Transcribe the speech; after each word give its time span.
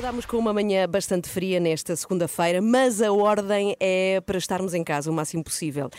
Acordámos 0.00 0.24
com 0.24 0.38
uma 0.38 0.54
manhã 0.54 0.88
bastante 0.88 1.28
fria 1.28 1.60
nesta 1.60 1.94
segunda-feira, 1.94 2.62
mas 2.62 3.02
a 3.02 3.12
ordem 3.12 3.76
é 3.78 4.18
para 4.22 4.38
estarmos 4.38 4.72
em 4.72 4.82
casa 4.82 5.10
o 5.10 5.12
máximo 5.12 5.44
possível. 5.44 5.90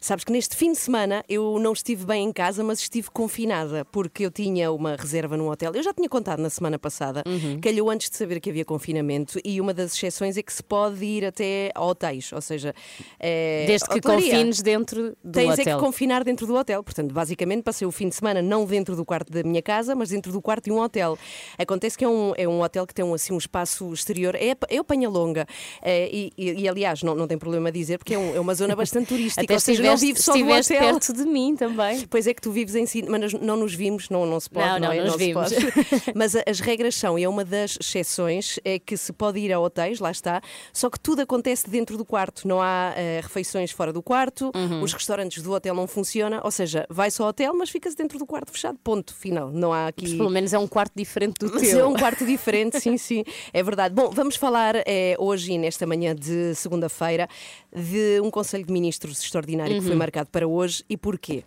Sabes 0.00 0.24
que 0.24 0.32
neste 0.32 0.56
fim 0.56 0.72
de 0.72 0.78
semana 0.78 1.24
eu 1.28 1.56
não 1.60 1.72
estive 1.72 2.04
bem 2.04 2.24
em 2.24 2.32
casa, 2.32 2.64
mas 2.64 2.80
estive 2.80 3.08
confinada, 3.12 3.84
porque 3.84 4.26
eu 4.26 4.30
tinha 4.32 4.72
uma 4.72 4.96
reserva 4.96 5.36
num 5.36 5.48
hotel. 5.48 5.70
Eu 5.72 5.84
já 5.84 5.94
tinha 5.94 6.08
contado 6.08 6.40
na 6.40 6.50
semana 6.50 6.80
passada, 6.80 7.22
calhou 7.62 7.88
antes 7.90 8.10
de 8.10 8.16
saber 8.16 8.40
que 8.40 8.50
havia 8.50 8.64
confinamento, 8.64 9.38
e 9.44 9.60
uma 9.60 9.72
das 9.72 9.94
exceções 9.94 10.36
é 10.36 10.42
que 10.42 10.52
se 10.52 10.60
pode 10.60 11.04
ir 11.04 11.24
até 11.24 11.70
a 11.76 11.84
hotéis, 11.84 12.32
ou 12.32 12.40
seja, 12.40 12.74
é, 13.20 13.66
Desde 13.68 13.88
que 13.88 13.98
hotelaria. 13.98 14.30
confines 14.32 14.62
dentro 14.62 15.16
do 15.22 15.30
Tens 15.30 15.60
é 15.60 15.62
hotel. 15.62 15.78
que 15.78 15.84
confinar 15.84 16.24
dentro 16.24 16.44
do 16.44 16.56
hotel. 16.56 16.82
Portanto, 16.82 17.14
basicamente 17.14 17.62
passei 17.62 17.86
o 17.86 17.92
fim 17.92 18.08
de 18.08 18.16
semana 18.16 18.42
não 18.42 18.66
dentro 18.66 18.96
do 18.96 19.04
quarto 19.04 19.32
da 19.32 19.44
minha 19.44 19.62
casa, 19.62 19.94
mas 19.94 20.08
dentro 20.08 20.32
do 20.32 20.42
quarto 20.42 20.64
de 20.64 20.72
um 20.72 20.80
hotel. 20.80 21.16
Acontece 21.56 21.96
que 21.96 22.04
é 22.04 22.08
um, 22.08 22.32
é 22.36 22.48
um 22.48 22.60
hotel 22.60 22.84
que 22.84 22.92
tem 22.92 23.04
assim, 23.14 23.32
um 23.32 23.43
espaço 23.44 23.92
exterior, 23.92 24.34
é, 24.34 24.54
é 24.68 24.80
o 24.80 24.84
Panha 24.84 25.08
Longa. 25.08 25.46
Eh, 25.82 26.10
e, 26.12 26.32
e- 26.36 26.62
e, 26.62 26.68
aliás, 26.68 27.02
não, 27.02 27.14
não 27.14 27.26
tem 27.26 27.38
problema 27.38 27.68
a 27.68 27.72
dizer, 27.72 27.98
porque 27.98 28.14
é, 28.14 28.18
um- 28.18 28.34
é 28.34 28.40
uma 28.40 28.54
zona 28.54 28.74
bastante 28.74 29.06
turística. 29.14 29.42
Até 29.42 29.54
ou 29.54 29.60
seja, 29.60 29.82
não 29.82 29.96
vive 29.96 30.20
só 30.20 30.32
do 30.32 30.44
hotel. 30.48 30.78
perto 30.78 31.12
de 31.12 31.24
mim 31.24 31.56
também. 31.56 32.06
Pois 32.08 32.26
é 32.26 32.34
que 32.34 32.40
tu 32.42 32.50
vives 32.52 32.74
em 32.74 32.86
si, 32.86 33.02
mas 33.08 33.32
não 33.34 33.56
nos 33.56 33.74
vimos, 33.74 34.08
não, 34.08 34.26
não 34.26 34.40
se 34.40 34.50
pode. 34.50 34.66
Não, 34.66 34.78
não, 34.80 34.92
é? 34.92 35.02
nos 35.04 35.12
se 35.12 35.18
vimos. 35.18 35.50
Mas 36.14 36.34
as 36.36 36.60
regras 36.60 36.94
são, 36.94 37.18
e 37.18 37.24
é 37.24 37.28
uma 37.28 37.44
das 37.44 37.76
exceções, 37.80 38.58
é 38.64 38.78
que 38.78 38.96
se 38.96 39.12
pode 39.12 39.38
ir 39.38 39.52
a 39.52 39.58
hotéis, 39.60 39.98
lá 40.00 40.10
está, 40.10 40.40
só 40.72 40.88
que 40.90 40.98
tudo 41.00 41.22
acontece 41.22 41.68
dentro 41.68 41.96
do 41.96 42.04
quarto. 42.04 42.46
Não 42.46 42.60
há 42.60 42.92
eh, 42.96 43.20
refeições 43.22 43.70
fora 43.70 43.92
do 43.92 44.02
quarto, 44.02 44.50
Uhum. 44.54 44.82
os 44.82 44.92
restaurantes 44.92 45.42
do 45.42 45.52
hotel 45.52 45.74
não 45.74 45.86
funcionam, 45.86 46.40
ou 46.44 46.50
seja, 46.50 46.86
vai-se 46.88 47.20
ao 47.20 47.28
hotel, 47.28 47.54
mas 47.54 47.70
fica-se 47.70 47.96
dentro 47.96 48.18
do 48.18 48.26
quarto 48.26 48.52
fechado, 48.52 48.78
ponto, 48.82 49.14
final. 49.14 49.50
Não 49.50 49.72
há 49.72 49.88
aqui. 49.88 50.04
Mas 50.08 50.14
pelo 50.16 50.30
menos 50.30 50.52
é 50.52 50.58
um 50.58 50.66
quarto 50.66 50.92
diferente 50.96 51.38
do 51.40 51.52
Mas 51.52 51.62
teu. 51.70 51.80
é 51.80 51.86
um 51.86 51.94
quarto 51.94 52.24
diferente, 52.24 52.80
sim, 52.80 52.96
sim, 52.98 53.24
é 53.52 53.62
verdade. 53.62 53.94
Bom, 53.94 54.10
vamos 54.10 54.36
falar 54.36 54.74
eh, 54.86 55.14
hoje 55.18 55.52
e 55.52 55.58
nesta 55.58 55.86
manhã 55.86 56.14
de 56.14 56.54
segunda-feira 56.54 57.28
de 57.74 58.20
um 58.22 58.30
Conselho 58.30 58.64
de 58.64 58.72
Ministros 58.72 59.20
extraordinário 59.22 59.74
Uhum. 59.74 59.80
que 59.80 59.86
foi 59.86 59.96
marcado 59.96 60.28
para 60.30 60.46
hoje 60.46 60.84
e 60.88 60.96
porquê? 60.96 61.44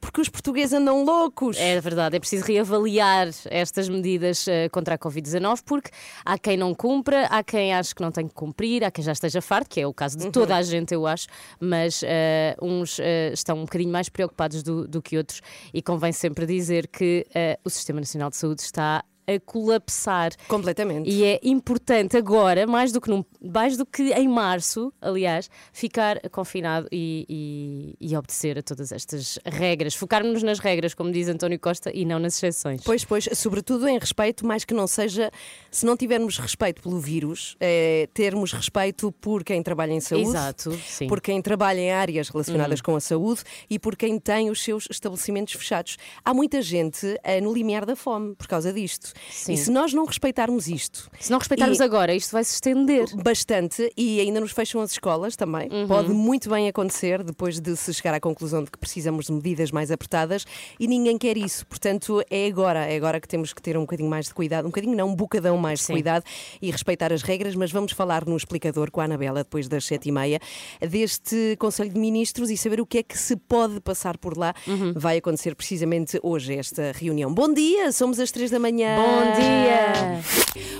Porque 0.00 0.22
os 0.22 0.30
portugueses 0.30 0.72
andam 0.72 1.04
loucos. 1.04 1.58
É 1.58 1.78
verdade, 1.78 2.16
é 2.16 2.18
preciso 2.18 2.46
reavaliar 2.46 3.28
estas 3.50 3.86
medidas 3.90 4.48
eh, 4.48 4.70
contra 4.70 4.94
a 4.94 4.98
Covid-19 4.98 5.58
porque 5.66 5.90
há 6.24 6.38
quem 6.38 6.56
não 6.56 6.74
cumpra, 6.74 7.26
há 7.26 7.42
quem 7.44 7.74
ache 7.74 7.94
que 7.94 8.00
não 8.00 8.10
tem 8.10 8.26
que 8.26 8.32
cumprir, 8.32 8.82
há 8.82 8.90
quem 8.90 9.04
já 9.04 9.12
esteja 9.12 9.42
farto, 9.42 9.68
que 9.68 9.78
é 9.78 9.86
o 9.86 9.92
caso 9.92 10.16
de 10.16 10.24
Uhum. 10.24 10.30
toda 10.30 10.56
a 10.56 10.62
gente, 10.62 10.94
eu 10.94 11.06
acho, 11.06 11.26
mas 11.60 12.00
eh, 12.02 12.56
uns 12.62 12.98
eh, 12.98 13.32
estão 13.34 13.58
um 13.58 13.64
bocadinho 13.66 13.92
mais 13.92 14.08
preocupados 14.08 14.62
do, 14.62 14.88
do 14.88 15.02
que 15.02 15.18
outros 15.18 15.42
e 15.74 15.82
convém 15.82 16.12
sempre 16.12 16.46
dizer 16.46 16.86
que 16.88 17.26
eh, 17.34 17.58
o 17.62 17.68
Sistema 17.68 18.00
Nacional 18.00 18.30
de 18.30 18.36
Saúde 18.36 18.62
está 18.62 19.04
a 19.34 19.40
colapsar. 19.40 20.32
Completamente. 20.48 21.08
E 21.08 21.24
é 21.24 21.40
importante 21.42 22.16
agora, 22.16 22.66
mais 22.66 22.92
do 22.92 23.00
que, 23.00 23.08
num- 23.10 23.24
mais 23.40 23.76
do 23.76 23.86
que 23.86 24.12
em 24.12 24.28
março, 24.28 24.92
aliás, 25.00 25.50
ficar 25.72 26.20
confinado 26.30 26.88
e, 26.92 27.94
e- 28.00 28.08
e 28.10 28.16
obedecer 28.16 28.58
a 28.58 28.62
todas 28.62 28.92
estas 28.92 29.38
regras. 29.44 29.94
Focarmos 29.94 30.42
nas 30.42 30.58
regras, 30.58 30.94
como 30.94 31.10
diz 31.12 31.28
António 31.28 31.58
Costa, 31.58 31.90
e 31.94 32.04
não 32.04 32.18
nas 32.18 32.34
exceções. 32.36 32.82
Pois, 32.84 33.04
pois, 33.04 33.28
sobretudo 33.34 33.86
em 33.88 33.98
respeito, 33.98 34.46
mais 34.46 34.64
que 34.64 34.74
não 34.74 34.86
seja, 34.86 35.30
se 35.70 35.84
não 35.86 35.96
tivermos 35.96 36.38
respeito 36.38 36.82
pelo 36.82 36.98
vírus, 36.98 37.56
é, 37.60 38.08
termos 38.12 38.52
respeito 38.52 39.12
por 39.12 39.44
quem 39.44 39.62
trabalha 39.62 39.92
em 39.92 40.00
saúde, 40.00 40.28
Exato, 40.28 40.72
sim. 40.86 41.04
Hum. 41.04 41.08
por 41.08 41.20
quem 41.20 41.40
trabalha 41.40 41.78
em 41.80 41.92
áreas 41.92 42.28
relacionadas 42.28 42.80
com 42.80 42.96
a 42.96 43.00
saúde 43.00 43.42
e 43.68 43.78
por 43.78 43.96
quem 43.96 44.18
tem 44.18 44.50
os 44.50 44.62
seus 44.62 44.86
estabelecimentos 44.90 45.54
fechados. 45.54 45.96
Há 46.24 46.32
muita 46.34 46.60
gente 46.62 47.18
eh, 47.22 47.40
no 47.40 47.52
limiar 47.52 47.84
da 47.86 47.94
fome 47.96 48.34
por 48.34 48.46
causa 48.46 48.72
disto. 48.72 49.12
Sim. 49.30 49.52
E 49.54 49.56
se 49.56 49.70
nós 49.70 49.92
não 49.92 50.04
respeitarmos 50.04 50.68
isto, 50.68 51.10
Se 51.18 51.30
não 51.30 51.38
respeitarmos 51.38 51.78
E- 51.78 51.82
agora, 51.82 52.14
isto 52.14 52.32
vai 52.32 52.44
se 52.44 52.54
estender. 52.54 53.06
Bastante, 53.22 53.92
e 53.96 54.20
ainda 54.20 54.40
nos 54.40 54.52
fecham 54.52 54.80
as 54.80 54.92
escolas 54.92 55.36
também. 55.36 55.68
Uhum. 55.70 55.86
Pode 55.88 56.08
muito 56.10 56.48
bem 56.48 56.68
acontecer 56.68 57.22
depois 57.22 57.60
de 57.60 57.76
se 57.76 57.92
chegar 57.92 58.14
à 58.14 58.20
conclusão 58.20 58.62
de 58.64 58.70
que 58.70 58.78
precisamos 58.78 59.26
de 59.26 59.32
medidas 59.32 59.70
mais 59.70 59.90
apertadas 59.90 60.44
e 60.78 60.86
ninguém 60.86 61.18
quer 61.18 61.36
isso. 61.36 61.66
Portanto, 61.66 62.22
é 62.30 62.46
agora, 62.46 62.86
é 62.86 62.96
agora 62.96 63.20
que 63.20 63.28
temos 63.28 63.52
que 63.52 63.60
ter 63.60 63.76
um 63.76 63.82
bocadinho 63.82 64.08
mais 64.08 64.26
de 64.26 64.34
cuidado, 64.34 64.64
um 64.64 64.68
bocadinho 64.70 64.96
não, 64.96 65.08
um 65.08 65.14
bocadão 65.14 65.56
mais 65.56 65.80
de 65.80 65.86
Sim. 65.86 65.92
cuidado 65.94 66.24
e 66.60 66.70
respeitar 66.70 67.12
as 67.12 67.22
regras, 67.22 67.54
mas 67.54 67.70
vamos 67.72 67.92
falar 67.92 68.24
no 68.26 68.36
explicador 68.36 68.90
com 68.90 69.00
a 69.00 69.04
Anabela 69.04 69.40
depois 69.44 69.68
das 69.68 69.84
sete 69.84 70.08
e 70.08 70.12
meia 70.12 70.40
deste 70.80 71.56
Conselho 71.58 71.90
de 71.90 71.98
Ministros 71.98 72.50
e 72.50 72.56
saber 72.56 72.80
o 72.80 72.86
que 72.86 72.98
é 72.98 73.02
que 73.02 73.16
se 73.18 73.36
pode 73.36 73.80
passar 73.80 74.16
por 74.18 74.36
lá. 74.36 74.54
Uhum. 74.66 74.92
Vai 74.96 75.18
acontecer 75.18 75.54
precisamente 75.54 76.18
hoje 76.22 76.54
esta 76.54 76.92
reunião. 76.94 77.32
Bom 77.32 77.52
dia, 77.52 77.92
somos 77.92 78.18
às 78.18 78.30
três 78.30 78.50
da 78.50 78.58
manhã. 78.58 78.96
Bom 78.96 79.09
dia! 79.36 80.20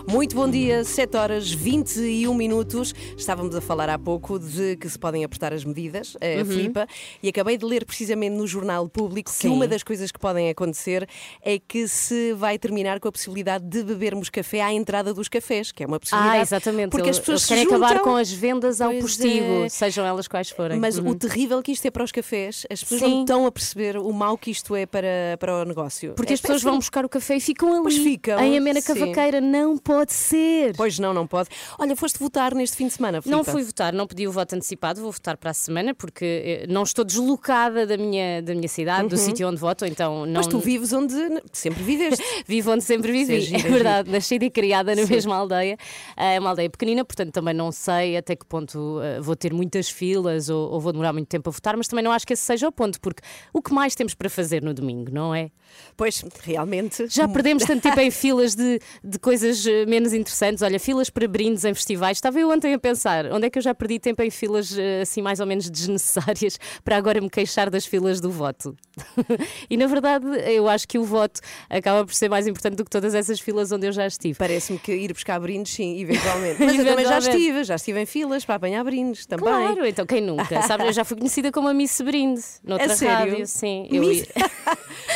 Muito 0.09 0.35
bom 0.35 0.51
dia, 0.51 0.83
7 0.83 1.17
horas 1.17 1.53
21 1.53 2.35
minutos. 2.35 2.93
Estávamos 3.17 3.55
a 3.55 3.61
falar 3.61 3.89
há 3.89 3.97
pouco 3.97 4.41
de 4.41 4.75
que 4.77 4.89
se 4.89 4.99
podem 4.99 5.23
apertar 5.23 5.53
as 5.53 5.65
medidas, 5.65 6.17
a 6.17 6.45
Filipa, 6.45 6.89
e 7.23 7.29
acabei 7.29 7.57
de 7.57 7.65
ler 7.65 7.85
precisamente 7.85 8.33
no 8.35 8.45
Jornal 8.45 8.89
Público 8.89 9.31
que 9.31 9.47
Uhum. 9.47 9.53
Sim. 9.53 9.57
uma 9.57 9.69
das 9.69 9.85
coisas 9.85 10.11
que 10.11 10.19
podem 10.19 10.51
acontecer 10.51 11.09
é 11.43 11.61
que 11.61 11.87
se 11.87 12.33
vai 12.33 12.59
terminar 12.59 12.99
com 12.99 13.07
a 13.07 13.13
possibilidade 13.13 13.65
de 13.65 13.85
bebermos 13.85 14.29
café 14.29 14.61
à 14.63 14.73
entrada 14.73 15.15
dos 15.15 15.29
cafés, 15.29 15.71
que 15.71 15.85
é 15.85 15.87
uma 15.87 16.01
possibilidade. 16.01 16.39
Ah, 16.39 16.43
exatamente. 16.43 16.91
Porque 16.91 17.11
as 17.11 17.19
pessoas 17.21 17.43
eles 17.43 17.49
querem 17.49 17.65
acabar 17.67 18.01
com 18.01 18.17
as 18.17 18.33
vendas 18.33 18.81
ao 18.81 18.91
Pois 18.91 19.03
postigo, 19.03 19.65
é. 19.65 19.69
sejam 19.69 20.05
elas 20.05 20.27
quais 20.27 20.51
forem. 20.51 20.77
Mas 20.81 20.99
Uhum. 20.99 21.11
o 21.11 21.15
terrível 21.15 21.63
que 21.63 21.71
isto 21.71 21.87
é 21.87 21.91
para 21.91 22.03
os 22.03 22.11
cafés, 22.11 22.67
as 22.69 22.83
pessoas 22.83 23.01
Sim. 23.03 23.11
não 23.11 23.21
estão 23.21 23.47
a 23.47 23.53
perceber 23.53 23.97
o 23.97 24.13
mal 24.13 24.37
que 24.37 24.51
isto 24.51 24.75
é 24.75 24.87
para, 24.87 25.37
para 25.39 25.55
o 25.63 25.65
negócio. 25.65 26.15
Porque 26.17 26.33
É 26.33 26.35
as 26.35 26.41
pessoas 26.41 26.63
vão 26.65 26.79
buscar 26.79 27.05
o 27.05 27.09
café 27.09 27.37
e 27.37 27.41
ficam 27.41 27.87
ali. 27.87 28.10
Ficam, 28.11 28.41
Em 28.41 28.57
amena 28.59 28.81
sim. 28.81 28.87
cavaqueira. 28.93 29.41
Não 29.41 29.79
pode 29.79 30.13
ser. 30.13 30.75
Pois 30.77 30.99
não, 30.99 31.15
não 31.15 31.27
pode. 31.27 31.49
Olha, 31.79 31.95
foste 31.95 32.19
votar 32.19 32.55
neste 32.55 32.77
fim 32.77 32.87
de 32.89 32.93
semana, 32.95 33.19
Não 33.19 33.45
Filipa? 33.45 33.53
fui 33.53 33.63
votar, 33.63 33.93
não 33.93 34.07
pedi 34.07 34.27
o 34.27 34.33
voto 34.33 34.55
antecipado, 34.57 35.01
vou 35.01 35.13
votar 35.13 35.37
para 35.37 35.51
a 35.51 35.55
semana 35.55 35.95
porque 35.95 36.25
eh, 36.25 36.67
não 36.69 36.83
estou 36.83 37.05
deslocada 37.05 37.87
da 37.87 37.97
minha, 37.97 38.43
da 38.43 38.55
minha 38.55 38.69
cidade, 38.69 39.09
do 39.09 39.17
sítio 39.17 39.49
onde 39.49 39.59
voto, 39.59 39.85
então 39.85 40.27
não. 40.27 40.35
Mas 40.41 40.47
tu 40.49 40.59
vives 40.59 40.93
onde 40.93 41.15
sempre 41.53 41.83
viveste. 41.83 42.25
Vivo 42.47 42.73
onde 42.73 42.83
sempre 42.85 43.13
vivi, 43.13 43.37
Isso 43.39 43.55
é 43.55 43.59
é 43.59 43.61
é 43.61 43.71
verdade, 43.71 44.11
nascida 44.11 44.45
e 44.45 44.51
criada 44.51 44.95
na 44.95 45.05
mesma 45.07 45.37
aldeia. 45.37 45.77
É 46.17 46.39
uma 46.41 46.51
aldeia 46.51 46.69
pequenina, 46.71 47.05
portanto 47.05 47.33
também 47.33 47.55
não 47.55 47.71
sei 47.71 48.17
até 48.17 48.35
que 48.35 48.45
ponto 48.45 48.99
ah, 49.01 49.21
vou 49.21 49.37
ter 49.37 49.53
muitas 49.53 49.89
filas 49.89 50.49
ou, 50.49 50.71
ou 50.73 50.81
vou 50.81 50.91
demorar 50.93 51.13
muito 51.13 51.29
tempo 51.29 51.49
a 51.49 51.53
votar, 51.53 51.77
mas 51.77 51.87
também 51.87 52.05
não 52.05 52.11
acho 52.13 52.27
que 52.27 52.33
esse 52.33 52.43
seja 52.43 52.67
o 52.67 52.73
ponto, 52.73 53.01
porque 53.01 53.23
o 53.53 53.63
que 53.63 53.73
mais 53.73 53.95
temos 53.95 54.15
para 54.15 54.29
fazer 54.29 54.63
no 54.63 54.75
domingo, 54.75 55.13
não 55.13 55.35
é? 55.35 55.51
Pois, 55.97 56.25
realmente. 56.43 57.07
Já 57.09 57.29
perdemos 57.29 57.65
tanto 57.65 57.83
tempo 57.83 58.00
em 58.03 58.11
filas 58.11 58.55
de, 58.55 58.79
de 59.03 59.19
coisas 59.19 59.67
eh, 59.67 59.87
menos 59.87 60.13
interessantes. 60.13 60.63
Olha, 60.63 60.79
filas 60.81 61.11
para 61.11 61.27
brindes 61.29 61.65
em 61.65 61.75
festivais. 61.75 62.17
Estava 62.19 62.39
eu 62.41 62.51
ontem 62.51 62.73
a 62.75 62.79
pensar, 62.79 63.27
onde 63.33 63.47
é 63.47 63.51
que 63.51 63.59
eu 63.59 63.63
já 63.63 63.75
perdi 63.75 63.99
tempo 63.99 64.23
em 64.23 64.31
filas 64.31 64.77
eh, 64.77 65.01
assim 65.03 65.23
mais 65.23 65.41
ou 65.41 65.47
menos 65.47 65.69
desnecessárias 65.71 66.59
para 66.85 66.97
agora 66.97 67.21
me 67.21 67.29
queixar 67.31 67.71
das 67.71 67.87
filas 67.87 68.21
do 68.21 68.31
voto? 68.31 68.77
e 69.69 69.77
na 69.77 69.87
verdade, 69.87 70.27
eu 70.53 70.69
acho 70.69 70.87
que 70.87 70.99
o 70.99 71.05
voto 71.05 71.41
acaba 71.69 72.05
por 72.05 72.15
ser 72.15 72.29
mais 72.29 72.47
importante 72.47 72.77
do 72.77 72.85
que 72.85 72.91
todas 72.91 73.15
essas 73.15 73.41
filas 73.41 73.71
onde 73.73 73.87
eu 73.87 73.93
já 73.93 74.07
estive. 74.07 74.39
Parece-me 74.39 74.79
que 74.79 74.93
ir 74.93 75.13
buscar 75.13 75.39
brindes, 75.41 75.73
sim, 75.73 76.01
eventualmente. 76.01 76.57
Mas 76.65 76.79
eu 76.79 76.85
também 76.85 77.05
já 77.07 77.19
estive, 77.19 77.65
já 77.65 77.75
estive 77.77 78.01
em 78.01 78.07
filas 78.07 78.45
para 78.45 78.55
apanhar 78.57 78.85
brindes 78.85 79.27
também. 79.27 79.45
Claro, 79.45 79.87
então 79.87 80.07
quem 80.07 80.21
nunca? 80.21 80.63
Sabe, 80.63 80.87
eu 80.87 80.93
já 80.93 81.05
fui 81.05 81.17
conhecida 81.17 81.51
como 81.53 81.69
a 81.69 81.75
Miss 81.75 82.01
Brinde, 82.01 82.41
noutra 82.65 82.93
A 82.93 82.97
sério? 82.97 83.33
rádio. 83.33 83.47
Sim, 83.47 83.89
eu 83.91 84.01
Miss- 84.03 84.25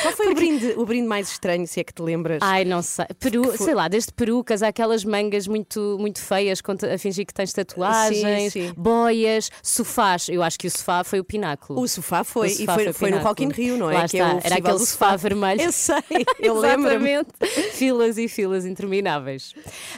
Qual 0.03 0.13
foi 0.13 0.29
o, 0.29 0.35
brinde, 0.35 0.75
o 0.77 0.85
brinde 0.85 1.07
mais 1.09 1.29
estranho, 1.31 1.67
se 1.67 1.81
é 1.81 1.85
que 1.85 1.93
te 1.93 2.03
lembras? 2.03 2.39
Ai, 2.43 2.65
não 2.65 2.74
sei. 2.83 3.07
Peru, 3.19 3.45
foi- 3.45 3.57
sei 3.59 3.75
lá, 3.75 3.89
desde 3.89 4.13
perucas, 4.13 4.63
há 4.63 4.69
aquelas 4.69 5.05
mangas 5.05 5.47
muito, 5.47 5.97
muito 6.01 6.21
feias 6.21 6.61
a 6.93 6.99
fingir 6.99 7.27
que 7.27 7.35
tens 7.35 7.53
tatuagens, 7.53 8.53
Sim, 8.53 8.69
sim. 8.69 8.73
boias, 8.77 9.51
sofás. 9.63 10.29
Eu 10.29 10.43
acho 10.43 10.59
que 10.59 10.67
o 10.67 10.71
sofá 10.71 11.05
foi 11.05 11.21
o 11.21 11.25
pináculo. 11.25 11.81
O 11.81 11.89
sofá 11.89 12.25
foi, 12.25 12.49
O 12.49 12.51
e 12.51 12.55
sofá 12.57 12.75
foi, 12.75 12.85
foi 12.85 12.91
o 12.91 12.95
foi 12.95 13.11
no. 13.11 13.19
Rock 13.19 13.45
in 13.45 13.49
Rio, 13.49 13.77
não 13.77 13.91
é? 13.91 13.95
Lá 13.95 14.01
que 14.09 14.17
está, 14.17 14.33
é 14.35 14.41
era 14.45 14.55
aquele 14.57 14.79
do 14.79 14.87
sofá 14.87 15.17
vermelho. 15.17 15.61
Eu 15.61 15.73
sei, 15.73 15.97
eu. 16.41 16.57
Exatamente. 16.65 17.29
Filas 17.73 18.19
e 18.19 18.29
filas 18.29 18.65
intermináveis. 18.67 19.53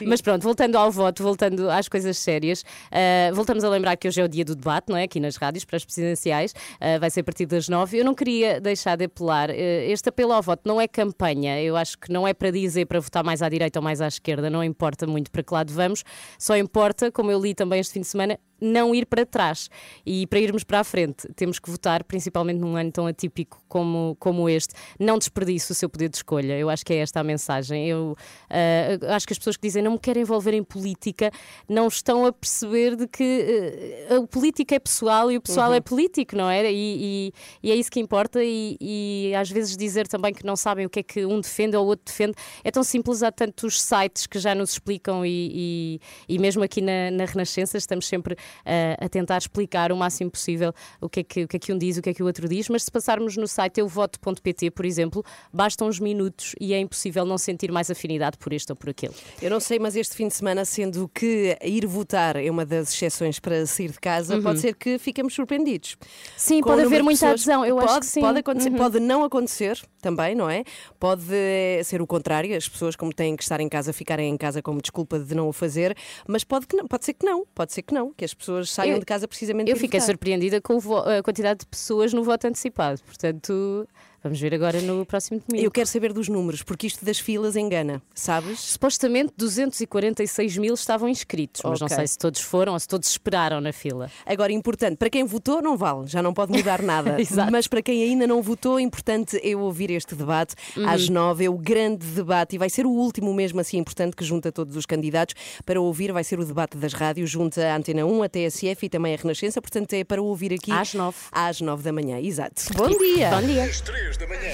Mas 0.05 0.21
pronto, 0.21 0.43
voltando 0.43 0.75
ao 0.77 0.91
voto, 0.91 1.23
voltando 1.23 1.69
às 1.69 1.87
coisas 1.87 2.17
sérias, 2.17 2.63
ah, 2.91 3.31
voltamos 3.33 3.63
a 3.63 3.69
lembrar 3.69 3.95
que 3.97 4.07
hoje 4.07 4.21
é 4.21 4.23
o 4.23 4.27
dia 4.27 4.43
do 4.45 4.55
debate, 4.55 4.89
não 4.89 4.97
é? 4.97 5.03
Aqui 5.03 5.19
nas 5.19 5.35
rádios, 5.35 5.65
para 5.65 5.77
as 5.77 5.85
presidenciais, 5.85 6.53
ah, 6.79 6.97
vai 6.99 7.09
ser 7.09 7.21
a 7.21 7.23
partir 7.23 7.45
das 7.45 7.67
nove. 7.69 7.97
Eu 7.97 8.05
não 8.05 8.13
queria 8.13 8.59
deixar 8.61 8.95
de 8.95 9.05
apelar. 9.05 9.49
ah, 9.49 9.53
este 9.53 10.09
apelo 10.09 10.33
ao 10.33 10.41
voto 10.41 10.61
não 10.65 10.79
é 10.79 10.87
campanha, 10.87 11.61
eu 11.61 11.75
acho 11.75 11.97
que 11.97 12.11
não 12.11 12.27
é 12.27 12.33
para 12.33 12.51
dizer 12.51 12.66
para 12.85 12.99
votar 12.99 13.23
mais 13.23 13.41
à 13.41 13.49
direita 13.49 13.79
ou 13.79 13.83
mais 13.83 14.01
à 14.01 14.07
esquerda, 14.07 14.49
não 14.49 14.63
importa 14.63 15.07
muito 15.07 15.31
para 15.31 15.43
que 15.43 15.53
lado 15.53 15.73
vamos, 15.73 16.03
só 16.37 16.55
importa, 16.57 17.11
como 17.11 17.31
eu 17.31 17.39
li 17.39 17.53
também 17.53 17.79
este 17.79 17.93
fim 17.93 18.01
de 18.01 18.07
semana, 18.07 18.39
não 18.59 18.93
ir 18.95 19.05
para 19.05 19.25
trás. 19.25 19.69
E 20.05 20.25
para 20.27 20.39
irmos 20.39 20.63
para 20.63 20.79
a 20.79 20.83
frente, 20.83 21.27
temos 21.35 21.59
que 21.59 21.69
votar, 21.69 22.03
principalmente 22.03 22.59
num 22.59 22.75
ano 22.75 22.91
tão 22.91 23.05
atípico 23.07 23.61
como, 23.67 24.15
como 24.19 24.49
este. 24.49 24.73
Não 24.99 25.17
desperdice 25.17 25.71
o 25.71 25.75
seu 25.75 25.89
poder 25.89 26.09
de 26.09 26.17
escolha. 26.17 26.57
Eu 26.57 26.69
acho 26.69 26.85
que 26.85 26.93
é 26.93 26.97
esta 26.97 27.19
a 27.19 27.23
mensagem. 27.23 27.87
Eu 27.87 28.15
uh, 28.49 29.05
acho 29.13 29.25
que 29.27 29.33
as 29.33 29.37
pessoas 29.37 29.57
que 29.57 29.67
dizem 29.67 29.83
não 29.83 29.93
me 29.93 29.99
querem 29.99 30.21
envolver 30.23 30.53
em 30.53 30.63
política 30.63 31.31
não 31.67 31.87
estão 31.87 32.25
a 32.25 32.31
perceber 32.33 32.95
de 32.95 33.07
que 33.07 34.05
uh, 34.11 34.23
a 34.23 34.27
política 34.27 34.75
é 34.75 34.79
pessoal 34.79 35.31
e 35.31 35.37
o 35.37 35.41
pessoal 35.41 35.69
Uhum. 35.69 35.75
é 35.75 35.81
político, 35.81 36.35
não 36.35 36.49
é? 36.49 36.71
E, 36.71 36.73
e- 36.73 37.33
e 37.63 37.71
é 37.71 37.75
isso 37.75 37.91
que 37.91 37.99
importa. 37.99 38.39
E, 38.43 38.77
e 38.79 39.33
às 39.35 39.49
vezes 39.49 39.75
dizer 39.75 40.07
também 40.07 40.33
que 40.33 40.45
não 40.45 40.55
sabem 40.55 40.85
o 40.85 40.89
que 40.89 40.99
é 40.99 41.03
que 41.03 41.25
um 41.25 41.41
defende 41.41 41.75
ou 41.75 41.83
o 41.85 41.87
outro 41.87 42.05
defende 42.05 42.33
é 42.63 42.71
tão 42.71 42.83
simples. 42.83 43.21
Há 43.23 43.31
tantos 43.31 43.81
sites 43.81 44.27
que 44.27 44.39
já 44.39 44.53
nos 44.55 44.71
explicam 44.71 45.25
e, 45.25 45.99
e, 46.27 46.35
e 46.35 46.39
mesmo 46.39 46.63
aqui 46.63 46.81
na, 46.81 47.11
na 47.11 47.25
Renascença 47.25 47.77
estamos 47.77 48.07
sempre 48.07 48.35
uh, 48.65 49.05
a 49.05 49.09
tentar 49.09 49.37
explicar 49.37 49.91
o 49.91 49.97
máximo 49.97 50.29
possível 50.31 50.73
o 51.01 51.09
que, 51.09 51.19
é 51.21 51.23
que, 51.23 51.43
o 51.43 51.47
que 51.47 51.57
é 51.57 51.59
que 51.59 51.73
um 51.73 51.77
diz, 51.77 51.97
o 51.97 52.01
que 52.01 52.09
é 52.09 52.13
que 52.13 52.23
o 52.23 52.25
outro 52.25 52.47
diz. 52.47 52.69
Mas 52.69 52.83
se 52.83 52.91
passarmos 52.91 53.37
no 53.37 53.47
site 53.47 53.79
euvoto.pt, 53.79 54.71
por 54.71 54.85
exemplo, 54.85 55.23
bastam 55.51 55.87
uns 55.87 55.99
minutos 55.99 56.55
e 56.59 56.73
é 56.73 56.79
impossível 56.79 57.25
não 57.25 57.37
sentir 57.37 57.71
mais 57.71 57.89
afinidade 57.91 58.37
por 58.37 58.53
este 58.53 58.71
ou 58.71 58.75
por 58.75 58.89
aquele. 58.89 59.13
Eu 59.41 59.49
não 59.49 59.59
sei, 59.59 59.79
mas 59.79 59.95
este 59.95 60.15
fim 60.15 60.27
de 60.27 60.33
semana, 60.35 60.65
sendo 60.65 61.07
que 61.13 61.57
ir 61.63 61.85
votar 61.85 62.35
é 62.35 62.49
uma 62.49 62.65
das 62.65 62.93
exceções 62.93 63.39
para 63.39 63.65
sair 63.65 63.91
de 63.91 63.99
casa, 63.99 64.41
pode 64.41 64.59
ser 64.59 64.75
que 64.75 64.97
fiquemos 64.97 65.33
surpreendidos. 65.33 65.95
Uhum. 66.01 66.07
Sim, 66.37 66.61
Com 66.61 66.69
pode 66.71 66.83
haver 66.83 67.03
muita 67.03 67.29
adesão. 67.29 67.65
Eu 67.65 67.75
pode, 67.75 67.89
acho 67.89 67.99
que 68.01 68.05
sim. 68.05 68.21
Pode, 68.21 68.39
acontecer, 68.39 68.69
Uhum. 68.69 68.77
pode 68.77 68.99
não 68.99 69.23
acontecer 69.23 69.81
também, 70.01 70.35
não 70.35 70.49
é? 70.49 70.63
Pode 70.99 71.23
eh, 71.31 71.81
ser 71.83 72.01
o 72.01 72.07
contrário, 72.07 72.55
as 72.55 72.67
pessoas, 72.67 72.95
como 72.95 73.13
têm 73.13 73.35
que 73.35 73.43
estar 73.43 73.59
em 73.59 73.69
casa, 73.69 73.91
ficarem 73.93 74.29
em 74.29 74.37
casa 74.37 74.61
como 74.61 74.81
desculpa 74.81 75.19
de 75.19 75.33
não 75.35 75.47
o 75.47 75.53
fazer, 75.53 75.95
mas 76.27 76.43
pode, 76.43 76.67
que 76.67 76.75
não, 76.75 76.87
pode 76.87 77.05
ser 77.05 77.13
que 77.13 77.25
não, 77.25 77.45
pode 77.53 77.73
ser 77.73 77.81
que 77.81 77.93
não, 77.93 78.13
que 78.13 78.25
as 78.25 78.33
pessoas 78.37 78.69
saiam 78.69 78.93
Eu- 78.95 78.99
de 78.99 79.05
casa 79.05 79.27
precisamente 79.27 79.69
Eu 79.69 79.75
fiquei 79.77 79.99
votar. 79.99 80.13
surpreendida 80.13 80.61
com 80.61 80.77
a 80.99 81.21
quantidade 81.23 81.61
de 81.61 81.65
pessoas 81.65 82.13
no 82.13 82.23
voto 82.23 82.45
antecipado. 82.47 83.01
Portanto, 83.03 83.87
vamos 84.27 84.39
ver 84.39 84.53
agora 84.53 84.81
no 84.81 85.05
próximo 85.05 85.41
domingo. 85.47 85.65
Eu 85.65 85.71
quero 85.71 85.87
saber 85.87 86.13
dos 86.13 86.27
números, 86.27 86.61
porque 86.63 86.87
isto 86.87 87.03
das 87.03 87.19
filas 87.19 87.55
engana, 87.55 88.01
sabes? 88.13 88.59
Supostamente 88.59 89.33
246 89.37 90.57
mil 90.57 90.73
estavam 90.73 91.07
inscritos, 91.09 91.61
mas 91.63 91.79
não 91.79 91.85
Ok. 91.85 91.95
sei 91.97 92.07
se 92.07 92.17
todos 92.17 92.41
foram 92.41 92.73
ou 92.73 92.79
se 92.79 92.87
todos 92.87 93.09
esperaram 93.09 93.59
na 93.61 93.71
fila. 93.73 94.11
Agora, 94.25 94.51
importante, 94.51 94.97
para 94.97 95.09
quem 95.09 95.23
votou, 95.23 95.61
não 95.61 95.77
vale, 95.77 96.07
já 96.07 96.21
não 96.21 96.33
pode 96.33 96.51
mudar 96.51 96.81
nada. 96.81 97.19
Exato. 97.21 97.51
Mas 97.51 97.67
para 97.67 97.81
quem 97.81 98.03
ainda 98.03 98.27
não 98.27 98.41
votou, 98.41 98.79
é 98.79 98.81
importante 98.81 99.39
eu 99.43 99.59
ouvir 99.61 99.89
este 99.91 100.15
debate. 100.15 100.55
Uhum. 100.75 100.87
Às 100.87 101.09
nove 101.09 101.45
é 101.45 101.49
o 101.49 101.57
grande 101.57 102.05
debate 102.07 102.55
e 102.55 102.57
vai 102.59 102.69
ser 102.69 102.85
o 102.85 102.91
último 102.91 103.33
mesmo 103.33 103.59
assim 103.59 103.77
importante 103.77 104.15
que 104.15 104.23
junta 104.25 104.51
todos 104.51 104.75
os 104.75 104.85
candidatos. 104.85 105.35
Para 105.65 105.79
ouvir, 105.81 106.11
vai 106.11 106.23
ser 106.23 106.39
o 106.39 106.45
debate 106.45 106.77
das 106.77 106.93
rádios, 106.93 107.29
junta 107.29 107.65
a 107.65 107.75
Antena 107.77 108.05
1, 108.05 108.23
a 108.23 108.29
TSF 108.29 108.85
e 108.85 108.89
também 108.89 109.13
a 109.13 109.17
Renascença. 109.17 109.61
Portanto, 109.61 109.93
é 109.93 110.03
para 110.03 110.21
ouvir 110.21 110.53
aqui 110.53 110.71
Às 110.71 110.93
nove. 110.93 111.17
às 111.31 111.61
nove 111.61 111.83
da 111.83 111.91
manhã. 111.93 112.19
Exato. 112.19 112.61
Bom 112.75 112.87
dia! 112.89 113.29
Bom 113.31 113.41
dia. 113.47 113.67
3 114.17 114.19
da 114.19 114.27
manhã. 114.27 114.53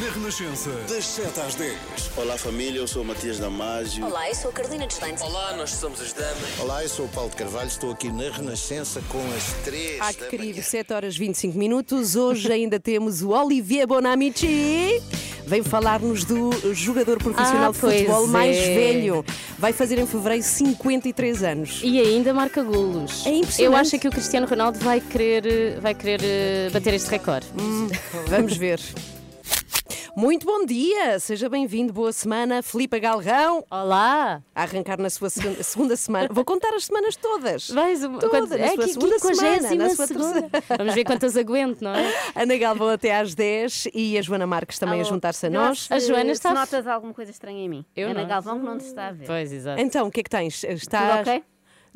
Na 0.00 0.12
Renascença, 0.12 0.70
das 0.88 1.04
7 1.04 1.40
às 1.40 1.54
10. 1.56 1.76
Olá 2.16 2.36
família, 2.38 2.78
eu 2.78 2.86
sou 2.86 3.02
o 3.02 3.04
Matias 3.04 3.38
Damasio. 3.38 4.04
Olá, 4.06 4.28
eu 4.28 4.34
sou 4.36 4.50
a 4.50 4.54
Carolina 4.54 4.86
Deslandes. 4.86 5.22
Olá, 5.22 5.56
nós 5.56 5.70
somos 5.70 6.00
as 6.00 6.12
damas. 6.12 6.60
Olá, 6.60 6.82
eu 6.84 6.88
sou 6.88 7.06
o 7.06 7.08
Paulo 7.08 7.30
de 7.30 7.36
Carvalho, 7.36 7.66
estou 7.68 7.90
aqui 7.90 8.10
na 8.12 8.30
Renascença 8.30 9.02
com 9.08 9.18
as 9.36 9.52
três 9.64 9.98
Ah, 10.00 10.12
que 10.12 10.20
da 10.20 10.26
querido, 10.26 10.50
manhã. 10.52 10.62
7 10.62 10.92
horas 10.92 11.16
25 11.16 11.58
minutos. 11.58 12.14
Hoje 12.14 12.52
ainda 12.52 12.78
temos 12.80 13.22
o 13.22 13.30
Olivier 13.30 13.86
Bonamici. 13.86 15.02
Vem 15.44 15.62
falar-nos 15.62 16.24
do 16.24 16.50
jogador 16.74 17.16
profissional 17.18 17.70
Ah, 17.70 17.72
de 17.72 17.78
futebol 17.78 18.24
é. 18.24 18.28
mais 18.28 18.56
velho. 18.58 19.24
Vai 19.58 19.72
fazer 19.72 19.98
em 19.98 20.06
fevereiro 20.06 20.44
53 20.44 21.42
anos. 21.42 21.80
E 21.82 21.98
ainda 21.98 22.34
marca 22.34 22.62
golos. 22.62 23.24
É 23.26 23.30
impressionante. 23.30 23.62
Eu 23.62 23.74
acho 23.74 23.98
que 23.98 24.06
o 24.06 24.10
Cristiano 24.10 24.46
Ronaldo 24.46 24.78
vai 24.80 25.00
querer, 25.00 25.80
vai 25.80 25.94
querer 25.94 26.20
eh, 26.22 26.68
bater 26.70 26.92
este 26.92 27.08
recorde. 27.08 27.46
Vamos 28.28 28.57
ver. 28.58 28.80
Muito 30.16 30.44
bom 30.44 30.66
dia, 30.66 31.20
seja 31.20 31.48
bem-vindo, 31.48 31.92
boa 31.92 32.12
semana, 32.12 32.60
Filipe 32.60 32.98
Galrão, 32.98 33.64
Olá! 33.70 34.42
a 34.52 34.62
arrancar 34.62 34.98
na 34.98 35.08
sua 35.08 35.30
segunda, 35.30 35.62
segunda 35.62 35.96
semana. 35.96 36.28
Vou 36.32 36.44
contar 36.44 36.74
as 36.74 36.86
semanas 36.86 37.14
todas. 37.14 37.70
Vais 37.70 38.02
uma, 38.02 38.18
Toda, 38.18 38.30
quanto- 38.40 38.50
na 38.58 38.64
é 38.64 38.74
sua 38.74 38.84
que 38.84 38.92
segunda 38.94 39.18
semana, 39.20 39.74
na 39.76 39.90
sua 39.90 40.06
segunda. 40.08 40.50
Vamos 40.76 40.94
ver 40.94 41.04
quantas 41.04 41.36
aguento, 41.36 41.82
não 41.82 41.94
é? 41.94 42.12
Ana 42.34 42.56
Galvão 42.56 42.88
até 42.88 43.16
às 43.16 43.32
10 43.32 43.86
e 43.94 44.18
a 44.18 44.22
Joana 44.22 44.44
Marques 44.46 44.76
também 44.80 44.98
a 44.98 45.02
Alô, 45.02 45.08
juntar-se 45.10 45.46
a 45.46 45.50
nós. 45.50 45.86
A 45.88 46.00
Joana 46.00 46.32
está- 46.32 46.48
Se 46.48 46.54
notas 46.56 46.86
alguma 46.88 47.14
coisa 47.14 47.30
estranha 47.30 47.60
em 47.64 47.68
mim. 47.68 47.84
Eu 47.94 48.08
Ana 48.08 48.22
não. 48.22 48.28
Galvão 48.28 48.58
que 48.58 48.66
não 48.66 48.76
te 48.76 48.86
está 48.86 49.08
a 49.08 49.12
ver. 49.12 49.26
Pois, 49.26 49.52
exato. 49.52 49.80
Então, 49.80 50.08
o 50.08 50.10
que 50.10 50.18
é 50.18 50.22
que 50.24 50.30
tens? 50.30 50.64
Estás... 50.64 51.18
Tudo 51.20 51.30
ok? 51.30 51.44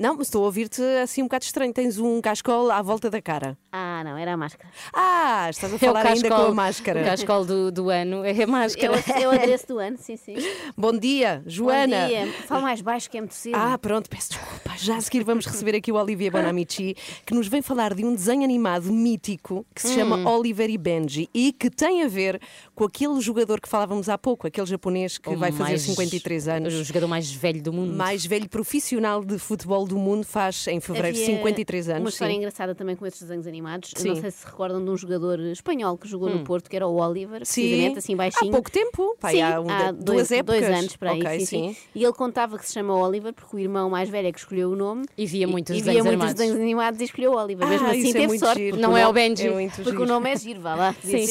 Não, 0.02 0.16
mas 0.16 0.26
estou 0.26 0.42
a 0.42 0.46
ouvir-te 0.46 0.82
assim 1.00 1.22
um 1.22 1.26
bocado 1.26 1.44
estranho. 1.44 1.72
Tens 1.72 1.96
um 1.96 2.20
cascol 2.20 2.72
à 2.72 2.82
volta 2.82 3.08
da 3.08 3.22
cara. 3.22 3.56
Ah, 3.70 4.02
não, 4.04 4.18
era 4.18 4.32
a 4.32 4.36
máscara. 4.36 4.68
Ah, 4.92 5.46
estás 5.48 5.72
a 5.72 5.76
É 5.76 5.76
o 5.76 5.78
falar 5.78 6.04
ainda 6.08 6.28
com 6.28 6.34
a 6.34 6.52
máscara. 6.52 7.02
O 7.02 7.04
cascol 7.04 7.44
do, 7.44 7.70
do 7.70 7.88
ano 7.88 8.24
é 8.24 8.42
a 8.42 8.46
máscara. 8.48 9.00
eu 9.22 9.30
adereço 9.30 9.68
do 9.68 9.78
ano, 9.78 9.96
sim, 10.00 10.16
sim. 10.16 10.34
Bom 10.76 10.90
dia, 10.98 11.40
Joana. 11.46 12.00
Bom 12.00 12.08
dia. 12.08 12.32
Fala 12.48 12.62
mais 12.62 12.80
baixo 12.80 13.08
que 13.08 13.16
é 13.16 13.20
muito 13.20 13.34
cedo. 13.36 13.54
Ah, 13.54 13.78
pronto, 13.78 14.10
peço 14.10 14.30
desculpa. 14.30 14.72
Já 14.76 14.96
a 14.96 15.00
seguir 15.00 15.22
vamos 15.22 15.46
receber 15.46 15.76
aqui 15.76 15.92
o 15.92 15.94
Olivier 15.94 16.32
Bonamici, 16.32 16.96
que 17.24 17.32
nos 17.32 17.46
vem 17.46 17.62
falar 17.62 17.94
de 17.94 18.04
um 18.04 18.12
desenho 18.12 18.42
animado 18.42 18.92
mítico 18.92 19.64
que 19.72 19.82
se 19.82 19.94
chama 19.94 20.28
Oliver 20.28 20.68
e 20.68 20.76
Benji 20.76 21.30
e 21.32 21.52
que 21.52 21.70
tem 21.70 22.02
a 22.02 22.08
ver 22.08 22.40
com 22.74 22.82
aquele 22.82 23.20
jogador 23.20 23.60
que 23.60 23.68
falávamos 23.68 24.08
há 24.08 24.18
pouco, 24.18 24.48
aquele 24.48 24.66
japonês 24.66 25.16
que 25.16 25.28
O 25.30 25.36
vai 25.36 25.52
fazer 25.52 25.62
mais- 25.70 25.82
53 25.82 26.46
O 26.48 26.50
anos. 26.50 26.74
jogador 26.74 27.06
mais 27.06 27.30
velho 27.30 27.62
do 27.62 27.72
mundo. 27.72 27.94
Mais 27.94 28.26
velho 28.26 28.48
profissional 28.48 29.24
de 29.24 29.38
futebol 29.38 29.86
do 29.86 29.91
mundo 29.98 30.24
faz 30.24 30.66
em 30.68 30.80
fevereiro 30.80 31.16
Havia 31.16 31.26
53 31.26 31.88
anos. 31.88 32.00
Uma 32.02 32.08
história 32.10 32.32
sim. 32.32 32.38
engraçada 32.38 32.74
também 32.74 32.96
com 32.96 33.06
estes 33.06 33.22
desenhos 33.22 33.46
animados. 33.46 33.90
Sim. 33.96 34.08
Não 34.08 34.16
sei 34.16 34.30
se 34.30 34.38
se 34.38 34.46
recordam 34.46 34.84
de 34.84 34.90
um 34.90 34.96
jogador 34.96 35.38
espanhol 35.40 35.96
que 35.96 36.08
jogou 36.08 36.28
no 36.30 36.42
Porto, 36.44 36.68
que 36.68 36.76
era 36.76 36.86
o 36.86 36.96
Oliver, 37.00 37.44
Sim. 37.46 37.62
precisamente, 37.62 37.98
assim 37.98 38.16
baixinho. 38.16 38.50
Há 38.50 38.52
pouco 38.54 38.70
tempo, 38.70 39.16
pá, 39.20 39.30
Sim, 39.30 39.42
há, 39.42 39.60
um- 39.60 39.70
há 39.70 39.92
duas 39.92 40.04
dois, 40.04 40.32
épocas. 40.32 40.60
dois 40.62 40.78
anos 40.78 40.96
para 40.96 41.10
aí, 41.12 41.20
Ok, 41.20 41.40
sim, 41.40 41.46
sim. 41.46 41.76
E 41.94 42.02
ele 42.02 42.12
contava 42.12 42.58
que 42.58 42.66
se 42.66 42.72
chama 42.72 42.94
Oliver 42.96 43.32
porque 43.32 43.56
o 43.56 43.58
irmão 43.58 43.88
mais 43.90 44.08
velho 44.08 44.28
é 44.28 44.32
que 44.32 44.38
escolheu 44.38 44.70
o 44.70 44.76
nome. 44.76 45.04
E 45.16 45.26
via 45.26 45.46
muitos 45.46 45.74
e, 45.74 45.78
e 45.78 45.82
desenhos 45.82 46.02
via 46.02 46.02
muitos 46.04 46.20
animados. 46.22 46.34
desenhos 46.34 46.60
animados 46.60 47.00
e 47.00 47.04
escolheu 47.04 47.32
Oliver. 47.34 47.68
Mesmo 47.68 47.86
Ah, 47.86 47.90
assim 47.90 47.98
isso 48.00 48.08
é 48.08 48.12
teve 48.12 48.26
muito 48.26 48.40
sorte. 48.44 48.58
giro. 48.60 48.76
Não 48.78 48.96
é 48.96 49.06
o 49.06 49.12
Benji. 49.12 49.46
É 49.48 49.68
Porque 49.68 49.90
giro. 49.90 50.02
o 50.02 50.06
nome 50.06 50.30
é 50.30 50.36
giro, 50.36 50.60
vá 50.60 50.74
lá. 50.74 50.94
Sim, 51.02 51.26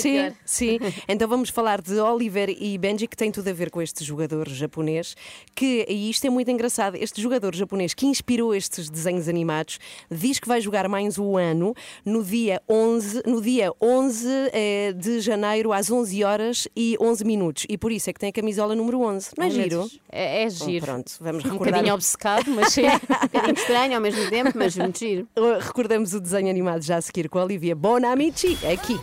sim. 0.46 0.80
Então 1.08 1.28
vamos 1.28 1.50
falar 1.50 1.82
de 1.82 2.00
Oliver 2.00 2.50
e 2.50 2.78
Benji, 2.78 3.08
que 3.08 3.16
tem 3.18 3.32
tudo 3.32 3.48
a 3.50 3.54
ver 3.54 3.70
com 3.70 3.82
este 3.82 4.04
jogador 4.04 4.48
japonês, 4.50 5.16
que, 5.56 5.86
e 5.88 6.10
isto 6.10 6.26
é 6.26 6.30
muito 6.30 6.50
engraçado, 6.50 6.96
este 6.96 7.22
jogador 7.22 7.54
japonês 7.56 7.94
que 7.94 8.06
inspirou 8.06 8.41
estes 8.54 8.90
desenhos 8.90 9.28
animados, 9.28 9.78
diz 10.10 10.40
que 10.40 10.48
vai 10.48 10.60
jogar 10.60 10.88
mais 10.90 11.20
um 11.20 11.38
ano 11.38 11.76
no 12.04 12.24
dia 12.24 12.62
11, 12.68 13.22
no 13.26 13.42
dia 13.42 13.72
11 13.80 14.28
eh, 14.52 14.94
de 14.94 15.20
janeiro 15.20 15.72
às 15.72 15.92
11 15.92 16.24
horas 16.24 16.68
e 16.76 16.98
11 17.00 17.24
minutos. 17.24 17.66
E 17.70 17.78
por 17.78 17.92
isso 17.92 18.10
é 18.10 18.14
que 18.14 18.20
tem 18.20 18.30
a 18.30 18.34
camisola 18.34 18.74
número 18.76 19.02
11. 19.02 19.30
Não 19.38 19.46
é 19.46 19.50
giro? 19.50 19.90
É, 20.12 20.44
é 20.44 20.50
Bom, 20.50 20.66
giro. 20.66 20.86
pronto, 20.86 21.12
vamos 21.22 21.46
Um 21.46 21.50
recordar. 21.50 21.68
bocadinho 21.74 21.94
obcecado, 21.94 22.50
mas 22.52 22.74
sim. 22.74 22.82
Um 22.88 23.28
bocadinho 23.28 23.54
estranho 23.58 23.96
ao 23.96 24.02
mesmo 24.02 24.30
tempo, 24.30 24.52
mas 24.56 24.76
muito 24.76 24.98
giro. 25.00 25.28
Recordamos 25.62 26.14
o 26.14 26.20
desenho 26.20 26.50
animado 26.50 26.82
já 26.84 26.98
a 26.98 27.02
seguir 27.02 27.30
com 27.30 27.38
a 27.40 27.44
Olivia 27.44 27.76
Bonamici, 27.76 28.58
aqui. 28.72 29.00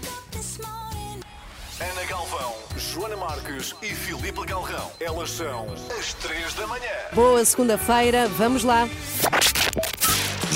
E 3.58 3.92
Filipe 3.92 4.46
Galrão. 4.46 4.88
Elas 5.00 5.32
são 5.32 5.66
as 5.98 6.14
3 6.14 6.54
da 6.54 6.64
manhã. 6.68 6.92
Boa 7.12 7.44
segunda-feira, 7.44 8.28
vamos 8.28 8.62
lá. 8.62 8.88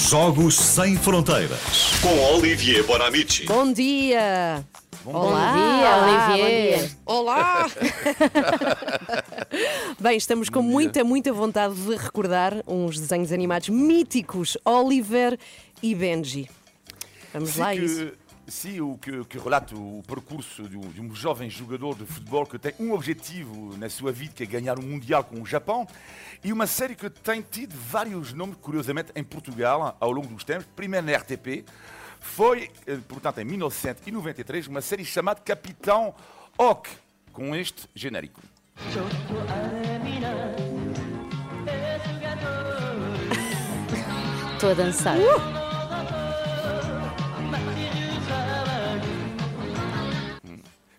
Jogos 0.08 0.54
Sem 0.54 0.96
Fronteiras. 0.96 1.94
Com 2.00 2.16
Olivier 2.36 2.84
Bonamici. 2.84 3.44
Bom 3.46 3.72
dia! 3.72 4.64
Olá! 5.04 5.52
dia, 5.52 6.36
Olivier. 6.36 6.90
Olá! 7.04 7.66
Bem, 9.98 10.16
estamos 10.16 10.48
com 10.48 10.62
muita, 10.62 11.02
muita 11.02 11.32
vontade 11.32 11.74
de 11.74 11.96
recordar 11.96 12.62
uns 12.68 13.00
desenhos 13.00 13.32
animados 13.32 13.68
míticos, 13.68 14.56
Oliver 14.64 15.36
e 15.82 15.92
Benji. 15.92 16.48
Vamos 17.34 17.56
lá, 17.56 17.68
a 17.68 17.74
isso. 17.74 18.12
Que, 18.52 18.58
sim, 18.58 18.80
o 18.82 18.98
que, 18.98 19.24
que 19.24 19.38
relata 19.38 19.74
o 19.74 20.02
percurso 20.06 20.68
de 20.68 20.76
um, 20.76 20.80
de 20.80 21.00
um 21.00 21.14
jovem 21.14 21.48
jogador 21.48 21.96
de 21.96 22.04
futebol 22.04 22.44
que 22.44 22.58
tem 22.58 22.74
um 22.78 22.92
objetivo 22.92 23.74
na 23.78 23.88
sua 23.88 24.12
vida, 24.12 24.34
que 24.34 24.42
é 24.42 24.46
ganhar 24.46 24.78
um 24.78 24.82
Mundial 24.82 25.24
com 25.24 25.40
o 25.40 25.46
Japão, 25.46 25.88
e 26.44 26.52
uma 26.52 26.66
série 26.66 26.94
que 26.94 27.08
tem 27.08 27.40
tido 27.40 27.74
vários 27.74 28.34
nomes, 28.34 28.56
curiosamente, 28.60 29.10
em 29.16 29.24
Portugal, 29.24 29.96
ao 29.98 30.12
longo 30.12 30.28
dos 30.28 30.44
tempos, 30.44 30.66
primeiro 30.76 31.06
na 31.06 31.16
RTP, 31.16 31.64
foi, 32.20 32.70
eh, 32.86 32.98
portanto, 33.08 33.38
em 33.38 33.44
1993, 33.44 34.68
uma 34.68 34.82
série 34.82 35.04
chamada 35.04 35.40
Capitão 35.40 36.14
Ock, 36.58 36.90
com 37.32 37.56
este 37.56 37.88
genérico. 37.94 38.42
Estou 44.54 44.70
a 44.70 44.74
dançar. 44.74 45.16
Depois 45.16 45.61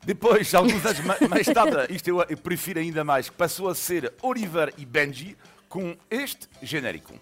depois, 0.05 0.53
alguns 0.53 0.85
anos 0.85 0.99
ma- 1.01 1.17
mais 1.29 1.45
tarde, 1.47 1.93
isto 1.93 2.07
eu, 2.07 2.21
eu 2.29 2.37
prefiro 2.37 2.79
ainda 2.79 3.03
mais, 3.03 3.29
passou 3.29 3.69
a 3.69 3.75
ser 3.75 4.11
Oliver 4.21 4.73
e 4.77 4.85
Benji 4.85 5.35
com 5.69 5.95
este 6.09 6.47
genérico. 6.61 7.13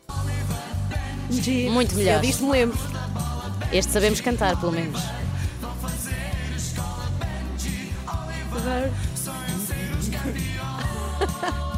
Muito 1.72 1.96
melhor. 1.96 2.16
Eu 2.16 2.22
disto 2.22 2.44
me 2.46 2.52
lembro. 2.52 2.78
Este 3.72 3.92
sabemos 3.92 4.20
cantar, 4.20 4.60
pelo 4.60 4.72
menos. 4.74 5.00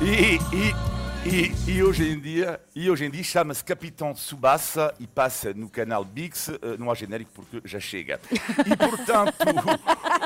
E, 0.01 0.39
e, 0.55 0.75
e, 1.25 1.51
e 1.71 1.81
hoje 1.83 2.03
em 2.11 2.19
dia, 2.19 2.59
e 2.75 2.89
hoje 2.89 3.05
em 3.05 3.09
dia 3.09 3.23
chama-se 3.23 3.63
Capitão 3.63 4.13
Subassa 4.15 4.93
e 4.99 5.07
passa 5.07 5.53
no 5.53 5.69
canal 5.69 6.03
Bix, 6.03 6.49
eh, 6.49 6.57
não 6.77 6.91
há 6.91 6.95
genérico 6.95 7.31
porque 7.33 7.61
já 7.67 7.79
chega. 7.79 8.19
E 8.31 8.75
portanto, 8.75 9.33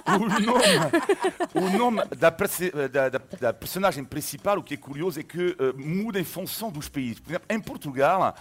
o, 0.07 0.13
o 0.17 0.29
nome, 0.39 1.67
o 1.73 1.77
nome 1.77 2.05
da, 2.17 2.31
perce- 2.31 2.71
da- 2.71 3.09
da- 3.09 3.21
da 3.39 3.53
personagem 3.53 4.03
principal, 4.03 4.57
o 4.57 4.63
que 4.63 4.73
é 4.73 4.77
curioso 4.77 5.19
é 5.19 5.23
que 5.23 5.55
eh, 5.59 5.73
muda 5.77 6.19
em 6.19 6.23
função 6.25 6.71
dos 6.71 6.89
países. 6.89 7.19
Por 7.19 7.29
exemplo, 7.31 7.47
em 7.49 7.59
Portugal, 7.59 8.35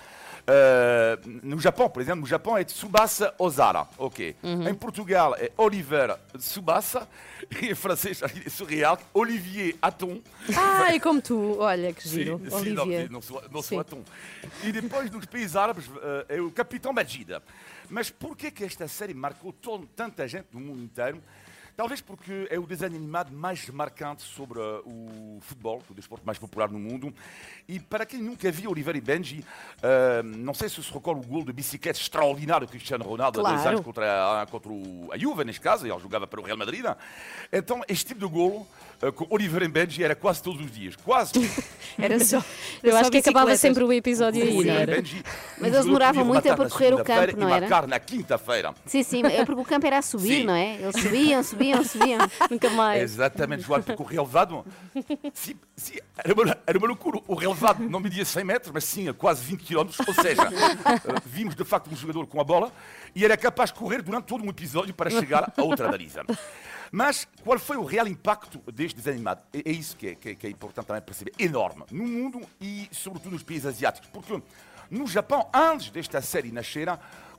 eh, 0.47 1.19
no 1.43 1.61
Japão, 1.61 1.89
por 1.91 2.01
exemplo, 2.01 2.23
no 2.23 2.27
Japão 2.27 2.57
é 2.57 2.65
Tsubasa 2.65 3.35
Ozara, 3.39 3.87
ok. 3.99 4.35
Em 4.43 4.75
Portugal 4.75 5.35
é 5.39 5.51
Oliver 5.59 6.17
Tsubasa, 6.39 7.07
e 7.63 7.67
em 7.67 7.75
francês 7.75 8.21
é 8.23 8.49
surreal, 8.49 8.99
Olivier 9.13 9.77
Aton. 9.83 10.21
Ai, 10.57 10.99
como 10.99 11.21
tu. 11.21 11.57
Olha 11.59 11.93
que 11.93 12.09
giro. 12.09 12.41
Sim, 12.43 12.46
sim, 12.51 13.09
não, 13.11 13.21
sou, 13.23 13.43
não 13.51 13.63
sou 13.63 13.81
atum. 13.81 14.03
E 14.65 14.73
depois, 14.73 15.11
nos 15.11 15.27
países 15.27 15.57
árabes, 15.57 15.85
eh, 16.29 16.37
é 16.37 16.41
o 16.41 16.51
Capitão 16.51 16.93
Majida. 16.93 17.43
Mas 17.89 18.11
por 18.11 18.37
que 18.37 18.65
esta 18.65 18.89
série 18.89 19.15
marcou 19.15 19.53
tanta 19.95 20.27
gente 20.27 20.49
no 20.53 20.61
mundo 20.61 20.83
inteiro? 20.83 21.23
Talvez 21.77 22.01
porque 22.01 22.49
é 22.51 22.59
o 22.59 22.67
desenho 22.67 22.97
animado 22.97 23.31
mais 23.31 23.69
marcante 23.69 24.23
sobre 24.23 24.59
eh, 24.59 24.81
o 24.87 25.39
futebol, 25.43 25.83
o 25.91 25.93
desporto 25.95 26.25
mais 26.25 26.39
popular 26.39 26.71
no 26.71 26.79
mundo. 26.79 27.13
E 27.69 27.79
para 27.79 28.07
quem 28.07 28.19
nunca 28.23 28.51
viu 28.51 28.71
Oliver 28.71 28.97
e 28.97 29.01
Benji, 29.01 29.45
eh, 29.83 30.23
não 30.23 30.55
sei 30.55 30.71
se 30.71 30.83
se 30.83 30.91
recorda 30.91 31.21
o 31.21 31.27
gol 31.27 31.45
de 31.45 31.53
bicicleta 31.53 31.99
extraordinário 31.99 32.67
do 32.67 32.71
Cristiano 32.71 33.05
Ronaldo 33.05 33.41
há 33.41 33.43
dois 33.43 33.61
Claro. 33.61 33.69
anos 33.77 33.85
contra, 33.85 34.41
a- 34.43 34.47
contra 34.47 34.73
o, 34.73 35.11
a 35.13 35.19
Juve, 35.19 35.45
neste 35.45 35.61
caso, 35.61 35.87
ele 35.87 35.99
jogava 36.01 36.27
para 36.27 36.41
o 36.41 36.43
Real 36.45 36.57
Madrid. 36.57 36.83
Então, 37.53 37.83
este 37.87 38.07
tipo 38.07 38.27
de 38.27 38.33
golo 38.33 38.67
eh, 38.67 38.86
com 39.15 39.27
Oliver 39.31 39.63
e 39.63 39.69
Benji 39.69 40.03
era 40.03 40.15
quase 40.15 40.43
todos 40.43 40.65
os 40.65 40.71
dias. 40.71 40.97
Quase 40.97 41.33
Era 41.99 42.19
só. 42.23 42.39
Eu 42.83 42.91
era 42.91 42.97
acho 42.97 43.05
só 43.07 43.11
que 43.11 43.19
acabava 43.19 43.57
sempre 43.57 43.83
o 43.83 43.93
episódio 43.93 44.43
aí, 44.43 44.59
e? 44.59 44.87
Benji, 44.87 45.23
Mas 45.59 45.73
eles 45.73 45.87
demoravam 45.87 46.25
muito 46.25 46.51
a 46.51 46.57
percorrer 46.57 46.95
o 46.95 47.03
campo, 47.03 47.37
não 47.37 47.49
e 47.49 47.53
era? 47.53 47.61
marcar 47.61 47.87
na 47.87 47.99
quinta-feira. 47.99 48.75
Sim, 48.85 49.03
sim, 49.03 49.23
é 49.25 49.45
porque 49.45 49.61
o 49.61 49.65
campo 49.65 49.87
era 49.87 49.99
a 49.99 50.03
subir, 50.03 50.41
Sim. 50.41 50.45
não 50.45 50.55
é? 50.55 50.75
Eles 50.75 51.01
subiam, 51.01 51.43
subiam, 51.43 51.85
subiam. 51.85 52.19
Nunca 52.51 52.71
mais. 52.71 53.03
Exatamente, 53.03 53.63
João, 53.63 53.83
porque 53.83 54.03
o 54.03 54.05
relevado 54.05 54.65
sim, 55.33 55.55
sim, 55.75 55.95
era, 56.17 56.35
uma, 56.35 56.59
era 56.67 56.79
uma 56.79 56.87
loucura. 56.87 57.21
O 57.27 57.35
relevado 57.35 57.83
não 57.83 58.01
media 58.01 58.25
100 58.25 58.45
metros, 58.45 58.73
mas 58.73 58.85
sim 58.85 59.09
a 59.09 59.15
quase 59.15 59.43
20 59.43 59.65
km. 59.65 59.89
Ou 60.07 60.15
seja, 60.15 60.43
eh, 60.43 61.21
vimos 61.25 61.55
de 61.55 61.65
facto 61.65 61.91
um 61.91 61.97
jogador 61.97 62.27
com 62.27 62.41
a 62.41 62.45
bola 62.45 62.71
e 63.15 63.25
era 63.25 63.37
capaz 63.37 63.73
de 63.73 63.79
correr 63.79 64.03
durante 64.03 64.25
todo 64.27 64.45
um 64.45 64.49
episódio 64.51 64.93
para 64.95 65.11
chegar 65.11 65.53
a 65.57 65.63
outra 65.63 65.89
baliza. 65.89 66.23
Mas 66.93 67.27
qual 67.43 67.59
foi 67.59 67.77
o 67.77 67.85
real 67.85 68.07
impacto 68.07 68.59
deste 68.73 68.97
desenho 68.97 69.17
animado? 69.17 69.43
É, 69.53 69.69
é 69.69 69.73
isso 69.73 69.97
que 69.97 70.09
é, 70.09 70.15
que 70.15 70.29
é- 70.31 70.35
que 70.35 70.47
é 70.47 70.51
importante 70.51 70.87
também 70.87 71.03
perceber. 71.03 71.33
Enorme. 71.39 71.85
No 71.91 72.05
mundo 72.07 72.41
e 72.61 72.89
sobretudo 72.93 73.33
nos 73.33 73.43
países 73.43 73.67
asiáticos. 73.67 74.09
Porque 74.11 74.41
no 74.91 75.07
Japão, 75.07 75.49
antes 75.53 75.91
desta 75.91 76.21
série 76.21 76.53
nascer, 76.53 76.89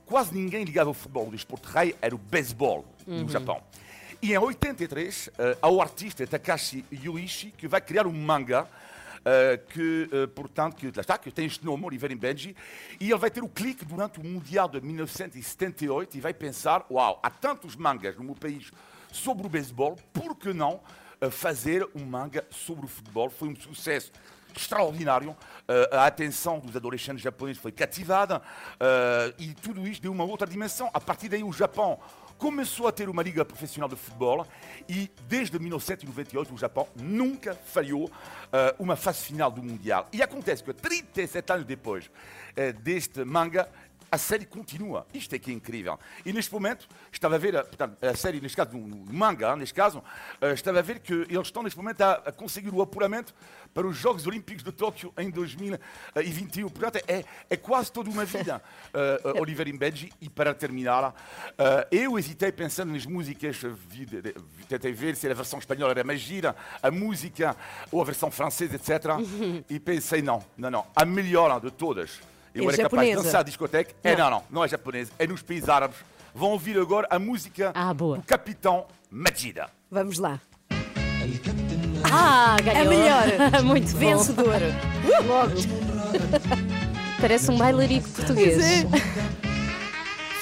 quase 0.06 0.34
ninguém 0.34 0.64
ligava 0.64 0.90
ao 0.90 0.94
futebol. 0.94 1.28
O 1.28 1.30
desporto 1.30 1.68
rei 1.68 1.94
era 2.00 2.14
o 2.14 2.18
beisebol 2.18 2.84
no 3.06 3.28
Japão. 3.28 3.62
E 4.20 4.32
em 4.32 4.38
83, 4.38 5.30
eh, 5.38 5.56
há 5.62 5.68
o 5.70 5.80
artista 5.80 6.26
Takashi 6.26 6.84
Yuichi 6.92 7.52
que 7.52 7.68
vai 7.68 7.80
criar 7.80 8.04
um 8.06 8.12
manga 8.12 8.68
eh, 9.24 9.60
que, 9.68 10.08
eh, 10.12 10.26
portanto, 10.26 10.74
que, 10.76 10.86
lá 10.86 11.00
está, 11.02 11.16
que 11.16 11.30
tem 11.30 11.46
este 11.46 11.64
nome, 11.64 11.84
Oliver 11.84 12.16
Benji, 12.16 12.56
e 12.98 13.10
ele 13.10 13.18
vai 13.18 13.30
ter 13.30 13.42
o 13.44 13.48
clique 13.48 13.84
durante 13.84 14.18
o 14.18 14.24
Mundial 14.24 14.68
de 14.68 14.80
1978 14.80 16.16
e 16.16 16.20
vai 16.20 16.34
pensar, 16.34 16.84
uau, 16.90 17.20
há 17.22 17.30
tantos 17.30 17.76
mangas 17.76 18.16
no 18.16 18.24
meu 18.24 18.34
país 18.34 18.70
sobre 19.12 19.46
o 19.46 19.50
beisebol, 19.50 19.96
por 20.12 20.36
que 20.36 20.52
não 20.52 20.80
eh, 21.20 21.30
fazer 21.30 21.88
um 21.94 22.04
manga 22.04 22.44
sobre 22.50 22.86
o 22.86 22.88
futebol? 22.88 23.30
Foi 23.30 23.48
um 23.48 23.56
sucesso 23.56 24.12
extraordinário. 24.56 25.36
Eh, 25.66 25.90
a 25.92 26.06
atenção 26.06 26.58
dos 26.58 26.76
adolescentes 26.76 27.22
japoneses 27.22 27.60
foi 27.60 27.72
cativada 27.72 28.42
eh, 28.78 29.34
e 29.38 29.54
tudo 29.54 29.86
isto 29.86 30.02
deu 30.02 30.12
uma 30.12 30.24
outra 30.24 30.46
dimensão. 30.46 30.90
A 30.92 31.00
partir 31.00 31.28
daí, 31.28 31.42
o 31.42 31.52
Japão 31.52 31.98
começou 32.36 32.86
a 32.86 32.92
ter 32.92 33.08
uma 33.08 33.22
liga 33.22 33.44
profissional 33.44 33.88
de 33.88 33.96
futebol 33.96 34.46
e 34.88 35.10
desde 35.26 35.58
1998 35.58 36.54
o 36.54 36.58
Japão 36.58 36.86
nunca 36.94 37.54
falhou 37.54 38.10
eh, 38.52 38.74
uma 38.78 38.96
fase 38.96 39.24
final 39.24 39.50
do 39.50 39.62
Mundial. 39.62 40.08
E 40.12 40.22
acontece 40.22 40.62
que 40.62 40.72
37 40.72 41.52
anos 41.52 41.64
depois 41.64 42.10
deste 42.82 43.24
manga, 43.24 43.68
a 44.10 44.18
série 44.18 44.44
continua. 44.44 45.06
Isto 45.12 45.34
é 45.34 45.38
que 45.38 45.50
é 45.50 45.54
incrível. 45.54 45.98
E 46.24 46.32
neste 46.32 46.52
momento, 46.52 46.88
estava 47.12 47.34
a 47.36 47.38
ver, 47.38 47.54
eh, 47.54 47.62
portanto, 47.62 47.96
a 48.02 48.14
série, 48.14 48.40
neste 48.40 48.56
caso, 48.56 48.76
no 48.76 49.12
manga, 49.12 49.54
neste 49.56 49.74
caso, 49.74 50.02
eh, 50.40 50.52
estava 50.52 50.78
a 50.78 50.82
ver 50.82 51.00
que 51.00 51.12
eles 51.12 51.46
estão 51.48 51.62
neste 51.62 51.78
momento 51.78 52.00
a, 52.02 52.32
conseguir 52.32 52.72
o 52.72 52.80
apuramento 52.82 53.34
para 53.74 53.86
os 53.86 53.96
Jogos 53.96 54.26
Olímpicos 54.26 54.62
de 54.62 54.72
Tóquio 54.72 55.12
em 55.18 55.30
2021. 55.30 56.68
Portanto, 56.68 57.04
é, 57.06 57.24
é 57.48 57.56
quase 57.56 57.92
toda 57.92 58.10
uma 58.10 58.24
vida, 58.24 58.62
eh, 58.94 59.40
Oliver 59.40 59.68
e 59.68 59.72
Benji. 59.72 60.12
E 60.20 60.28
para 60.28 60.54
terminar, 60.54 61.14
eh, 61.56 61.88
eu 61.92 62.18
hesitei 62.18 62.50
pensando 62.52 62.92
nas 62.92 63.06
músicas, 63.06 63.56
vi 63.88 64.06
tentei 64.68 64.92
ver 64.92 65.16
se 65.16 65.28
a 65.28 65.34
versão 65.34 65.58
espanhola 65.58 65.92
era 65.92 66.04
mais 66.04 66.20
gira, 66.20 66.56
a 66.82 66.90
música 66.90 67.56
ou 67.90 68.00
a 68.00 68.04
versão 68.04 68.30
francesa, 68.30 68.76
etc. 68.76 69.04
e 69.68 69.78
pensei, 69.78 70.22
não, 70.22 70.44
não, 70.56 70.70
não. 70.70 70.86
A 70.94 71.04
melhor 71.04 71.60
de 71.60 71.70
todas. 71.70 72.20
Eu 72.58 72.70
É 72.70 72.72
era 72.74 72.82
capaz 72.82 73.02
de 73.02 73.06
japonesa. 73.08 73.22
dançar 73.22 73.40
a 73.40 73.44
discoteca. 73.44 73.94
É, 74.02 74.16
Não. 74.16 74.24
não, 74.24 74.30
não, 74.30 74.42
não 74.50 74.64
é 74.64 74.68
japonês, 74.68 75.10
é 75.18 75.26
nos 75.26 75.42
países 75.42 75.68
árabes. 75.68 75.96
Vão 76.34 76.50
ouvir 76.50 76.78
agora 76.78 77.06
a 77.10 77.18
música 77.18 77.72
Ah, 77.74 77.92
boa. 77.94 78.18
do 78.18 78.22
Capitão 78.24 78.86
Majida. 79.10 79.68
Vamos 79.90 80.18
lá. 80.18 80.40
Ah, 82.10 82.54
A 82.58 82.62
ganhou. 82.62 82.88
melhor. 82.90 83.24
Muito 83.64 83.92
bom. 83.92 83.98
Vencedor. 83.98 84.54
Logo. 85.26 85.54
Parece 87.20 87.50
um 87.50 87.56
bailarico 87.58 88.08
português. 88.10 88.56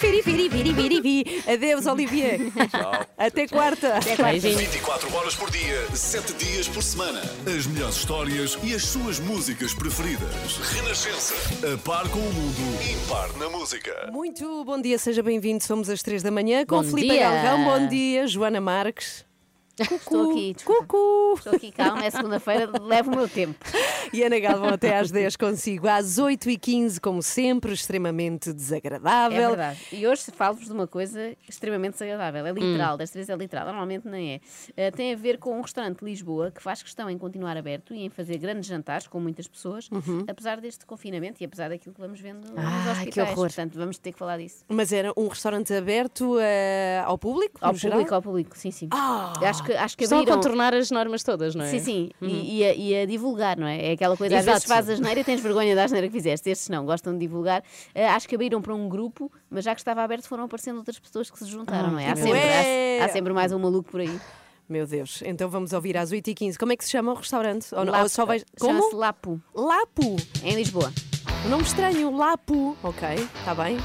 Firi, 0.07 0.23
firi, 0.23 0.49
firi, 0.49 0.75
firi, 0.75 1.03
firi. 1.03 1.43
Adeus, 1.53 1.85
Olivier. 1.87 2.39
Tchau. 2.71 3.07
Até 3.19 3.49
quarta. 3.49 3.99
Beijinho. 4.23 4.57
24 4.57 5.13
horas 5.17 5.35
por 5.35 5.51
dia, 5.51 5.85
7 5.93 6.33
dias 6.35 6.69
por 6.69 6.81
semana. 6.81 7.21
As 7.45 7.67
melhores 7.67 7.97
histórias 7.97 8.57
e 8.63 8.73
as 8.73 8.85
suas 8.85 9.19
músicas 9.19 9.75
preferidas. 9.75 10.31
Renascença. 10.75 11.35
A 11.73 11.77
par 11.79 12.09
com 12.09 12.21
o 12.21 12.33
mundo, 12.33 12.79
impar 12.89 13.33
na 13.37 13.51
música. 13.51 14.09
Muito 14.13 14.65
bom 14.65 14.81
dia, 14.81 14.97
seja 14.97 15.25
bem-vindo. 15.25 15.65
Somos 15.65 15.91
às 15.91 16.05
três 16.05 16.23
da 16.23 16.31
manhã 16.31 16.65
com 16.65 16.77
Bom 16.77 16.85
Filipe 16.85 17.15
dia. 17.15 17.29
Galvão. 17.29 17.65
Bom 17.65 17.89
dia, 17.89 18.29
Joana 18.29 18.61
Marques. 18.61 19.26
Estou 19.79 20.31
aqui, 20.31 20.55
desculpa. 20.55 20.81
Cucu. 20.87 21.35
Estou 21.37 21.53
aqui 21.55 21.71
calma, 21.71 22.05
é 22.05 22.11
segunda-feira, 22.11 22.71
levo 22.81 23.11
o 23.13 23.17
meu 23.17 23.29
tempo. 23.29 23.59
E 24.13 24.23
Ana 24.23 24.39
Galvão 24.39 24.71
até 24.71 24.97
às 24.99 25.11
10 25.11 25.37
consigo, 25.37 25.87
às 25.87 26.19
8h15, 26.19 26.99
como 27.01 27.23
sempre, 27.23 27.73
extremamente 27.75 28.51
É 28.51 28.53
desagradável. 28.55 29.49
verdade. 29.49 29.79
E 29.93 30.07
hoje 30.07 30.23
falo-vos 30.33 30.67
de 30.67 30.73
uma 30.73 30.87
coisa 30.87 31.37
extremamente 31.49 31.95
desagradável. 31.95 32.47
É 32.47 32.53
literal, 32.53 32.97
desta 32.97 33.19
vez 33.19 33.29
é 33.29 33.37
literal, 33.37 33.67
normalmente 33.67 34.09
nem 34.09 34.35
é. 34.35 34.41
Eh, 34.77 34.91
tem 34.91 35.13
a 35.13 35.17
ver 35.17 35.37
com 35.39 35.59
um 35.59 35.61
restaurante 35.61 35.99
de 35.99 36.05
Lisboa 36.07 36.51
que 36.51 36.63
faz 36.63 36.83
questão 36.83 37.11
em 37.11 37.19
continuar 37.19 37.57
aberto 37.57 37.93
e 37.95 38.05
em 38.05 38.09
fazer 38.09 38.39
grandes 38.39 38.67
jantares 38.69 39.07
com 39.07 39.21
muitas 39.21 39.47
pessoas, 39.47 39.91
apesar 40.27 40.61
deste 40.61 40.87
confinamento 40.87 41.43
e 41.43 41.45
apesar 41.45 41.69
daquilo 41.69 41.95
que 41.95 42.01
vamos 42.01 42.19
vendo 42.21 42.49
nos 42.49 42.57
Ai, 42.59 42.93
hospitais. 42.93 43.15
que 43.15 43.21
horror. 43.21 43.35
Portanto, 43.47 43.75
vamos 43.77 43.99
ter 43.99 44.13
que 44.13 44.19
falar 44.19 44.39
disso. 44.39 44.65
Mas 44.69 44.93
era 44.93 45.13
um 45.17 45.29
restaurante 45.29 45.75
aberto 45.75 46.39
eh, 46.41 47.03
ao 47.05 47.19
público? 47.19 47.59
Ao 47.61 47.73
no 47.73 47.79
geral? 47.79 47.99
público, 47.99 48.15
ao 48.15 48.23
público, 48.23 48.57
sim, 48.57 48.71
sim. 48.71 48.89
Acho 48.93 49.63
que, 49.67 49.73
acho 49.73 49.97
que 49.97 50.05
Estão 50.05 50.21
a 50.21 50.27
contornar 50.27 50.75
as 50.75 50.91
normas 50.91 51.23
todas, 51.23 51.55
não 51.55 51.65
é? 51.65 51.71
Sim, 51.71 51.81
sim, 51.81 52.11
e, 52.23 52.59
e 52.59 52.65
a, 52.65 52.75
e 52.75 53.03
a 53.03 53.07
divulgar, 53.07 53.59
não 53.59 53.67
é? 53.67 53.89
É 53.89 53.93
aquela 53.93 54.17
coisa, 54.17 54.37
às 54.37 54.43
Exato. 54.43 54.55
vezes 54.61 54.69
fazes 54.69 54.91
asneira 54.91 55.21
e 55.21 55.25
tens 55.25 55.41
vergonha 55.41 55.75
da 55.75 55.85
asneira 55.85 56.07
que 56.07 56.13
fizeste. 56.15 56.49
Estes 56.49 56.69
não, 56.69 56.85
gostam 56.87 57.13
de 57.13 57.19
divulgar. 57.19 57.63
Eh, 57.95 58.07
acho 58.09 58.29
que 58.29 58.35
abriram 58.35 58.63
para 58.63 58.75
um 58.75 58.89
grupo, 58.89 59.31
mas 59.51 59.65
já 59.65 59.75
que 59.75 59.81
estava 59.81 60.03
aberto 60.03 60.29
foram 60.29 60.45
aparecendo 60.45 60.79
outras 60.79 60.99
pessoas 60.99 61.31
que 61.31 61.39
se 61.39 61.47
juntaram, 61.47 61.89
Ah, 61.89 61.93
não 61.93 61.99
é? 61.99 62.11
Há 62.11 62.17
sempre, 62.17 62.39
há, 63.01 63.05
há 63.05 63.09
sempre 63.09 63.33
mais 63.33 63.53
um 63.53 63.59
maluco 63.59 63.91
por 63.91 64.01
aí. 64.01 64.19
Meu 64.69 64.85
Deus, 64.87 65.23
então 65.25 65.49
vamos 65.49 65.73
ouvir 65.73 65.97
às 65.97 66.11
8h15. 66.13 66.57
Como 66.59 66.73
é 66.73 66.77
que 66.77 66.85
se 66.85 66.91
chama 66.91 67.13
o 67.13 67.15
restaurante? 67.15 67.69
Ou, 67.73 67.85
Lapo- 67.85 68.03
ou 68.03 68.09
só 68.09 68.27
vais... 68.27 68.45
Chama-se 68.61 68.91
Como? 68.91 69.01
Lapo, 69.01 69.41
Lapo. 69.55 70.17
em 70.43 70.55
Lisboa. 70.57 70.93
Um 71.45 71.49
nome 71.51 71.63
estranho, 71.63 72.11
Lapo. 72.17 72.77
Ok, 72.83 73.09
está 73.39 73.55
bem. 73.55 73.77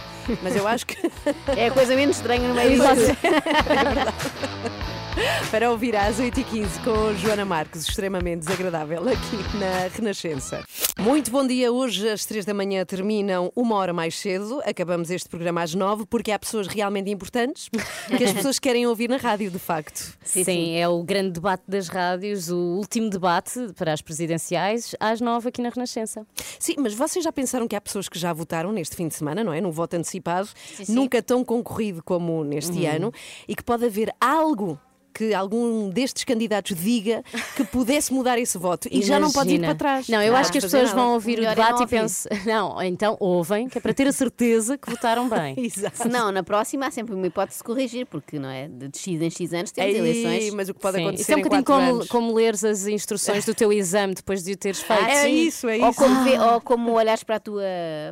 Mas 0.41 0.55
eu 0.55 0.67
acho 0.67 0.87
que 0.87 0.95
É 1.55 1.67
a 1.67 1.71
coisa 1.71 1.95
menos 1.95 2.15
estranha 2.17 2.47
no 2.47 2.55
meio 2.55 2.71
disso. 2.71 2.87
para 5.49 5.69
ouvir 5.71 5.95
às 5.95 6.17
8h15 6.17 6.83
com 6.83 7.13
Joana 7.15 7.45
Marques, 7.45 7.87
extremamente 7.87 8.39
desagradável 8.39 9.01
aqui 9.07 9.57
na 9.57 9.87
Renascença. 9.93 10.63
Muito 10.99 11.31
bom 11.31 11.45
dia. 11.45 11.71
Hoje, 11.71 12.07
às 12.09 12.25
três 12.25 12.45
da 12.45 12.53
manhã, 12.53 12.85
terminam 12.85 13.51
uma 13.55 13.75
hora 13.75 13.91
mais 13.93 14.17
cedo. 14.17 14.61
Acabamos 14.65 15.09
este 15.09 15.27
programa 15.27 15.61
às 15.61 15.73
nove, 15.73 16.05
porque 16.05 16.31
há 16.31 16.37
pessoas 16.37 16.67
realmente 16.67 17.09
importantes 17.09 17.69
que 18.07 18.23
as 18.23 18.33
pessoas 18.33 18.59
querem 18.59 18.85
ouvir 18.85 19.09
na 19.09 19.17
rádio, 19.17 19.49
de 19.49 19.59
facto. 19.59 20.17
Sim, 20.23 20.75
é 20.75 20.87
o 20.87 21.03
grande 21.03 21.31
debate 21.31 21.63
das 21.67 21.87
rádios, 21.87 22.49
o 22.49 22.77
último 22.77 23.09
debate 23.09 23.73
para 23.75 23.93
as 23.93 24.01
presidenciais, 24.01 24.95
às 24.99 25.19
nove 25.21 25.49
aqui 25.49 25.61
na 25.61 25.69
Renascença. 25.69 26.25
Sim, 26.59 26.75
mas 26.79 26.93
vocês 26.93 27.23
já 27.23 27.31
pensaram 27.31 27.67
que 27.67 27.75
há 27.75 27.81
pessoas 27.81 28.07
que 28.07 28.19
já 28.19 28.31
votaram 28.31 28.71
neste 28.71 28.95
fim 28.95 29.07
de 29.07 29.15
semana, 29.15 29.43
não 29.43 29.53
é? 29.53 29.59
No 29.59 29.71
voto 29.71 29.95
antecipado, 29.95 30.49
nunca 30.87 31.21
tão 31.21 31.43
concorrido 31.43 32.03
como 32.03 32.43
neste 32.43 32.85
ano, 32.85 33.11
e 33.47 33.55
que 33.55 33.63
pode 33.63 33.85
haver 33.85 34.13
algo. 34.19 34.79
Que 35.13 35.33
algum 35.33 35.89
destes 35.89 36.23
candidatos 36.23 36.75
diga 36.77 37.23
que 37.55 37.63
pudesse 37.65 38.13
mudar 38.13 38.37
esse 38.39 38.57
voto 38.57 38.87
e 38.91 39.01
já 39.01 39.19
não 39.19 39.31
pode 39.31 39.49
ir 39.49 39.55
Imagina. 39.55 39.67
para 39.67 39.75
trás. 39.75 40.07
Não, 40.07 40.21
eu 40.21 40.31
Não 40.31 40.39
acho 40.39 40.51
que 40.51 40.57
as 40.57 40.63
pessoas 40.63 40.89
nada. 40.89 40.95
vão 41.01 41.13
ouvir 41.13 41.37
o 41.37 41.41
Melhor 41.41 41.51
é 41.51 41.55
debate 41.55 41.73
não 41.75 41.83
e 41.83 41.87
pensam, 41.87 42.31
não, 42.45 42.81
então 42.81 43.17
ouvem, 43.19 43.67
que 43.67 43.77
é 43.77 43.81
para 43.81 43.93
ter 43.93 44.07
a 44.07 44.11
certeza 44.11 44.77
que 44.77 44.89
votaram 44.89 45.27
bem. 45.29 45.55
Exato. 45.63 45.97
Se 46.03 46.07
não, 46.07 46.31
na 46.31 46.43
próxima 46.43 46.87
há 46.87 46.91
sempre 46.91 47.13
uma 47.13 47.27
hipótese 47.27 47.57
de 47.59 47.63
corrigir, 47.63 48.05
porque 48.05 48.39
não 48.39 48.49
é? 48.49 48.67
De 48.67 48.89
X 48.97 49.21
em 49.21 49.29
X 49.29 49.53
anos 49.53 49.71
temos 49.71 49.93
Ei, 49.93 49.99
eleições. 49.99 50.53
mas 50.53 50.69
o 50.69 50.73
que 50.73 50.79
pode 50.79 50.97
Sim. 50.97 51.03
acontecer 51.03 51.21
Isso 51.23 51.31
é 51.31 51.35
um 51.35 51.41
bocadinho 51.41 51.65
como, 51.65 51.81
anos. 51.95 52.07
como 52.07 52.33
leres 52.33 52.63
as 52.63 52.87
instruções 52.87 53.45
do 53.45 53.53
teu 53.53 53.71
exame 53.73 54.13
depois 54.13 54.43
de 54.43 54.53
o 54.53 54.57
teres 54.57 54.81
feito. 54.81 55.03
é 55.03 55.23
Sim. 55.23 55.33
isso, 55.47 55.67
é 55.67 55.77
Ou 55.77 55.89
isso. 55.89 55.99
como, 55.99 56.23
vê- 56.23 56.39
ou 56.39 56.61
como 56.61 56.91
olhares 56.93 57.23
para 57.23 57.35
a 57.35 57.39
tua. 57.39 57.63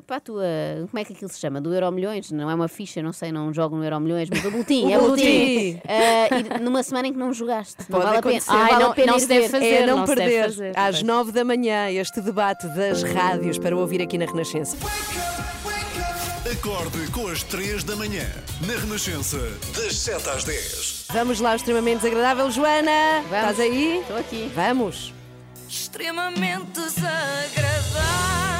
para 0.06 0.18
a 0.18 0.20
tua. 0.20 0.44
como 0.89 1.00
é 1.00 1.06
que 1.06 1.13
aquilo 1.13 1.29
se 1.29 1.39
chama? 1.39 1.62
Do 1.62 1.74
Euromilhões? 1.74 2.32
Não 2.32 2.50
é 2.50 2.56
uma 2.56 2.68
ficha, 2.68 3.01
não 3.01 3.13
sei, 3.13 3.32
não 3.32 3.53
jogo 3.53 3.75
no 3.77 3.84
Euromilhões, 3.84 4.29
mas 4.29 4.44
o 4.44 4.51
boletim, 4.51 4.86
O 4.88 4.91
é 4.91 4.98
o 4.98 5.01
boletim. 5.01 5.24
boletim. 5.25 5.82
Ah, 5.88 6.58
e 6.58 6.60
numa 6.62 6.84
semana 6.89 7.08
em 7.08 7.13
que 7.13 7.19
não 7.19 7.34
jogaste. 7.34 7.75
Não 7.88 8.00
Pode 8.00 8.05
vale 8.05 8.17
a 8.17 8.22
pena, 8.22 8.38
acontecer. 8.38 8.51
não 8.51 8.60
Ai, 8.62 8.69
vale 8.72 8.84
não- 8.84 8.91
a 8.91 8.96
pena 8.96 9.08
não 9.12 9.17
ir 9.17 9.22
se 9.22 9.27
deve 9.27 9.50
fazer. 9.50 9.65
É 9.74 9.86
não, 9.86 9.98
não 10.00 10.05
perder 10.05 10.43
fazer. 10.46 10.77
às 10.77 11.01
nove 11.03 11.31
da 11.31 11.43
manhã 11.46 11.89
este 11.91 12.22
debate 12.22 12.67
das 12.69 13.03
rádios 13.03 13.58
para 13.58 13.75
ouvir 13.75 14.01
aqui 14.01 14.17
na 14.17 14.25
Renascença. 14.25 14.75
Acorde 16.51 17.12
com 17.12 17.27
as 17.27 17.43
3 17.43 17.84
da 17.84 17.96
manhã. 17.96 18.25
Na 18.65 18.74
Renascença, 18.74 19.38
das 19.75 19.96
7 19.98 20.29
às 20.29 20.43
10. 20.43 21.05
Vamos 21.13 21.39
lá, 21.39 21.55
extremamente 21.55 21.98
desagradável, 22.01 22.50
Joana. 22.51 23.22
Vamos. 23.29 23.50
Estás 23.51 23.60
aí? 23.60 24.00
Estou 24.00 24.17
aqui. 24.17 24.51
Vamos. 24.55 25.13
extremamente 25.69 26.72
desagradável. 26.72 28.59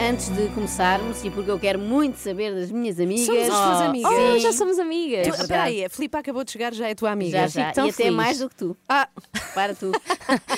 Antes 0.00 0.28
de 0.28 0.46
começarmos, 0.50 1.24
e 1.24 1.30
porque 1.30 1.50
eu 1.50 1.58
quero 1.58 1.76
muito 1.78 2.16
saber 2.18 2.54
das 2.54 2.70
minhas 2.70 3.00
amigas. 3.00 3.26
Somos 3.26 3.42
as 3.42 3.48
tuas 3.48 3.80
Oh, 3.80 3.82
amigas. 3.84 4.12
oh, 4.12 4.32
Sim. 4.34 4.38
já 4.38 4.52
somos 4.52 4.78
amigas. 4.78 5.18
Tu, 5.22 5.30
verdade. 5.30 5.42
espera 5.42 5.62
aí, 5.64 5.84
a 5.84 5.90
Filipe 5.90 6.16
acabou 6.16 6.44
de 6.44 6.52
chegar, 6.52 6.72
já 6.72 6.88
é 6.88 6.94
tua 6.94 7.10
amiga. 7.10 7.48
Já, 7.48 7.48
já. 7.48 7.72
tão 7.72 7.86
E 7.86 7.88
até 7.90 7.96
feliz. 8.04 8.14
mais 8.14 8.38
do 8.38 8.48
que 8.48 8.54
tu. 8.54 8.76
Ah, 8.88 9.08
Para 9.54 9.74
tu. 9.74 9.90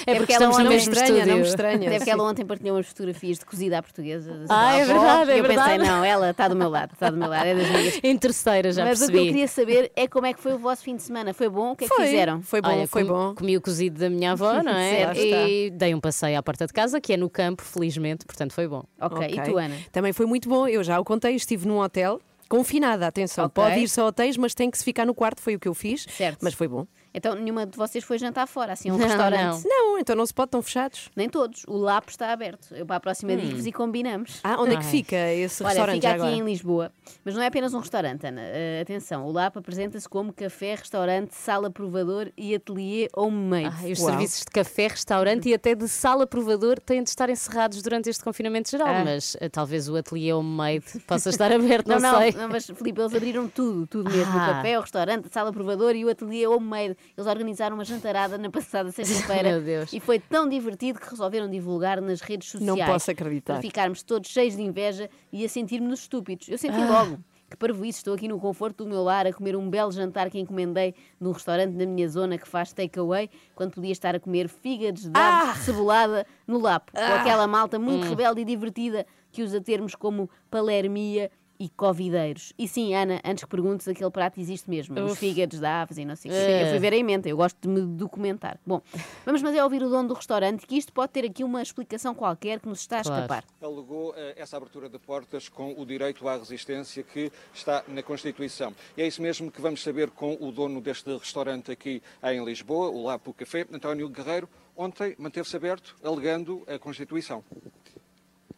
É 0.06 0.14
porque 0.16 0.32
ela 0.32 0.48
mesmo 0.64 0.92
estranha, 0.92 1.24
não 1.26 1.36
me 1.36 1.42
estranha. 1.42 1.78
Deve 1.78 1.98
que 1.98 2.04
sim. 2.04 2.10
ela 2.10 2.24
ontem 2.24 2.44
partilhou 2.44 2.76
umas 2.76 2.86
fotografias 2.88 3.38
de 3.38 3.44
cozida 3.46 3.78
à 3.78 3.82
portuguesa. 3.82 4.44
Ah, 4.48 4.74
é 4.76 4.84
verdade, 4.84 5.30
é 5.30 5.38
eu 5.38 5.42
verdade. 5.44 5.70
pensei, 5.78 5.88
não, 5.90 6.04
ela 6.04 6.30
está 6.30 6.48
do 6.48 6.56
meu 6.56 6.68
lado, 6.68 6.92
está 6.94 7.08
do 7.10 7.16
meu 7.16 7.28
lado, 7.28 7.46
é 7.46 7.54
das 7.54 7.68
minhas. 7.70 8.00
Em 8.02 8.18
terceira, 8.18 8.72
já 8.72 8.84
Mas 8.84 9.00
o 9.00 9.06
que 9.06 9.10
eu 9.10 9.14
percebi. 9.14 9.28
queria 9.32 9.46
saber 9.48 9.92
é 9.94 10.08
como 10.08 10.26
é 10.26 10.32
que 10.34 10.40
foi 10.40 10.54
o 10.54 10.58
vosso 10.58 10.82
fim 10.82 10.96
de 10.96 11.02
semana. 11.02 11.32
Foi 11.32 11.48
bom? 11.48 11.72
O 11.72 11.76
que 11.76 11.84
é 11.84 11.88
que 11.88 11.94
Foi, 11.94 12.06
fizeram? 12.06 12.42
foi 12.42 12.60
bom, 12.60 12.68
Olha, 12.70 12.88
foi 12.88 13.04
comi, 13.04 13.14
bom. 13.14 13.34
comi 13.36 13.56
o 13.56 13.60
cozido 13.60 14.00
da 14.00 14.10
minha 14.10 14.32
avó, 14.32 14.54
não 14.62 14.72
é? 14.72 15.14
Certo. 15.14 15.20
e 15.20 15.70
dei 15.70 15.94
um 15.94 16.00
passeio 16.00 16.36
à 16.36 16.42
porta 16.42 16.66
de 16.66 16.72
casa, 16.72 17.00
que 17.00 17.12
é 17.12 17.16
no 17.16 17.30
campo, 17.30 17.62
felizmente, 17.62 18.24
portanto 18.26 18.52
foi 18.52 18.66
bom. 18.66 18.82
Ok, 19.00 19.29
e 19.34 19.42
tu, 19.42 19.56
Ana? 19.58 19.76
Também 19.92 20.12
foi 20.12 20.26
muito 20.26 20.48
bom. 20.48 20.66
Eu 20.66 20.82
já 20.82 20.98
o 20.98 21.04
contei, 21.04 21.34
estive 21.34 21.66
num 21.66 21.78
hotel. 21.78 22.20
Confinada, 22.48 23.06
atenção. 23.06 23.46
Ok. 23.46 23.62
Pode 23.62 23.78
ir-se 23.78 24.00
a 24.00 24.04
hotéis, 24.04 24.36
mas 24.36 24.54
tem 24.54 24.70
que 24.70 24.76
se 24.76 24.84
ficar 24.84 25.06
no 25.06 25.14
quarto, 25.14 25.40
foi 25.40 25.54
o 25.54 25.60
que 25.60 25.68
eu 25.68 25.74
fiz. 25.74 26.06
Certo. 26.10 26.38
Mas 26.42 26.52
foi 26.52 26.66
bom. 26.66 26.84
Então, 27.12 27.34
nenhuma 27.34 27.66
de 27.66 27.76
vocês 27.76 28.04
foi 28.04 28.18
jantar 28.18 28.46
fora, 28.46 28.72
assim, 28.72 28.88
a 28.88 28.94
um 28.94 28.96
Não, 28.98 29.06
restaurante? 29.06 29.62
Não, 29.66 29.98
então 29.98 30.14
não 30.14 30.24
se 30.24 30.32
pode, 30.32 30.48
estão 30.48 30.62
fechados. 30.62 31.10
Nem 31.16 31.28
todos. 31.28 31.64
O 31.66 31.76
LAP 31.76 32.08
está 32.10 32.32
aberto. 32.32 32.74
Eu 32.74 32.86
para 32.86 32.96
a 32.96 33.00
próxima 33.00 33.36
digo-vos 33.36 33.66
e 33.66 33.72
combinamos. 33.72 34.40
Ah, 34.44 34.56
onde 34.60 34.74
é 34.74 34.76
que 34.78 34.84
fica 34.84 35.16
esse 35.32 35.62
Olha, 35.62 35.70
restaurante 35.70 35.96
fica 35.96 36.08
aqui 36.10 36.16
agora? 36.22 36.32
em 36.36 36.44
Lisboa. 36.44 36.92
Mas 37.24 37.34
não 37.34 37.42
é 37.42 37.46
apenas 37.46 37.74
um 37.74 37.78
restaurante, 37.80 38.26
Ana. 38.26 38.40
Uh, 38.42 38.82
atenção, 38.82 39.26
o 39.26 39.32
LAP 39.32 39.56
apresenta-se 39.56 40.08
como 40.08 40.32
café, 40.32 40.74
restaurante, 40.76 41.34
sala 41.34 41.70
provador 41.70 42.30
e 42.36 42.54
ateliê 42.54 43.08
homemade. 43.16 43.74
Ah, 43.82 43.88
e 43.88 43.92
os 43.92 43.98
Uau. 44.00 44.10
serviços 44.10 44.40
de 44.40 44.46
café, 44.52 44.86
restaurante 44.88 45.48
e 45.48 45.54
até 45.54 45.74
de 45.74 45.88
sala 45.88 46.26
provador 46.26 46.78
têm 46.78 47.02
de 47.02 47.10
estar 47.10 47.28
encerrados 47.28 47.82
durante 47.82 48.08
este 48.08 48.22
confinamento 48.22 48.70
geral, 48.70 48.88
Ah. 48.88 49.04
mas 49.04 49.36
eh, 49.40 49.48
talvez 49.48 49.88
o 49.88 49.96
ateliê 49.96 50.32
homemade 50.32 50.84
possa 51.06 51.30
estar 51.30 51.52
aberto, 51.52 51.88
não, 51.88 51.98
Não, 51.98 52.12
não, 52.12 52.18
sei. 52.20 52.32
não, 52.32 52.48
mas 52.48 52.66
Filipe, 52.66 53.00
eles 53.00 53.14
abriram 53.14 53.48
tudo, 53.48 53.86
tudo 53.86 54.10
mesmo. 54.10 54.32
O 54.36 54.40
Ah. 54.40 54.46
café, 54.54 54.78
o 54.78 54.80
restaurante, 54.82 55.26
a 55.26 55.30
sala 55.30 55.52
provador 55.52 55.94
e 55.96 56.04
o 56.04 56.08
ateliê 56.08 56.46
homemade. 56.46 56.96
Eles 57.16 57.26
organizaram 57.26 57.76
uma 57.76 57.84
jantarada 57.84 58.38
na 58.38 58.50
passada 58.50 58.90
sexta-feira. 58.90 59.50
Meu 59.50 59.62
Deus. 59.62 59.92
E 59.92 60.00
foi 60.00 60.18
tão 60.18 60.48
divertido 60.48 60.98
que 60.98 61.08
resolveram 61.08 61.48
divulgar 61.48 62.00
nas 62.00 62.20
redes 62.20 62.48
sociais. 62.48 62.78
Não 62.78 62.86
posso 62.86 63.10
acreditar. 63.10 63.54
Para 63.54 63.62
ficarmos 63.62 64.02
todos 64.02 64.30
cheios 64.30 64.56
de 64.56 64.62
inveja 64.62 65.10
e 65.32 65.44
a 65.44 65.48
sentir-nos 65.48 66.00
estúpidos. 66.00 66.48
Eu 66.48 66.58
senti 66.58 66.78
logo. 66.78 67.18
Que 67.50 67.56
parvoíce, 67.56 67.98
estou 67.98 68.14
aqui 68.14 68.28
no 68.28 68.38
conforto 68.38 68.84
do 68.84 68.88
meu 68.88 69.02
lar 69.02 69.26
a 69.26 69.32
comer 69.32 69.56
um 69.56 69.68
belo 69.68 69.90
jantar 69.90 70.30
que 70.30 70.38
encomendei 70.38 70.94
num 71.18 71.32
restaurante 71.32 71.72
da 71.72 71.84
minha 71.84 72.08
zona 72.08 72.38
que 72.38 72.46
faz 72.46 72.72
takeaway, 72.72 73.28
quando 73.56 73.72
podia 73.72 73.90
estar 73.90 74.14
a 74.14 74.20
comer 74.20 74.48
fígados 74.48 75.02
de 75.02 75.10
de 75.10 75.58
cebolada 75.64 76.24
no 76.46 76.60
lapo, 76.60 76.92
com 76.92 76.98
aquela 77.00 77.48
malta 77.48 77.76
muito 77.76 78.06
rebelde 78.06 78.42
e 78.42 78.44
divertida 78.44 79.04
que 79.32 79.42
usa 79.42 79.60
termos 79.60 79.96
como 79.96 80.30
palermia 80.48 81.28
e 81.60 81.68
covideiros. 81.68 82.54
E 82.58 82.66
sim, 82.66 82.94
Ana, 82.94 83.20
antes 83.22 83.44
que 83.44 83.50
perguntes, 83.50 83.86
aquele 83.86 84.10
prato 84.10 84.40
existe 84.40 84.68
mesmo. 84.70 84.98
Os 85.04 85.18
fígados 85.18 85.60
de 85.60 85.66
aves 85.66 85.98
e 85.98 86.06
não 86.06 86.16
sei 86.16 86.30
o 86.30 86.34
quê. 86.34 86.62
Eu 86.64 86.70
fui 86.70 86.78
ver 86.78 86.94
a 86.94 86.96
emenda, 86.96 87.28
eu 87.28 87.36
gosto 87.36 87.58
de 87.60 87.68
me 87.68 87.82
documentar. 87.82 88.58
Bom, 88.66 88.80
vamos 89.26 89.42
mas 89.42 89.54
é 89.54 89.62
ouvir 89.62 89.82
o 89.82 89.90
dono 89.90 90.08
do 90.08 90.14
restaurante, 90.14 90.66
que 90.66 90.76
isto 90.78 90.90
pode 90.90 91.12
ter 91.12 91.26
aqui 91.26 91.44
uma 91.44 91.60
explicação 91.60 92.14
qualquer 92.14 92.60
que 92.60 92.68
nos 92.68 92.80
está 92.80 93.00
a 93.00 93.02
Claro. 93.02 93.22
escapar. 93.24 93.44
alegou 93.62 94.14
eh, 94.16 94.34
essa 94.38 94.56
abertura 94.56 94.88
de 94.88 94.98
portas 94.98 95.50
com 95.50 95.74
o 95.78 95.84
direito 95.84 96.26
à 96.26 96.36
resistência 96.38 97.02
que 97.02 97.30
está 97.52 97.84
na 97.86 98.02
Constituição. 98.02 98.74
E 98.96 99.02
é 99.02 99.06
isso 99.06 99.20
mesmo 99.20 99.50
que 99.50 99.60
vamos 99.60 99.82
saber 99.82 100.08
com 100.10 100.38
o 100.40 100.50
dono 100.50 100.80
deste 100.80 101.14
restaurante 101.14 101.70
aqui 101.70 102.02
em 102.22 102.42
Lisboa, 102.42 102.88
o 102.88 103.04
Lapo 103.04 103.34
Café, 103.34 103.66
António 103.70 104.08
Guerreiro. 104.08 104.48
Ontem 104.74 105.14
manteve-se 105.18 105.54
aberto, 105.56 105.94
alegando 106.02 106.62
a 106.66 106.78
Constituição. 106.78 107.44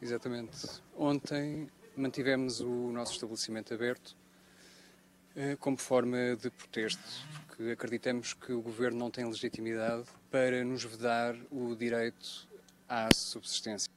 Exatamente. 0.01 0.81
Ontem 0.97 1.69
mantivemos 1.97 2.61
o 2.61 2.91
nosso 2.93 3.13
estabelecimento 3.13 3.75
aberto 3.75 4.17
eh, 5.35 5.57
como 5.59 5.77
forma 5.77 6.37
de 6.37 6.51
protesto, 6.51 7.03
porque 7.47 7.73
acreditamos 7.73 8.35
que 8.35 8.53
o 8.53 8.61
governo 8.61 8.99
não 8.99 9.11
tem 9.11 9.25
legitimidade 9.25 10.05
para 10.31 10.65
nos 10.65 10.85
vedar 10.85 11.35
o 11.51 11.75
direito 11.75 12.49
à 12.89 13.09
subsistência. 13.15 13.91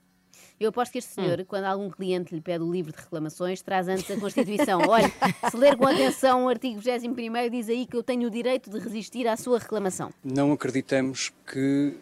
Eu 0.57 0.69
aposto 0.69 0.93
que 0.93 0.99
este 0.99 1.11
senhor, 1.11 1.43
quando 1.45 1.65
algum 1.65 1.89
cliente 1.89 2.33
lhe 2.33 2.39
pede 2.39 2.63
o 2.63 2.71
livro 2.71 2.93
de 2.93 2.97
reclamações, 2.97 3.61
traz 3.61 3.89
antes 3.89 4.09
a 4.09 4.17
Constituição. 4.17 4.81
Olha, 4.87 5.11
se 5.49 5.57
ler 5.57 5.75
com 5.75 5.85
atenção 5.85 6.45
o 6.45 6.49
artigo 6.49 6.79
21 6.79 7.49
diz 7.49 7.67
aí 7.67 7.85
que 7.85 7.97
eu 7.97 8.03
tenho 8.03 8.27
o 8.27 8.31
direito 8.31 8.69
de 8.69 8.79
resistir 8.79 9.27
à 9.27 9.35
sua 9.35 9.59
reclamação. 9.59 10.13
Não 10.23 10.53
acreditamos 10.53 11.33
que 11.45 11.97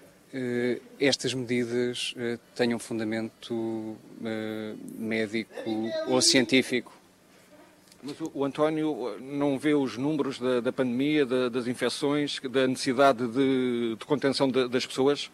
estas 1.00 1.34
medidas 1.34 2.14
eh, 2.18 2.40
tenham 2.56 2.80
fundamento 2.80 3.96
eh, 4.26 4.74
médico 4.98 5.52
ou 6.08 6.22
científico. 6.22 6.92
Mas 8.02 8.16
o, 8.34 8.44
António 8.44 9.10
eh, 9.10 9.22
não 9.22 9.60
vê 9.60 9.74
os 9.76 9.96
números 9.98 10.40
da, 10.40 10.60
da 10.60 10.74
pandemia, 10.74 11.26
da- 11.26 11.50
das 11.50 11.68
infecções, 11.68 12.40
da 12.52 12.68
necessidade 12.68 13.28
de, 13.28 13.96
de 14.00 14.06
contenção 14.06 14.50
de- 14.50 14.68
das 14.68 14.86
pessoas? 14.86 15.30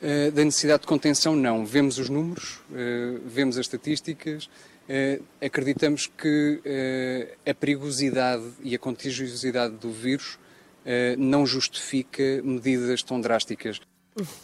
Eh, 0.00 0.30
da 0.30 0.44
necessidade 0.44 0.82
de 0.82 0.86
contenção, 0.88 1.36
não. 1.36 1.64
Vemos 1.66 1.98
os 1.98 2.08
números, 2.08 2.60
eh, 2.74 3.18
vemos 3.26 3.56
as 3.58 3.66
estatísticas, 3.66 4.48
eh, 4.88 5.20
acreditamos 5.42 6.06
que 6.06 6.60
eh, 6.64 7.34
a 7.50 7.52
perigosidade 7.54 8.44
e 8.62 8.74
a 8.74 8.78
contagiosidade 8.78 9.74
do 9.76 9.90
vírus 9.90 10.38
eh, 10.86 11.16
não 11.18 11.46
justifica 11.46 12.40
medidas 12.42 13.02
tão 13.02 13.20
drásticas. 13.20 13.80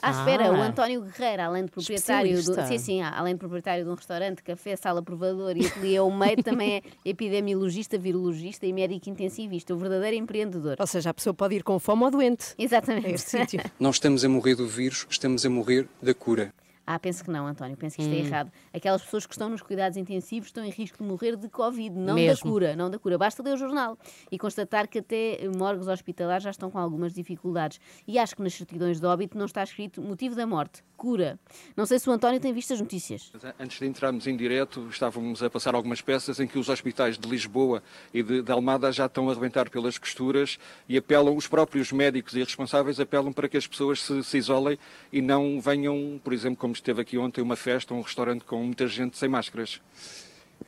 À 0.03 0.11
espera, 0.11 0.49
Ah. 0.49 0.53
o 0.53 0.57
António 0.63 1.01
Guerreiro, 1.03 1.43
além 1.43 1.65
de 1.65 1.71
proprietário 1.71 2.37
do, 2.43 2.67
sim, 2.67 2.79
sim, 2.79 3.03
além 3.03 3.35
de 3.35 3.39
proprietário 3.39 3.85
de 3.85 3.91
um 3.91 3.95
restaurante, 3.95 4.43
café, 4.43 4.77
sala 4.77 5.03
provador 5.03 5.57
e 5.57 5.67
ateliê 5.67 5.97
ao 5.97 6.11
meio, 6.11 6.43
também 6.43 6.77
é 6.77 6.83
epidemiologista, 7.09 7.97
virologista 7.99 8.67
e 8.67 8.73
médico 8.73 9.09
intensivista, 9.09 9.75
o 9.75 9.77
verdadeiro 9.79 10.17
empreendedor. 10.17 10.77
Ou 10.79 10.87
seja, 10.87 11.11
a 11.11 11.15
pessoa 11.15 11.33
pode 11.33 11.55
ir 11.57 11.63
com 11.63 11.79
fome 11.79 12.05
ou 12.05 12.11
doente. 12.11 12.55
Exatamente. 12.59 13.07
a 13.07 13.11
este 13.11 13.31
sítio. 13.31 13.61
Não 13.81 13.91
estamos 13.91 14.25
a 14.25 14.29
morrer 14.29 14.55
do 14.55 14.67
vírus, 14.67 15.07
estamos 15.09 15.47
a 15.47 15.51
morrer 15.51 15.87
da 16.03 16.13
cura. 16.15 16.53
Ah, 16.87 16.99
penso 16.99 17.23
que 17.25 17.31
não, 17.31 17.47
António, 17.47 17.77
penso 17.77 17.97
que 17.97 18.03
isto 18.03 18.13
é 18.13 18.17
Hum. 18.17 18.27
errado. 18.27 18.53
Aquelas 18.73 19.03
pessoas 19.03 19.25
que 19.27 19.33
estão 19.35 19.49
nos 19.49 19.63
cuidados 19.63 19.97
intensivos 19.97 20.49
estão 20.49 20.65
em 20.65 20.71
risco 20.71 20.99
de 20.99 21.05
morrer 21.05 21.37
de 21.37 21.49
Covid, 21.49 21.95
não 21.97 22.15
Mesmo. 22.15 22.45
da 22.45 22.51
cura, 22.51 22.77
não 22.77 22.91
da 22.91 22.99
cura. 22.99 23.17
Basta 23.17 23.43
ler 23.43 23.55
o 23.55 23.57
jornal 23.57 23.97
e 24.31 24.39
constatar 24.39 24.89
que 24.89 24.99
até 24.99 25.39
morgues 25.57 25.87
hospitalares 25.87 26.43
já 26.45 26.51
estão 26.51 26.71
com 26.71 26.79
algumas 26.79 27.15
dificuldades. 27.15 27.81
E 28.07 28.19
acho 28.19 28.35
que 28.35 28.43
nas 28.43 28.55
certidões 28.55 28.99
de 28.99 29.07
óbito 29.07 29.39
não 29.39 29.47
está 29.47 29.63
escrito 29.63 30.03
motivo 30.03 30.35
da 30.35 30.47
morte, 30.47 30.83
cura. 30.97 31.39
Não 31.77 31.87
sei 31.87 31.99
se 31.99 32.09
o 32.09 32.13
António 32.13 32.41
tem 32.41 32.53
visto 32.53 32.73
as 32.73 32.81
notícias. 32.81 33.31
Mas, 33.33 33.55
Antes 33.61 33.79
de 33.79 33.87
entrarmos 33.87 34.27
em 34.27 34.37
direto, 34.37 34.89
estávamos 34.91 35.43
a 35.43 35.49
passar 35.51 35.75
algumas 35.75 36.01
peças 36.01 36.41
em 36.41 36.47
que 36.49 36.59
os 36.59 36.69
hospitais 36.69 37.17
de 37.17 37.29
Lisboa 37.29 37.83
e 38.13 38.23
de, 38.23 38.43
de 38.43 38.53
Almada 38.53 38.91
já 38.91 39.07
estão 39.07 39.29
a 39.29 39.33
arrebentar 39.33 39.71
pelas 39.71 39.99
costuras 39.99 40.59
e 40.89 40.97
apelam, 40.97 41.37
os 41.37 41.47
próprios 41.47 41.93
médicos 41.93 42.35
e 42.35 42.41
responsáveis 42.43 42.99
apelam 42.99 43.33
para 43.33 43.49
que 43.49 43.57
as 43.57 43.67
pessoas 43.67 44.01
se, 44.03 44.23
se 44.25 44.39
isolem 44.39 44.79
e 45.13 45.21
não 45.23 45.61
venham, 45.61 46.21
por 46.25 46.33
exemplo, 46.33 46.57
como 46.57 46.72
esteve 46.73 47.01
aqui 47.03 47.19
ontem, 47.19 47.41
uma 47.41 47.57
festa, 47.57 47.95
um 47.95 48.01
restaurante 48.01 48.45
com 48.45 48.63
muita 48.65 48.87
gente 48.87 49.17
sem 49.19 49.29
máscaras. 49.29 49.81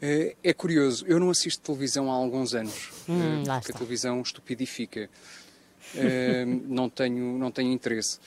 É, 0.03 0.35
é 0.43 0.53
curioso, 0.53 1.05
eu 1.07 1.21
não 1.21 1.31
assisto 1.31 1.62
televisão 1.62 2.11
há 2.11 2.14
alguns 2.14 2.55
anos, 2.55 2.90
Hum, 3.09 3.43
eh, 3.43 3.59
porque 3.59 3.73
a 3.73 3.75
televisão 3.75 4.21
estupidifica. 4.23 5.09
Eh, 5.95 6.45
não, 6.67 6.88
tenho, 6.90 7.38
não 7.38 7.51
tenho 7.51 7.73
interesse. 7.73 8.19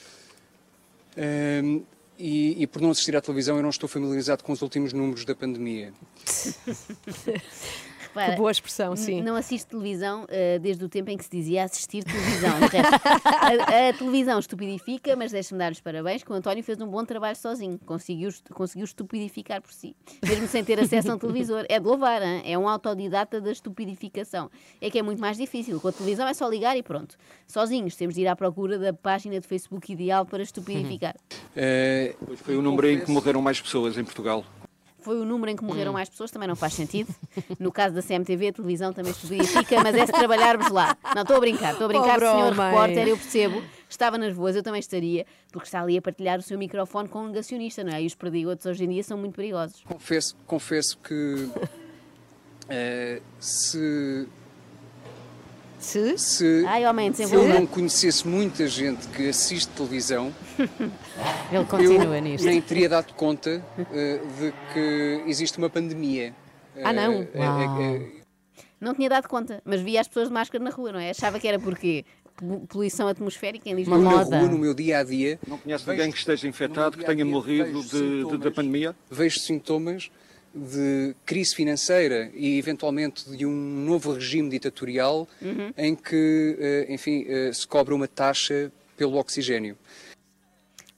Eh, 1.15 1.81
e, 2.19 2.63
e 2.63 2.67
por 2.67 2.81
não 2.81 2.91
assistir 2.91 3.15
à 3.15 3.21
televisão, 3.21 3.57
eu 3.57 3.61
não 3.63 3.69
estou 3.69 3.87
familiarizado 3.87 4.43
com 4.43 4.51
os 4.51 4.61
últimos 4.61 4.93
números 4.93 5.23
da 5.25 5.35
pandemia. 5.35 5.93
Repara, 8.17 8.31
Que 8.33 8.37
boa 8.37 8.51
expressão, 8.51 8.95
sim. 8.95 9.21
Não 9.21 9.35
assisto 9.35 9.69
televisão 9.69 10.25
eh, 10.29 10.59
desde 10.59 10.83
o 10.83 10.89
tempo 10.89 11.09
em 11.09 11.17
que 11.17 11.23
se 11.23 11.29
dizia 11.29 11.63
assistir 11.63 12.03
televisão. 12.03 12.59
Resto, 12.59 12.95
a, 13.25 13.89
a 13.89 13.93
televisão 13.93 14.39
estupidifica, 14.39 15.15
mas 15.15 15.31
deixa-me 15.31 15.59
dar 15.59 15.71
os 15.71 15.79
parabéns 15.79 16.23
que 16.23 16.31
o 16.31 16.35
António 16.35 16.63
fez 16.63 16.79
um 16.81 16.87
bom 16.87 17.03
trabalho 17.05 17.35
sozinho. 17.35 17.79
Conseguiu, 17.85 18.29
conseguiu 18.53 18.85
estupidificar 18.85 19.61
por 19.61 19.71
si, 19.71 19.95
mesmo 20.27 20.47
sem 20.47 20.63
ter 20.63 20.79
acesso 20.79 21.11
a 21.11 21.15
um 21.15 21.17
televisor. 21.17 21.65
É 21.69 21.79
de 21.79 21.85
louvar, 21.85 22.21
hein? 22.21 22.41
é 22.45 22.57
um 22.57 22.67
autodidata 22.67 23.39
da 23.39 23.51
estupidificação. 23.51 24.49
É 24.81 24.89
que 24.89 24.97
é 24.99 25.03
muito 25.03 25.19
mais 25.19 25.37
difícil. 25.37 25.79
Com 25.79 25.87
a 25.87 25.91
televisão 25.91 26.27
é 26.27 26.33
só 26.33 26.47
ligar 26.47 26.77
e 26.77 26.83
pronto. 26.83 27.15
Sozinhos 27.47 27.95
temos 27.95 28.15
de 28.15 28.21
ir 28.21 28.27
à 28.27 28.35
procura 28.35 28.77
da 28.77 28.93
página 28.93 29.39
de 29.39 29.47
Facebook 29.47 29.91
ideal 29.91 30.25
para 30.25 30.43
estupidificar. 30.43 31.15
Eh, 31.55 32.15
Pois 32.25 32.39
foi 32.39 32.55
o 32.57 32.61
número 32.61 32.87
em 32.89 32.99
que 32.99 33.09
morreram 33.11 33.41
mais 33.41 33.59
pessoas 33.61 33.97
em 33.97 34.03
Portugal. 34.03 34.43
Foi 34.99 35.19
o 35.19 35.23
número 35.25 35.51
em 35.51 35.55
que 35.55 35.63
Hum. 35.63 35.67
morreram 35.67 35.93
mais 35.93 36.09
pessoas, 36.09 36.31
também 36.31 36.47
não 36.47 36.55
faz 36.55 36.73
sentido. 36.73 37.13
No 37.59 37.71
caso 37.71 37.93
da 37.95 38.01
CMTV, 38.01 38.47
a 38.49 38.53
televisão 38.53 38.91
também 38.93 39.11
estupidifica, 39.11 39.81
mas 39.83 39.95
é 39.95 40.05
se 40.05 40.11
trabalharmos 40.11 40.69
lá. 40.71 40.97
Não, 41.15 41.21
estou 41.21 41.37
a 41.37 41.39
brincar, 41.39 41.71
estou 41.73 41.85
a 41.85 41.87
brincar, 41.87 42.19
Pobre 42.19 42.25
senhor 42.25 42.51
homem. 42.53 42.65
repórter, 42.69 43.07
eu 43.07 43.17
percebo. 43.17 43.63
Estava 43.89 44.17
nas 44.17 44.35
ruas, 44.35 44.55
eu 44.55 44.63
também 44.63 44.79
estaria, 44.79 45.25
porque 45.51 45.67
está 45.67 45.81
ali 45.81 45.97
a 45.97 46.01
partilhar 46.01 46.39
o 46.39 46.41
seu 46.41 46.57
microfone 46.57 47.07
com 47.07 47.19
um 47.23 47.27
negacionista, 47.27 47.83
não 47.83 47.93
é? 47.93 48.01
E 48.01 48.05
os 48.05 48.15
perdigotos 48.15 48.65
hoje 48.65 48.83
em 48.83 48.89
dia 48.89 49.03
são 49.03 49.17
muito 49.17 49.35
perigosos. 49.35 49.81
confesso, 49.85 50.35
confesso 50.45 50.97
que 50.97 51.49
eh, 52.69 53.21
se, 53.39 54.27
Se? 55.79 56.17
se, 56.17 56.63
Ai, 56.67 56.85
homem, 56.87 57.13
se 57.13 57.23
eu 57.23 57.47
não 57.47 57.65
conhecesse 57.67 58.27
muita 58.27 58.67
gente 58.67 59.07
que 59.09 59.29
assiste 59.29 59.67
televisão, 59.69 60.33
Ele 61.51 61.65
continua 61.65 62.15
eu 62.17 62.21
nisto. 62.21 62.45
nem 62.45 62.59
teria 62.61 62.89
dado 62.89 63.13
conta 63.13 63.63
eh, 63.93 64.19
de 64.39 64.53
que 64.73 65.23
existe 65.29 65.57
uma 65.57 65.69
pandemia. 65.69 66.33
Ah, 66.83 66.91
não? 66.91 67.27
Uau. 67.35 67.81
eh, 67.81 68.01
Não 68.81 68.93
tinha 68.95 69.09
dado 69.09 69.27
conta, 69.27 69.61
mas 69.63 69.79
via 69.81 70.01
as 70.01 70.07
pessoas 70.07 70.27
de 70.29 70.33
máscara 70.33 70.63
na 70.63 70.71
rua, 70.71 70.91
não 70.91 70.99
é? 70.99 71.11
Achava 71.11 71.39
que 71.39 71.47
era 71.47 71.59
porque 71.59 72.03
poluição 72.69 73.07
atmosférica 73.07 73.69
em 73.69 73.73
Lisboa. 73.75 73.97
na 73.99 74.09
moda. 74.09 74.39
rua, 74.39 74.47
no 74.49 74.57
meu 74.57 74.73
dia 74.73 74.99
a 74.99 75.03
dia, 75.03 75.39
Não 75.47 75.57
conhece 75.57 75.85
Vejo- 75.85 75.97
ninguém 75.97 76.11
que 76.11 76.17
esteja 76.19 76.47
infectado, 76.47 76.97
que 76.97 77.05
tenha 77.05 77.23
morrido 77.25 77.81
de- 77.83 78.25
de- 78.25 78.37
da 78.37 78.51
pandemia? 78.51 78.95
vejo 79.09 79.39
sintomas 79.39 80.09
de 80.57 81.15
crise 81.25 81.55
financeira 81.55 82.31
e 82.33 82.57
eventualmente 82.57 83.29
de 83.29 83.45
um 83.45 83.51
novo 83.85 84.13
regime 84.13 84.49
ditatorial 84.49 85.27
Uhum. 85.41 85.71
em 85.77 85.95
que, 85.95 86.55
eh, 86.59 86.85
enfim, 86.89 87.25
eh, 87.27 87.51
se 87.53 87.65
cobra 87.67 87.93
uma 87.93 88.07
taxa 88.07 88.71
pelo 88.97 89.17
oxigênio. 89.17 89.77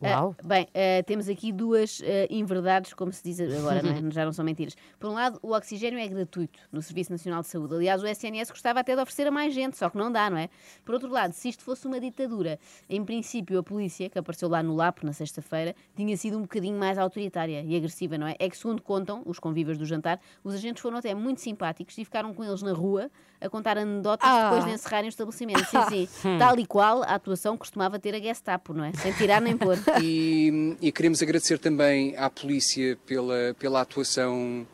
Uau. 0.02 0.36
Ah, 0.38 0.48
bem, 0.48 0.68
ah, 0.74 1.04
temos 1.04 1.28
aqui 1.28 1.52
duas 1.52 2.02
ah, 2.04 2.28
inverdades, 2.30 2.94
como 2.94 3.12
se 3.12 3.24
diz 3.24 3.40
agora, 3.40 3.82
não 3.82 3.92
é? 3.92 4.00
já 4.12 4.24
não 4.26 4.32
são 4.32 4.46
mentiras. 4.46 4.76
Por 5.00 5.10
um 5.10 5.14
lado, 5.14 5.38
o 5.42 5.54
oxigênio 5.54 6.00
é 6.00 6.08
gratuito 6.08 6.60
no 6.72 6.82
Serviço 6.82 7.12
Nacional 7.12 7.42
de 7.42 7.48
Saúde. 7.48 7.76
Aliás, 7.76 8.02
o 8.02 8.08
SNS 8.08 8.50
gostava 8.52 8.80
até 8.80 8.96
de 8.96 9.02
oferecer 9.02 9.28
a 9.28 9.32
mais 9.32 9.54
gente, 9.54 9.78
só 9.78 9.90
que 9.90 9.98
não 9.98 10.12
dá, 10.12 10.30
não 10.30 10.38
é? 10.38 10.50
Por 10.86 10.94
outro 10.94 11.10
lado, 11.10 11.34
se 11.34 11.50
isto 11.50 11.64
fosse 11.64 11.86
uma 11.88 12.00
ditadura, 12.00 12.58
em 12.90 13.04
princípio 13.04 13.60
a 13.60 13.64
polícia, 13.64 14.10
que 14.10 14.18
apareceu 14.18 14.48
lá 14.48 14.64
no 14.64 14.76
Lapo 14.76 15.06
na 15.06 15.12
sexta-feira, 15.14 15.76
tinha 15.96 16.16
sido 16.16 16.38
um 16.38 16.42
bocadinho 16.42 16.78
mais 16.80 16.98
autoritária 16.98 17.62
e 17.66 17.76
agressiva, 17.76 18.18
não 18.18 18.28
é? 18.28 18.36
É 18.40 18.50
que, 18.50 18.58
segundo 18.58 18.82
contam 18.82 19.22
os 19.26 19.38
convivas 19.40 19.78
do 19.78 19.86
jantar, 19.86 20.20
os 20.44 20.54
agentes 20.54 20.82
foram 20.82 20.98
até 20.98 21.14
muito 21.14 21.42
simpáticos 21.42 21.98
e 21.98 22.06
ficaram 22.06 22.34
com 22.34 22.44
eles 22.44 22.62
na 22.62 22.72
rua 22.72 23.12
a 23.42 23.50
contar 23.50 23.78
anedotas 23.78 24.28
Ah. 24.30 24.50
depois 24.50 24.66
de 24.66 24.72
encerrarem 24.72 25.08
o 25.08 25.10
estabelecimento. 25.10 25.64
Sim, 25.66 26.08
sim. 26.08 26.08
Tal 26.40 26.60
e 26.60 26.66
qual 26.66 27.04
a 27.04 27.16
atuação 27.16 27.58
costumava 27.58 27.98
ter 28.00 28.14
a 28.16 28.20
Gestapo, 28.20 28.74
não 28.74 28.84
é? 28.84 28.92
Sem 28.94 29.14
tirar 29.14 29.42
nem 29.42 29.58
pôr. 29.58 29.78
E, 30.02 30.78
e 30.82 30.92
queremos 30.92 31.22
agradecer 31.22 31.58
também 31.58 32.16
à 32.18 32.30
polícia 32.30 32.98
pela, 33.06 33.56
pela 33.58 33.82
atuação 33.82 34.66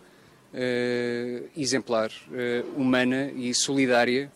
eh, 0.57 1.43
exemplar, 1.57 2.09
eh, 2.31 2.63
humana 2.77 3.29
e 3.35 3.53
solidária. 3.53 4.31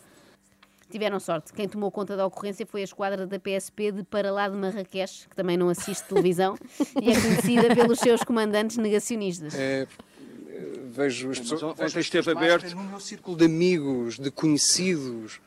Tiveram 0.91 1.17
sorte. 1.17 1.53
Quem 1.53 1.67
tomou 1.67 1.89
conta 1.89 2.17
da 2.17 2.25
ocorrência 2.25 2.65
foi 2.65 2.81
a 2.81 2.83
esquadra 2.83 3.25
da 3.25 3.39
PSP 3.39 3.91
de 3.91 4.03
para 4.03 4.29
lá 4.29 4.49
de 4.49 4.57
Marrakech, 4.57 5.29
que 5.29 5.35
também 5.35 5.55
não 5.55 5.69
assiste 5.69 6.03
televisão 6.07 6.57
e 7.01 7.11
é 7.11 7.21
conhecida 7.21 7.73
pelos 7.73 7.99
seus 7.99 8.21
comandantes 8.21 8.75
negacionistas. 8.75 9.53
Eh, 9.55 9.87
vejo 10.91 11.29
as 11.31 11.39
pessoas, 11.39 11.63
ontem 11.63 11.99
esteve 11.99 12.31
aberto. 12.31 12.75
No 12.75 12.83
meu 12.83 12.99
círculo 12.99 13.37
de 13.37 13.45
amigos, 13.45 14.19
de 14.19 14.29
conhecidos, 14.29 15.39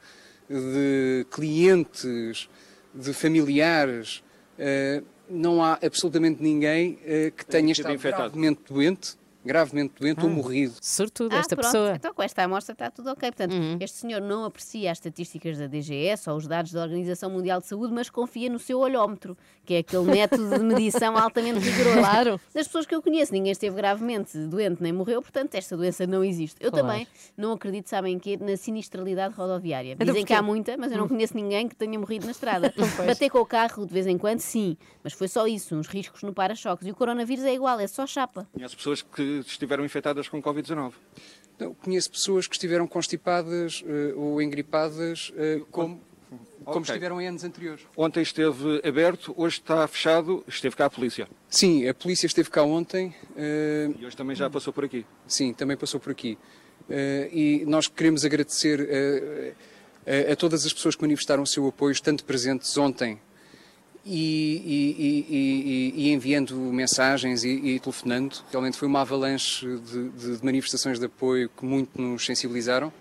de 0.49 1.27
clientes, 1.31 2.49
de 2.95 3.13
familiares, 3.13 4.23
não 5.33 5.65
há 5.65 5.79
absolutamente 5.83 6.43
ninguém 6.43 6.99
eh, 7.05 7.33
que 7.35 7.45
tenha 7.45 7.73
estado 7.73 7.95
infectado. 7.95 8.31
gravemente 8.31 8.61
doente, 8.69 9.17
gravemente 9.45 9.95
doente 10.01 10.23
ou 10.25 10.31
morrido. 10.31 10.75
Sortudo 10.81 11.35
Ah, 11.35 11.39
esta 11.39 11.57
pronto. 11.57 11.67
pessoa. 11.73 11.95
Então, 11.97 12.15
com 12.15 12.23
esta 12.23 12.43
amostra 12.45 12.73
está 12.73 12.91
tudo 12.91 13.11
ok. 13.11 13.31
Portanto, 13.31 13.53
Uhum. 13.53 13.77
este 13.81 13.97
senhor 13.99 14.21
não 14.21 14.45
aprecia 14.45 14.91
as 14.91 14.99
estatísticas 14.99 15.59
da 15.59 15.67
DGS 15.67 16.29
ou 16.31 16.37
os 16.37 16.47
dados 16.47 16.73
da 16.73 16.83
Organização 16.83 17.31
Mundial 17.31 17.61
de 17.61 17.67
Saúde, 17.67 17.93
mas 17.93 18.09
confia 18.11 18.49
no 18.51 18.59
seu 18.59 18.79
olhómetro, 18.79 19.37
que 19.65 19.75
é 19.75 19.79
aquele 19.79 20.05
método 20.05 20.49
de 20.59 20.65
medição 20.65 21.17
altamente 21.17 21.59
rigoroso. 21.61 21.99
Claro. 21.99 22.41
Das 22.55 22.67
pessoas 22.67 22.87
que 22.87 22.95
eu 22.95 23.03
conheço, 23.03 23.33
ninguém 23.33 23.53
esteve 23.53 23.75
gravemente 23.77 24.37
doente 24.47 24.83
nem 24.83 24.93
morreu, 24.93 25.21
portanto, 25.23 25.55
esta 25.55 25.77
doença 25.77 26.07
não 26.07 26.23
existe. 26.25 26.57
Eu 26.61 26.71
Claro. 26.71 26.87
também 26.87 27.07
não 27.37 27.53
acredito, 27.53 27.89
sabem 27.89 28.15
em 28.15 28.19
quê? 28.19 28.37
Na 28.41 28.57
sinistralidade 28.57 29.35
rodoviária. 29.35 29.93
Então 29.93 30.07
Dizem 30.07 30.23
que 30.25 30.29
porquê? 30.29 30.39
há 30.39 30.43
muita, 30.43 30.77
mas 30.77 30.93
eu 30.93 30.99
não 30.99 31.09
conheço 31.09 31.35
ninguém 31.37 31.69
que 31.69 31.75
tenha 31.77 31.99
morrido 31.99 32.27
na 32.27 32.33
estrada. 32.33 32.73
Bater 33.07 33.31
com 33.31 33.39
o 33.39 33.47
carro 33.47 33.87
de 33.87 33.93
vez 33.93 34.07
em 34.07 34.19
quando, 34.19 34.41
sim, 34.41 34.77
mas 35.03 35.13
foi 35.13 35.29
só 35.29 35.47
isso, 35.47 35.75
uns 35.77 35.87
riscos 35.87 36.23
no 36.23 36.33
para-choques. 36.33 36.87
E 36.87 36.91
o 36.91 36.95
coronavírus 36.95 37.45
é 37.45 37.55
igual, 37.55 37.79
é 37.81 37.87
só 37.87 38.07
chapa. 38.07 38.47
Conhece 38.53 38.77
pessoas 38.77 39.03
que 39.03 39.32
estiveram 39.41 39.85
infectadas 39.85 40.29
com 40.29 40.43
Covid-19. 40.43 40.93
Não, 41.59 41.75
conheço 41.75 42.11
pessoas 42.11 42.47
que 42.47 42.55
estiveram 42.55 42.87
constipadas 42.87 43.83
eh, 43.87 44.13
ou 44.17 44.41
engripadas 44.43 45.33
eh, 45.37 45.61
como, 45.71 46.01
como 46.65 46.85
estiveram 46.85 47.21
em 47.21 47.29
anos 47.29 47.45
anteriores. 47.45 47.85
Ontem 47.97 48.23
esteve 48.23 48.81
aberto, 48.85 49.35
hoje 49.37 49.57
está 49.59 49.87
fechado, 49.87 50.43
esteve 50.49 50.75
cá 50.75 50.87
a 50.87 50.91
polícia. 50.91 51.29
Sim, 51.49 51.87
a 51.87 51.95
polícia 51.95 52.27
esteve 52.27 52.51
cá 52.51 52.63
ontem. 52.63 53.15
eh, 53.37 53.91
E 53.99 54.07
hoje 54.07 54.17
também 54.17 54.35
já 54.35 54.49
passou 54.51 54.73
por 54.73 54.85
aqui. 54.85 55.05
Sim, 55.27 55.53
também 55.53 55.77
passou 55.77 56.01
por 56.01 56.11
aqui. 56.11 56.37
Eh, 56.91 57.29
e 57.33 57.65
nós 57.67 57.87
queremos 57.87 58.25
agradecer 58.25 58.89
a, 60.07 60.33
a 60.33 60.37
todas 60.37 60.67
as 60.67 60.73
pessoas 60.73 60.97
que 60.97 61.03
manifestaram 61.03 61.43
o 61.43 61.47
seu 61.47 61.67
apoio, 61.69 61.93
estando 61.93 62.25
presentes 62.25 62.77
ontem 62.77 63.21
e, 64.05 65.25
e- 65.31 65.93
e- 66.09 66.13
enviando 66.13 66.55
mensagens 66.57 67.45
e, 67.45 67.51
telefonando. 67.81 68.37
Realmente 68.51 68.77
foi 68.77 68.89
uma 68.89 69.01
avalanche 69.03 69.67
de- 69.79 70.09
de 70.37 70.45
manifestações 70.45 70.99
de 70.99 71.07
apoio 71.07 71.49
que 71.57 71.65
muito 71.65 72.01
nos 72.01 72.25
sensibilizaram. 72.25 72.93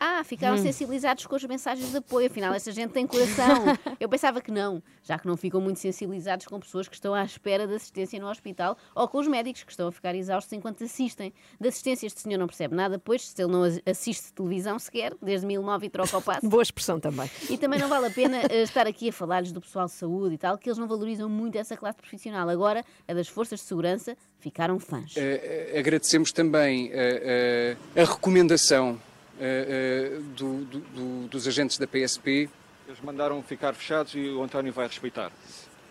Ah, 0.00 0.22
ficaram 0.22 0.54
Hum. 0.56 0.62
sensibilizados 0.62 1.26
com 1.26 1.34
as 1.34 1.42
mensagens 1.44 1.90
de 1.90 1.96
apoio. 1.96 2.26
Afinal, 2.28 2.54
esta 2.54 2.70
gente 2.70 2.92
tem 2.92 3.06
coração. 3.06 3.64
Eu 3.98 4.08
pensava 4.08 4.40
que 4.40 4.50
não, 4.50 4.80
já 5.02 5.18
que 5.18 5.26
não 5.26 5.36
ficam 5.36 5.60
muito 5.60 5.80
sensibilizados 5.80 6.46
com 6.46 6.60
pessoas 6.60 6.86
que 6.86 6.94
estão 6.94 7.12
à 7.14 7.24
espera 7.24 7.66
de 7.66 7.74
assistência 7.74 8.20
no 8.20 8.28
hospital 8.28 8.76
ou 8.94 9.08
com 9.08 9.18
os 9.18 9.26
médicos 9.26 9.64
que 9.64 9.70
estão 9.72 9.88
a 9.88 9.92
ficar 9.92 10.14
exaustos 10.14 10.52
enquanto 10.52 10.84
assistem. 10.84 11.32
De 11.60 11.68
assistência, 11.68 12.06
este 12.06 12.20
senhor 12.20 12.38
não 12.38 12.46
percebe 12.46 12.76
nada, 12.76 12.98
pois 12.98 13.26
se 13.28 13.42
ele 13.42 13.50
não 13.50 13.64
as- 13.64 13.80
assiste 13.84 14.32
televisão 14.32 14.78
sequer, 14.78 15.14
desde 15.20 15.46
2009 15.46 15.86
e 15.86 15.90
troca 15.90 16.16
o 16.18 16.22
passo. 16.22 16.48
Boa 16.48 16.62
expressão 16.62 17.00
também. 17.00 17.28
E 17.50 17.58
também 17.58 17.80
não 17.80 17.88
vale 17.88 18.06
a 18.06 18.10
pena 18.10 18.42
eh, 18.50 18.62
estar 18.62 18.86
aqui 18.86 19.08
a 19.08 19.12
falar-lhes 19.12 19.50
do 19.50 19.60
pessoal 19.60 19.86
de 19.86 19.92
saúde 19.92 20.34
e 20.34 20.38
tal, 20.38 20.56
que 20.56 20.68
eles 20.68 20.78
não 20.78 20.86
valorizam 20.86 21.28
muito 21.28 21.56
essa 21.58 21.76
classe 21.76 21.96
profissional. 21.98 22.48
Agora, 22.48 22.84
a 23.08 23.12
das 23.14 23.26
forças 23.26 23.58
de 23.60 23.66
segurança 23.66 24.16
ficaram 24.38 24.78
fãs. 24.78 25.14
Eh, 25.16 25.74
agradecemos 25.76 26.30
também 26.30 26.90
eh, 26.92 27.76
eh, 27.96 28.00
a 28.00 28.04
recomendação 28.04 28.96
eh, 29.40 30.18
do- 30.36 30.64
do- 30.64 30.80
do- 30.80 31.28
dos 31.28 31.46
agentes 31.48 31.78
da 31.78 31.86
PSP 31.86 32.48
Eles 32.86 33.00
mandaram 33.02 33.42
ficar 33.42 33.74
fechados 33.74 34.14
e 34.14 34.28
o 34.30 34.42
António 34.42 34.72
vai 34.72 34.86
respeitar. 34.86 35.30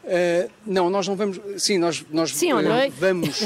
Uh, 0.04 0.50
não, 0.66 0.90
nós 0.90 1.06
não 1.08 1.16
vamos. 1.18 1.40
Sim, 1.62 1.78
nós, 1.78 2.06
nós 2.10 2.34
Sim 2.34 2.54
uh, 2.54 2.58
vamos 2.98 3.42
uh, 3.42 3.46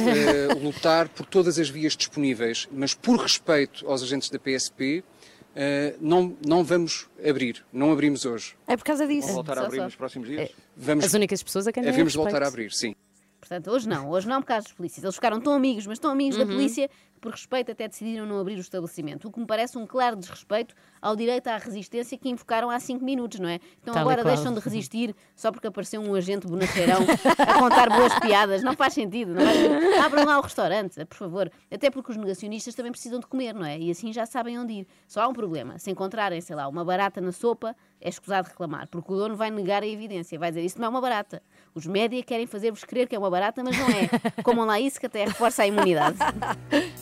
lutar 0.62 1.10
por 1.10 1.26
todas 1.26 1.58
as 1.58 1.68
vias 1.70 1.98
disponíveis, 1.98 2.68
mas 2.72 2.94
por 2.94 3.18
respeito 3.20 3.88
aos 3.90 4.04
agentes 4.04 4.30
da 4.30 4.38
PSP, 4.38 5.04
uh, 5.04 5.98
não, 6.00 6.38
não 6.46 6.64
vamos 6.64 7.10
abrir. 7.28 7.66
Não 7.74 7.92
abrimos 7.92 8.26
hoje. 8.26 8.56
É 8.68 8.78
por 8.78 8.84
causa 8.84 9.08
disso. 9.08 9.28
Vão 9.28 9.36
voltar 9.38 9.58
a 9.58 9.66
abrir 9.66 9.78
só. 9.78 9.84
nos 9.86 9.96
próximos 9.96 10.28
dias? 10.30 10.52
Vamos, 10.78 11.04
As 11.06 11.14
únicas 11.16 11.42
pessoas 11.42 11.66
a 11.66 11.72
quem 11.74 11.88
havemos 11.88 12.14
voltar 12.14 12.44
a 12.44 12.48
abrir, 12.48 12.72
sim. 12.72 12.96
Portanto, 13.40 13.72
hoje 13.72 13.90
não, 13.90 14.08
hoje 14.12 14.28
não 14.28 14.40
por 14.40 14.48
causa 14.48 14.64
dos 14.66 14.74
polícias. 14.74 15.04
Eles 15.04 15.16
ficaram 15.16 15.42
tão 15.42 15.54
amigos, 15.54 15.88
mas 15.88 15.98
tão 15.98 16.12
amigos 16.12 16.38
da 16.38 16.44
Uhum. 16.46 16.52
polícia 16.52 16.88
que, 16.88 16.94
por 17.22 17.32
respeito, 17.32 17.72
até 17.72 17.88
decidiram 17.88 18.26
não 18.26 18.40
abrir 18.40 18.58
o 18.58 18.60
estabelecimento. 18.60 19.28
O 19.28 19.32
que 19.32 19.40
me 19.40 19.46
parece 19.46 19.78
um 19.78 19.86
claro 19.86 20.16
desrespeito 20.16 20.74
ao 21.00 21.16
direito 21.16 21.48
à 21.48 21.58
resistência 21.58 22.18
que 22.18 22.28
invocaram 22.28 22.72
há 22.72 22.80
cinco 22.80 23.06
minutos, 23.06 23.40
não 23.40 23.48
é? 23.48 23.60
Então 23.82 23.94
Tal 23.94 24.02
agora 24.02 24.24
deixam 24.24 24.52
de 24.52 24.60
resistir 24.60 25.16
só 25.36 25.52
porque 25.52 25.68
apareceu 25.68 26.02
um 26.02 26.16
agente 26.16 26.48
bonacheirão 26.48 27.00
a 27.38 27.60
contar 27.60 27.90
boas 27.90 28.18
piadas. 28.20 28.64
Não 28.64 28.76
faz 28.76 28.94
sentido, 28.94 29.36
não 29.36 29.42
é? 29.42 30.00
Abram 30.00 30.26
lá 30.26 30.40
o 30.40 30.42
restaurante, 30.42 31.06
por 31.06 31.16
favor. 31.16 31.52
Até 31.72 31.92
porque 31.92 32.12
os 32.12 32.18
negacionistas 32.18 32.74
também 32.74 32.92
precisam 32.92 33.20
de 33.20 33.28
comer, 33.28 33.54
não 33.54 33.66
é? 33.66 33.78
E 33.78 33.92
assim 33.92 34.12
já 34.12 34.26
sabem 34.26 34.58
onde 34.58 34.74
ir. 34.74 34.88
Só 35.08 35.22
há 35.22 35.28
um 35.28 35.34
problema. 35.34 35.78
Se 35.78 35.92
encontrarem, 35.92 36.42
sei 36.42 36.56
lá, 36.56 36.68
uma 36.68 36.84
barata 36.84 37.22
na 37.22 37.32
sopa, 37.32 37.76
é 38.00 38.10
escusado 38.10 38.48
reclamar, 38.48 38.88
porque 38.88 39.14
o 39.14 39.16
dono 39.16 39.36
vai 39.36 39.52
negar 39.52 39.84
a 39.84 39.88
evidência. 39.88 40.40
Vai 40.40 40.50
dizer, 40.50 40.66
isso 40.66 40.80
não 40.80 40.88
é 40.88 40.90
uma 40.90 41.02
barata. 41.02 41.42
Os 41.76 41.86
média 41.86 42.22
querem 42.24 42.48
fazer-vos 42.48 42.84
crer 42.84 43.08
que 43.08 43.16
é 43.16 43.20
uma 43.20 43.30
barata, 43.30 43.64
mas 43.64 43.78
não 43.78 43.88
é. 43.90 44.10
Comam 44.44 44.66
lá 44.66 44.80
isso 44.80 45.00
que 45.00 45.06
até 45.06 45.26
reforça 45.26 45.62
a 45.62 45.68
imunidade. 45.68 46.18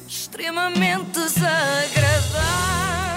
Extremamente 0.10 1.20
desagradável. 1.20 3.09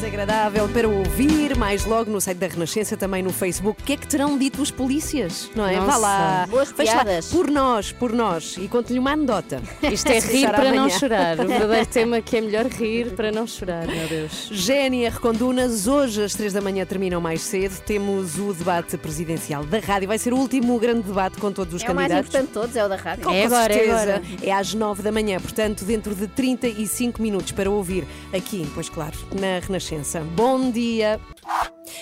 Desagradável 0.00 0.68
para 0.68 0.86
ouvir, 0.86 1.56
mais 1.56 1.86
logo 1.86 2.10
no 2.10 2.20
site 2.20 2.36
da 2.36 2.46
Renascença, 2.46 2.98
também 2.98 3.22
no 3.22 3.32
Facebook. 3.32 3.80
O 3.82 3.84
que 3.84 3.94
é 3.94 3.96
que 3.96 4.06
terão 4.06 4.36
dito 4.36 4.60
os 4.60 4.70
polícias? 4.70 5.50
Não 5.56 5.66
é? 5.66 5.76
Vá 5.80 5.86
Nossa. 5.86 5.98
lá. 5.98 6.46
Boas 6.50 6.70
Veja 6.72 6.94
lá. 6.96 7.04
piadas. 7.04 7.26
Por 7.32 7.50
nós, 7.50 7.92
por 7.92 8.12
nós. 8.12 8.56
E 8.58 8.68
conto-lhe 8.68 8.98
uma 8.98 9.12
anedota. 9.12 9.62
Isto 9.90 10.10
é 10.12 10.18
rir 10.20 10.50
para 10.50 10.64
não 10.70 10.82
amanhã. 10.84 10.98
chorar. 10.98 11.40
O 11.40 11.48
verdadeiro 11.48 11.86
tema 11.88 12.20
que 12.20 12.36
é 12.36 12.40
melhor 12.42 12.66
rir 12.66 13.12
para 13.14 13.32
não 13.32 13.46
chorar, 13.46 13.86
meu 13.86 14.06
Deus. 14.06 14.50
GNR 14.52 15.18
Condunas, 15.18 15.86
hoje 15.86 16.22
às 16.22 16.34
3 16.34 16.52
da 16.52 16.60
manhã 16.60 16.84
terminam 16.84 17.18
mais 17.20 17.40
cedo. 17.40 17.80
Temos 17.80 18.38
o 18.38 18.52
debate 18.52 18.98
presidencial 18.98 19.64
da 19.64 19.78
rádio. 19.78 20.08
Vai 20.08 20.18
ser 20.18 20.34
o 20.34 20.36
último 20.36 20.78
grande 20.78 21.02
debate 21.08 21.38
com 21.38 21.50
todos 21.50 21.72
os 21.72 21.82
É 21.82 21.90
o 21.90 21.94
mais 21.94 22.08
candidatos. 22.08 22.28
importante 22.34 22.48
de 22.48 22.52
todos, 22.52 22.76
é 22.76 22.84
o 22.84 22.88
da 22.88 22.96
rádio. 22.96 23.24
Com 23.24 23.30
É 23.32 23.44
agora, 23.46 23.72
é 23.72 23.76
certeza. 23.78 24.02
agora. 24.02 24.22
É 24.42 24.52
às 24.52 24.74
9 24.74 25.02
da 25.02 25.10
manhã, 25.10 25.40
portanto, 25.40 25.84
dentro 25.86 26.14
de 26.14 26.26
35 26.26 27.22
minutos 27.22 27.52
para 27.52 27.70
ouvir 27.70 28.04
aqui, 28.34 28.70
pois 28.74 28.90
claro, 28.90 29.16
na 29.40 29.58
Renascença. 29.66 29.85
Bom 30.34 30.70
dia! 30.70 31.20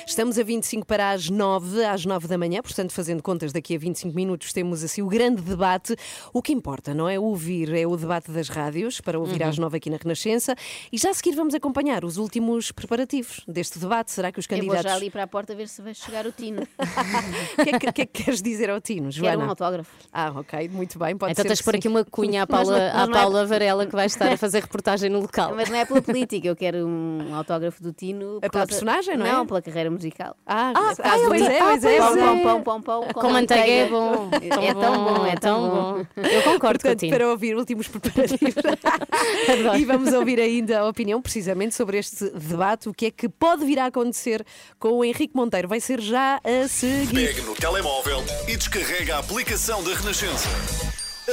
Estamos 0.07 0.39
a 0.39 0.43
25 0.43 0.87
para 0.87 1.11
as 1.11 1.29
9, 1.29 1.85
às 1.85 2.05
9 2.05 2.27
da 2.27 2.39
manhã, 2.39 2.61
portanto, 2.63 2.93
fazendo 2.93 3.23
contas, 3.23 3.53
daqui 3.53 3.75
a 3.75 3.79
25 3.79 4.15
minutos 4.15 4.53
temos 4.53 4.83
assim 4.83 5.03
o 5.03 5.07
grande 5.09 5.43
debate. 5.43 5.95
O 6.33 6.41
que 6.43 6.53
importa, 6.53 6.95
não 6.95 7.09
é 7.09 7.19
ouvir, 7.19 7.73
é 7.75 7.87
o 7.87 7.97
debate 7.97 8.31
das 8.31 8.49
rádios, 8.49 9.01
para 9.01 9.19
ouvir 9.19 9.43
Uhum. 9.43 9.49
às 9.49 9.59
9 9.59 9.77
aqui 9.77 9.91
na 9.91 9.97
Renascença. 9.97 10.55
E 10.93 10.99
já 10.99 11.11
a 11.11 11.15
seguir 11.15 11.35
vamos 11.35 11.55
acompanhar 11.55 12.05
os 12.05 12.17
últimos 12.17 12.73
preparativos 12.73 13.41
deste 13.47 13.79
debate. 13.79 14.11
Será 14.13 14.31
que 14.33 14.39
os 14.41 14.47
Eu 14.49 14.57
vou 14.57 14.59
candidatos. 14.67 14.91
já 14.91 14.97
ali 14.97 15.11
para 15.11 15.23
a 15.25 15.27
porta 15.27 15.55
ver 15.55 15.69
se 15.69 15.83
vai 15.83 15.95
chegar 15.95 16.27
o 16.27 16.33
Tino. 16.33 16.67
O 17.59 17.65
que, 17.65 17.71
é 17.71 17.79
que, 17.79 17.93
que 17.93 18.03
é 18.03 18.07
que 18.07 18.23
queres 18.25 18.43
dizer 18.43 18.69
ao 18.71 18.81
Tino, 18.81 19.11
Quero 19.11 19.25
um 19.27 19.31
Joana? 19.33 19.47
autógrafo. 19.47 19.91
Ah, 20.13 20.33
ok, 20.35 20.69
muito 20.69 20.99
bem. 20.99 21.17
Pode 21.17 21.33
então 21.33 21.43
ser 21.43 21.49
tens 21.49 21.59
que 21.59 21.63
de 21.63 21.65
pôr 21.65 21.73
sim. 21.75 21.79
aqui 21.79 21.89
uma 21.89 22.05
cunha 22.05 22.43
à 22.43 22.47
Mas 22.49 22.61
Paula, 22.69 22.79
não- 22.79 22.95
mas 22.95 23.09
à 23.09 23.11
é- 23.11 23.13
Paula 23.23 23.47
Varela 23.47 23.87
que 23.87 23.93
vai 23.93 24.07
estar 24.07 24.33
a 24.33 24.37
fazer 24.37 24.61
reportagem 24.63 25.09
no 25.11 25.21
local. 25.21 25.55
Mas 25.55 25.69
não 25.69 25.77
é 25.77 25.85
pela 25.85 26.03
política, 26.03 26.47
eu 26.49 26.57
quero 26.57 26.87
um 26.87 27.35
autógrafo 27.35 27.83
do 27.83 27.93
Tino. 27.93 28.39
por 28.41 28.47
É 28.47 28.49
pela 28.49 28.51
causa- 28.51 28.67
personagem, 28.67 29.17
não 29.17 29.27
é? 29.27 29.33
Não, 29.33 29.47
pela 29.47 29.63
carreira 29.63 29.74
musical. 29.91 30.37
Ah, 30.47 30.73
Ah, 30.75 30.93
ah, 30.99 31.15
ah, 31.15 31.19
pois 31.29 31.43
é, 31.43 31.59
pois 31.59 31.85
é. 31.85 31.99
Pão, 31.99 32.17
é. 32.17 32.43
pão, 32.43 32.43
pão, 32.43 32.63
pão, 32.63 32.83
pão, 32.83 33.09
Com 33.15 33.31
manteiga 33.31 33.71
é 33.71 33.89
bom. 33.89 34.31
É 34.33 34.75
tão 34.75 35.05
bom, 35.05 35.27
é 35.27 35.37
tão 35.37 35.69
bom. 35.69 36.07
Eu 36.17 36.43
concordo 36.43 36.79
com 36.79 36.85
Portanto, 36.85 37.01
Tino. 37.01 37.17
para 37.17 37.29
ouvir 37.29 37.57
últimos 37.57 37.89
preparativos. 37.89 38.55
e 39.79 39.85
vamos 39.85 40.13
ouvir 40.13 40.41
ainda 40.41 40.81
a 40.81 40.89
opinião, 40.89 41.21
precisamente, 41.21 41.75
sobre 41.75 41.99
este 41.99 42.29
debate. 42.31 42.89
O 42.89 42.95
que 42.95 43.07
é 43.07 43.11
que 43.11 43.29
pode 43.29 43.65
vir 43.65 43.79
a 43.79 43.87
acontecer 43.87 44.45
com 44.79 44.93
o 44.93 45.05
Henrique 45.05 45.35
Monteiro? 45.35 45.69
Vai 45.69 45.81
ser 45.81 46.01
já 46.01 46.41
a 46.45 46.69
seguir. 46.69 47.15
Pegue 47.15 47.43
no 47.43 47.55
telemóvel 47.55 48.23
e 48.49 48.57
descarrega 48.57 49.17
a 49.17 49.19
aplicação 49.21 49.83
da 49.83 49.95
Renascença. 49.95 50.49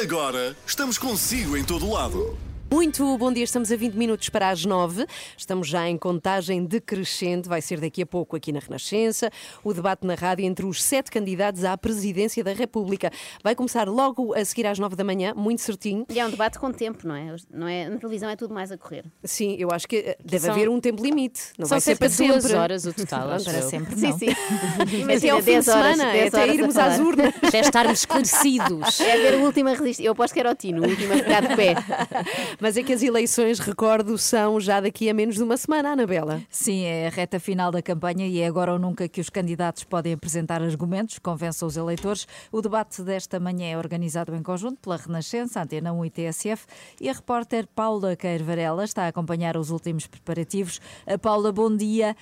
Agora 0.02 0.56
estamos 0.66 0.98
consigo 0.98 1.58
em 1.58 1.64
todo 1.64 1.90
lado. 1.90 2.51
Muito 2.74 3.18
bom 3.18 3.34
dia, 3.34 3.44
estamos 3.44 3.70
a 3.70 3.76
20 3.76 3.96
minutos 3.96 4.30
para 4.30 4.50
as 4.50 4.64
9. 4.64 5.06
Estamos 5.38 5.68
já 5.68 5.90
em 5.90 5.98
contagem 5.98 6.64
decrescente, 6.64 7.50
vai 7.50 7.62
ser 7.62 7.82
daqui 7.82 8.02
a 8.02 8.06
pouco 8.06 8.34
aqui 8.38 8.50
na 8.54 8.60
Renascença. 8.60 9.30
O 9.62 9.74
debate 9.74 10.08
na 10.08 10.16
rádio 10.16 10.46
entre 10.46 10.66
os 10.66 10.82
sete 10.82 11.12
candidatos 11.12 11.66
à 11.66 11.78
presidência 11.78 12.42
da 12.42 12.54
República. 12.54 13.12
Vai 13.44 13.56
começar 13.56 13.90
logo 13.90 14.34
a 14.34 14.46
seguir 14.46 14.66
às 14.68 14.80
9 14.80 14.96
da 14.96 15.04
manhã, 15.04 15.34
muito 15.36 15.62
certinho. 15.62 16.06
E 16.10 16.18
é 16.18 16.26
um 16.26 16.30
debate 16.30 16.58
com 16.60 16.72
tempo, 16.72 17.06
não 17.06 17.14
é? 17.14 17.36
não 17.54 17.68
é? 17.68 17.90
Na 17.90 17.98
televisão 17.98 18.30
é 18.30 18.38
tudo 18.38 18.54
mais 18.54 18.72
a 18.72 18.78
correr. 18.78 19.04
Sim, 19.22 19.58
eu 19.60 19.70
acho 19.70 19.86
que 19.86 19.98
eh, 19.98 20.18
deve 20.24 20.46
São- 20.46 20.52
haver 20.56 20.70
um 20.70 20.80
tempo 20.80 21.04
limite. 21.04 21.42
Não 21.60 21.66
São 21.66 21.76
vai 21.76 21.82
ser 21.82 21.98
para 21.98 22.08
de 22.08 22.16
duas 22.26 22.42
sempre. 22.44 22.58
horas 22.58 22.86
o 22.86 22.94
total, 22.94 23.28
para 23.28 23.62
sempre. 23.64 23.96
Sim, 24.00 24.08
não. 24.12 24.18
sim. 24.18 24.28
Até 24.80 24.96
Imagina 24.98 25.34
ao 25.34 25.40
fim 25.40 25.46
de 25.46 25.66
10 25.66 25.68
horas, 25.68 25.98
semana, 25.98 26.12
10 26.14 26.28
até 26.34 26.42
horas 26.42 26.56
irmos 26.56 26.78
às 26.78 27.00
urnas. 27.00 27.34
Já 27.52 27.60
estarmos 27.60 28.00
esclarecidos. 28.00 29.00
É 29.02 29.18
ver 29.18 29.34
a 29.34 29.38
última 29.40 29.72
resistência. 29.72 30.04
Eu 30.06 30.14
aposto 30.14 30.34
que 30.34 30.40
era 30.40 30.50
o 30.52 30.56
Tino, 30.56 30.82
o 30.82 30.90
último 30.90 31.14
a 31.14 31.18
ficar 31.18 31.46
de 31.46 31.56
pé. 31.58 31.76
Mas 32.62 32.78
é 32.78 32.84
que 32.84 32.94
as 32.94 33.02
eleições, 33.02 33.58
recordo, 33.58 34.20
são 34.20 34.60
já 34.60 34.80
daqui 34.80 35.10
a 35.10 35.16
menos 35.16 35.34
de 35.34 35.42
uma 35.42 35.58
semana, 35.58 35.94
Anabela. 35.94 36.44
Sim, 36.48 36.84
é 36.84 37.08
a 37.08 37.10
reta 37.10 37.40
final 37.40 37.72
da 37.72 37.82
campanha 37.82 38.28
e 38.28 38.40
é 38.40 38.46
agora 38.46 38.72
ou 38.72 38.78
nunca 38.78 39.10
que 39.10 39.20
os 39.20 39.32
candidatos 39.32 39.84
podem 39.84 40.14
apresentar 40.14 40.62
argumentos, 40.62 41.18
convençam 41.18 41.68
os 41.68 41.76
eleitores. 41.76 42.28
O 42.52 42.62
debate 42.62 43.02
desta 43.02 43.40
manhã 43.40 43.66
é 43.66 43.76
organizado 43.80 44.36
em 44.36 44.44
conjunto 44.44 44.78
pela 44.80 44.96
Renascença, 44.96 45.60
Antena 45.60 45.92
1 45.92 46.06
e 46.06 46.10
TSF 46.12 46.68
e 47.02 47.10
a 47.10 47.14
repórter 47.14 47.66
Paula 47.66 48.16
Queiro 48.16 48.44
Varela 48.44 48.84
está 48.84 49.06
a 49.06 49.08
acompanhar 49.08 49.58
os 49.58 49.72
últimos 49.72 50.06
preparativos. 50.06 50.80
A 51.08 51.18
Paula, 51.18 51.52
bom 51.52 51.76
dia. 51.76 52.16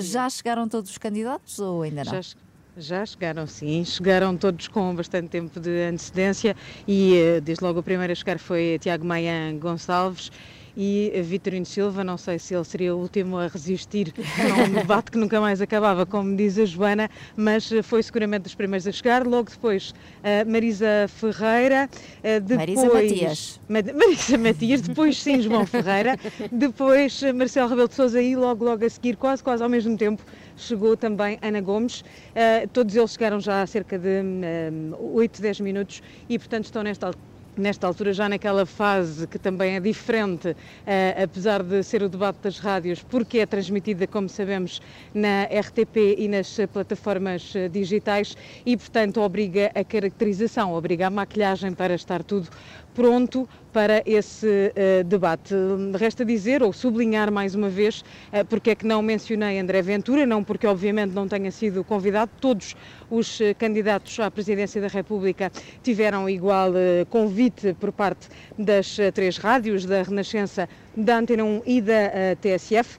Já 0.00 0.28
chegaram 0.28 0.68
todos 0.68 0.90
os 0.90 0.98
candidatos 0.98 1.60
ou 1.60 1.82
ainda 1.82 2.02
não? 2.02 2.20
Já, 2.20 2.34
já 2.76 3.04
chegaram, 3.06 3.46
sim. 3.46 3.84
Chegaram 3.84 4.36
todos 4.36 4.68
com 4.68 4.94
bastante 4.94 5.28
tempo 5.28 5.60
de 5.60 5.70
antecedência 5.88 6.56
e 6.86 7.16
eh, 7.16 7.40
desde 7.40 7.64
logo 7.64 7.80
o 7.80 7.82
primeiro 7.82 8.12
a 8.12 8.16
chegar 8.16 8.38
foi 8.38 8.78
Tiago 8.80 9.04
Maia 9.04 9.52
Gonçalves 9.58 10.30
e 10.76 11.12
Vitorino 11.22 11.64
Silva. 11.66 12.02
Não 12.04 12.16
sei 12.18 12.38
se 12.38 12.54
ele 12.54 12.64
seria 12.64 12.94
o 12.94 12.98
último 12.98 13.36
a 13.38 13.46
resistir 13.46 14.12
a 14.18 14.62
um 14.62 14.72
debate 14.72 15.10
que 15.10 15.18
nunca 15.18 15.40
mais 15.40 15.60
acabava, 15.60 16.04
como 16.06 16.34
diz 16.36 16.58
a 16.58 16.64
Joana, 16.64 17.08
mas 17.36 17.70
eh, 17.72 17.82
foi 17.82 18.02
seguramente 18.02 18.42
dos 18.42 18.54
primeiros 18.54 18.86
a 18.86 18.92
chegar. 18.92 19.26
Logo 19.26 19.50
depois 19.50 19.92
eh, 20.22 20.44
Marisa 20.44 21.06
Ferreira, 21.08 21.88
eh, 22.22 22.40
depois 22.40 22.58
Marisa 22.76 22.88
Matias. 22.94 23.60
Ma- 23.68 23.82
Marisa 24.06 24.38
Matias, 24.38 24.80
depois 24.82 25.22
sim 25.22 25.40
João 25.40 25.66
Ferreira, 25.66 26.16
depois 26.50 27.20
Marcelo 27.34 27.68
Rebelo 27.68 27.88
de 27.88 27.94
Sousa 27.94 28.20
e 28.22 28.34
logo 28.36 28.64
logo 28.64 28.84
a 28.84 28.90
seguir, 28.90 29.16
quase 29.16 29.42
quase 29.42 29.62
ao 29.62 29.68
mesmo 29.68 29.96
tempo, 29.96 30.22
chegou 30.56 30.96
também 30.96 31.38
Ana 31.42 31.60
Gomes. 31.60 32.02
Eh, 32.34 32.66
todos 32.72 32.94
eles 32.94 33.12
chegaram 33.12 33.40
já 33.40 33.62
há 33.62 33.66
cerca 33.66 33.98
de 33.98 34.22
hum, 34.22 34.92
8, 35.14 35.40
10 35.40 35.60
minutos 35.60 36.00
e 36.28 36.38
portanto 36.38 36.64
estão 36.64 36.82
nesta 36.82 37.06
al- 37.08 37.14
Nesta 37.56 37.86
altura, 37.86 38.12
já 38.12 38.28
naquela 38.28 38.66
fase 38.66 39.28
que 39.28 39.38
também 39.38 39.76
é 39.76 39.80
diferente, 39.80 40.56
eh, 40.84 41.22
apesar 41.22 41.62
de 41.62 41.84
ser 41.84 42.02
o 42.02 42.08
debate 42.08 42.40
das 42.42 42.58
rádios, 42.58 43.00
porque 43.04 43.38
é 43.38 43.46
transmitida, 43.46 44.08
como 44.08 44.28
sabemos, 44.28 44.80
na 45.14 45.44
RTP 45.44 46.16
e 46.18 46.26
nas 46.26 46.58
eh, 46.58 46.66
plataformas 46.66 47.54
eh, 47.54 47.68
digitais 47.68 48.34
e, 48.66 48.76
portanto, 48.76 49.20
obriga 49.20 49.70
a 49.72 49.84
caracterização, 49.84 50.72
obriga 50.72 51.06
a 51.06 51.10
maquilhagem 51.10 51.72
para 51.74 51.94
estar 51.94 52.24
tudo 52.24 52.48
pronto 52.94 53.48
para 53.72 54.02
esse 54.06 54.72
eh, 54.76 55.02
debate. 55.02 55.52
Resta 55.98 56.24
dizer 56.24 56.62
ou 56.62 56.72
sublinhar 56.72 57.30
mais 57.32 57.56
uma 57.56 57.68
vez 57.68 58.04
eh, 58.32 58.44
porque 58.44 58.70
é 58.70 58.74
que 58.74 58.86
não 58.86 59.02
mencionei 59.02 59.58
André 59.58 59.82
Ventura, 59.82 60.24
não 60.24 60.44
porque 60.44 60.64
obviamente 60.64 61.10
não 61.12 61.26
tenha 61.26 61.50
sido 61.50 61.82
convidado, 61.82 62.30
todos 62.40 62.76
os 63.10 63.40
eh, 63.40 63.52
candidatos 63.52 64.18
à 64.20 64.30
presidência 64.30 64.80
da 64.80 64.86
República 64.86 65.50
tiveram 65.82 66.30
igual 66.30 66.72
convite 67.10 67.74
por 67.74 67.90
parte 67.90 68.28
das 68.56 68.96
três 69.12 69.36
rádios, 69.38 69.84
da 69.84 70.02
Renascença, 70.02 70.68
da 70.96 71.18
Antena 71.18 71.44
1 71.44 71.62
e 71.66 71.80
da 71.80 72.36
TSF. 72.40 72.98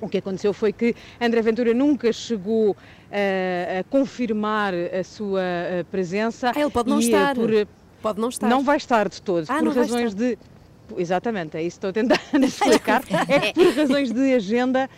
O 0.00 0.08
que 0.08 0.18
aconteceu 0.18 0.52
foi 0.52 0.72
que 0.72 0.94
André 1.20 1.40
Ventura 1.42 1.72
nunca 1.72 2.12
chegou 2.12 2.76
a 3.10 3.84
confirmar 3.84 4.72
a 4.74 5.02
sua 5.04 5.42
presença. 5.90 6.52
Ah, 6.54 6.60
ele 6.60 6.70
pode 6.70 6.88
não 6.88 7.00
estar. 7.00 7.34
por, 7.34 7.50
Pode 8.02 8.20
não 8.20 8.28
estar. 8.28 8.48
não 8.48 8.62
vai 8.62 8.76
estar 8.76 9.08
de 9.08 9.20
todo, 9.20 9.44
Ah, 9.48 9.58
por 9.58 9.74
razões 9.76 10.14
de. 10.14 10.38
Exatamente, 10.96 11.56
é 11.56 11.62
isso 11.62 11.78
que 11.78 11.86
estou 11.86 11.90
a 11.90 11.92
tentar 11.92 12.20
explicar. 12.44 13.02
É 13.28 13.52
que 13.52 13.64
por 13.64 13.74
razões 13.74 14.10
de 14.10 14.34
agenda 14.34 14.88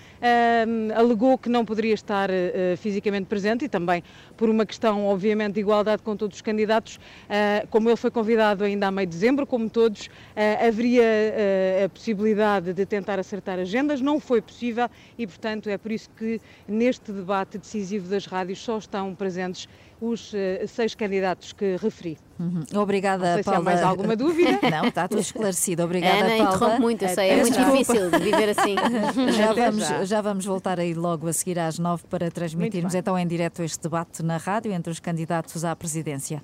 alegou 0.97 1.37
que 1.37 1.49
não 1.49 1.65
poderia 1.65 1.95
estar 1.95 2.31
eh, 2.31 2.75
fisicamente 2.77 3.27
presente 3.27 3.65
e 3.65 3.69
também 3.69 4.03
por 4.37 4.49
uma 4.49 4.65
questão, 4.65 5.07
obviamente, 5.07 5.55
de 5.55 5.61
igualdade 5.61 6.03
com 6.03 6.17
todos 6.17 6.37
os 6.37 6.43
candidatos. 6.43 6.99
ah, 7.29 7.67
como 7.71 7.89
ele 7.89 7.97
foi 7.97 8.11
convidado 8.11 8.65
ainda 8.65 8.87
a 8.87 8.91
meio 8.91 9.07
de 9.07 9.15
dezembro, 9.15 9.47
como 9.47 9.69
todos, 9.69 10.09
ah, 10.37 10.67
haveria 10.67 11.03
ah, 11.03 11.85
a 11.85 11.89
possibilidade 11.89 12.73
de 12.73 12.87
tentar 12.87 13.19
acertar 13.19 13.59
agendas. 13.59 14.01
Não 14.01 14.21
foi 14.21 14.41
possível 14.41 14.89
e, 15.19 15.27
portanto, 15.27 15.69
é 15.69 15.77
por 15.79 15.91
isso 15.93 16.09
que 16.17 16.41
neste 16.69 17.13
debate 17.13 17.59
decisivo 17.59 18.09
das 18.09 18.27
rádios 18.27 18.59
só 18.61 18.79
estão 18.79 19.15
presentes 19.15 19.69
os 20.01 20.33
seis 20.67 20.97
candidatos 20.97 21.53
que 21.53 21.77
referi. 21.77 22.19
Uhum. 22.41 22.65
Obrigada, 22.81 23.25
Não 23.25 23.35
sei 23.35 23.43
se 23.45 23.49
há 23.49 23.53
Paula. 23.53 23.65
mais 23.65 23.83
alguma 23.85 24.17
dúvida. 24.17 24.59
Não, 24.69 24.89
está 24.89 25.07
tudo 25.07 25.21
esclarecido. 25.21 25.85
Obrigada, 25.85 26.17
Ana, 26.17 26.29
Paula. 26.39 26.43
interrompe 26.57 26.81
muito, 26.81 27.05
eu 27.05 27.09
sei, 27.11 27.29
é 27.31 27.37
muito 27.37 27.55
Desculpa. 27.57 27.79
difícil 27.79 28.11
de 28.11 28.19
viver 28.19 28.49
assim. 28.49 28.75
já, 29.37 29.51
Até 29.53 29.71
vamos, 29.71 29.87
já. 29.87 30.05
Já 30.13 30.21
vamos 30.21 30.45
voltar 30.45 30.79
aí 30.79 30.93
logo 30.93 31.27
a 31.27 31.33
seguir 31.33 31.59
às 31.59 31.79
nove 31.79 32.03
para 32.07 32.31
transmitirmos 32.31 32.95
então 32.95 33.19
em 33.19 33.27
direto 33.27 33.63
este 33.63 33.81
debate 33.83 34.23
na 34.23 34.37
rádio 34.37 34.71
entre 34.71 34.93
os 34.93 35.01
candidatos 35.01 35.65
à 35.65 35.75
presidência. 35.75 36.43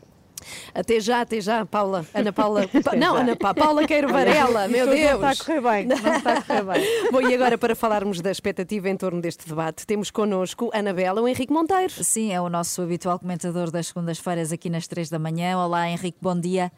Até 0.75 0.99
já, 1.01 1.21
até 1.21 1.39
já, 1.39 1.67
Paula. 1.67 2.07
Ana 2.15 2.33
Paula. 2.33 2.67
Pa- 2.83 2.97
não, 2.97 3.17
já. 3.17 3.21
Ana 3.21 3.37
Pa- 3.37 3.53
Paula 3.53 3.87
Queiro 3.87 4.09
Varela, 4.13 4.69
meu 4.69 4.87
Deus. 4.87 5.21
Não 5.21 5.29
está 5.29 5.31
a 5.31 5.37
correr 5.45 5.61
bem. 5.61 5.87
Não 5.87 5.97
está 6.17 6.33
a 6.39 6.43
correr 6.43 6.65
bem. 6.65 6.83
Bom, 7.13 7.21
e 7.21 7.35
agora 7.35 7.59
para 7.59 7.77
falarmos 7.77 8.23
da 8.23 8.31
expectativa 8.31 8.89
em 8.89 8.97
torno 8.97 9.21
deste 9.21 9.47
debate, 9.47 9.87
temos 9.87 10.11
connosco 10.11 10.71
Anabela, 10.73 11.21
o 11.21 11.29
Henrique 11.29 11.53
Monteiro. 11.53 11.93
Sim, 12.03 12.33
é 12.33 12.41
o 12.41 12.49
nosso 12.49 12.81
habitual 12.81 13.19
comentador 13.19 13.71
das 13.71 13.89
segundas-feiras 13.89 14.51
aqui 14.51 14.71
nas 14.71 14.87
três 14.87 15.11
da 15.11 15.19
manhã. 15.19 15.59
Olá, 15.59 15.87
Henrique, 15.91 16.17
bom 16.23 16.39
dia. 16.41 16.73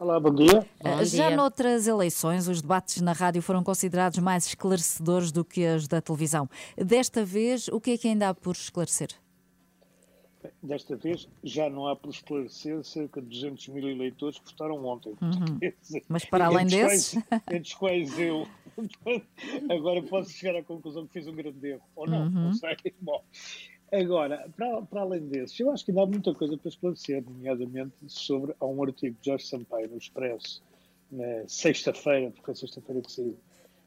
Olá, 0.00 0.18
bom 0.18 0.34
dia. 0.34 0.66
Uh, 0.80 1.04
Já 1.04 1.30
noutras 1.30 1.86
eleições, 1.86 2.48
os 2.48 2.62
debates 2.62 3.02
na 3.02 3.12
rádio 3.12 3.42
foram 3.42 3.62
considerados 3.62 4.18
mais 4.18 4.46
esclarecedores 4.46 5.30
do 5.30 5.44
que 5.44 5.66
os 5.74 5.86
da 5.86 6.00
televisão. 6.00 6.48
Desta 6.74 7.22
vez, 7.22 7.68
o 7.68 7.78
que 7.78 7.90
é 7.92 7.98
que 7.98 8.08
ainda 8.08 8.30
há 8.30 8.34
por 8.34 8.52
esclarecer? 8.52 9.10
Desta 10.62 10.96
vez 10.96 11.28
já 11.44 11.68
não 11.68 11.86
há 11.86 11.94
por 11.94 12.08
esclarecer 12.08 12.82
cerca 12.82 13.20
de 13.20 13.28
200 13.28 13.68
mil 13.68 13.86
eleitores 13.90 14.38
que 14.38 14.46
votaram 14.50 14.82
ontem. 14.86 15.12
Uhum. 15.20 16.00
Mas 16.08 16.24
para 16.24 16.46
além 16.46 16.64
entre 16.64 16.76
desses? 16.82 17.12
quais- 17.28 17.42
Entre 17.48 17.60
os 17.60 17.74
quais 17.74 18.18
eu 18.18 18.48
agora 19.70 20.02
posso 20.02 20.30
chegar 20.30 20.58
à 20.58 20.62
conclusão 20.62 21.06
que 21.06 21.12
fiz 21.12 21.26
um 21.28 21.34
grande 21.34 21.68
erro. 21.68 21.82
Ou 21.94 22.08
não, 22.08 22.22
Uhum. 22.22 22.30
não 22.30 22.52
sei. 22.54 22.74
Bom, 23.02 23.22
agora, 23.92 24.48
para, 24.56 24.82
para 24.82 25.00
além 25.02 25.20
desses, 25.28 25.58
eu 25.60 25.70
acho 25.70 25.84
que 25.84 25.90
ainda 25.90 26.02
há 26.02 26.06
muita 26.06 26.34
coisa 26.34 26.56
para 26.56 26.68
esclarecer, 26.68 27.22
nomeadamente 27.24 27.94
sobre 28.08 28.54
há 28.60 28.66
um 28.66 28.82
artigo 28.82 29.16
de 29.20 29.26
Jorge 29.30 29.46
Sampaio 29.46 29.88
no 29.90 29.98
Expresso, 29.98 30.62
na 31.10 31.46
sexta-feira, 31.48 32.30
porque 32.30 32.50
é 32.50 32.54
sexta-feira 32.54 33.00
que 33.02 33.10
saiu, 33.12 33.36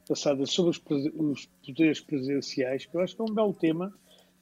passada 0.07 0.45
sobre 0.45 0.71
os, 0.71 0.81
os 1.15 1.45
poderes 1.65 2.01
presidenciais, 2.01 2.85
que 2.85 2.95
eu 2.95 3.01
acho 3.01 3.15
que 3.15 3.21
é 3.21 3.25
um 3.25 3.33
belo 3.33 3.53
tema 3.53 3.93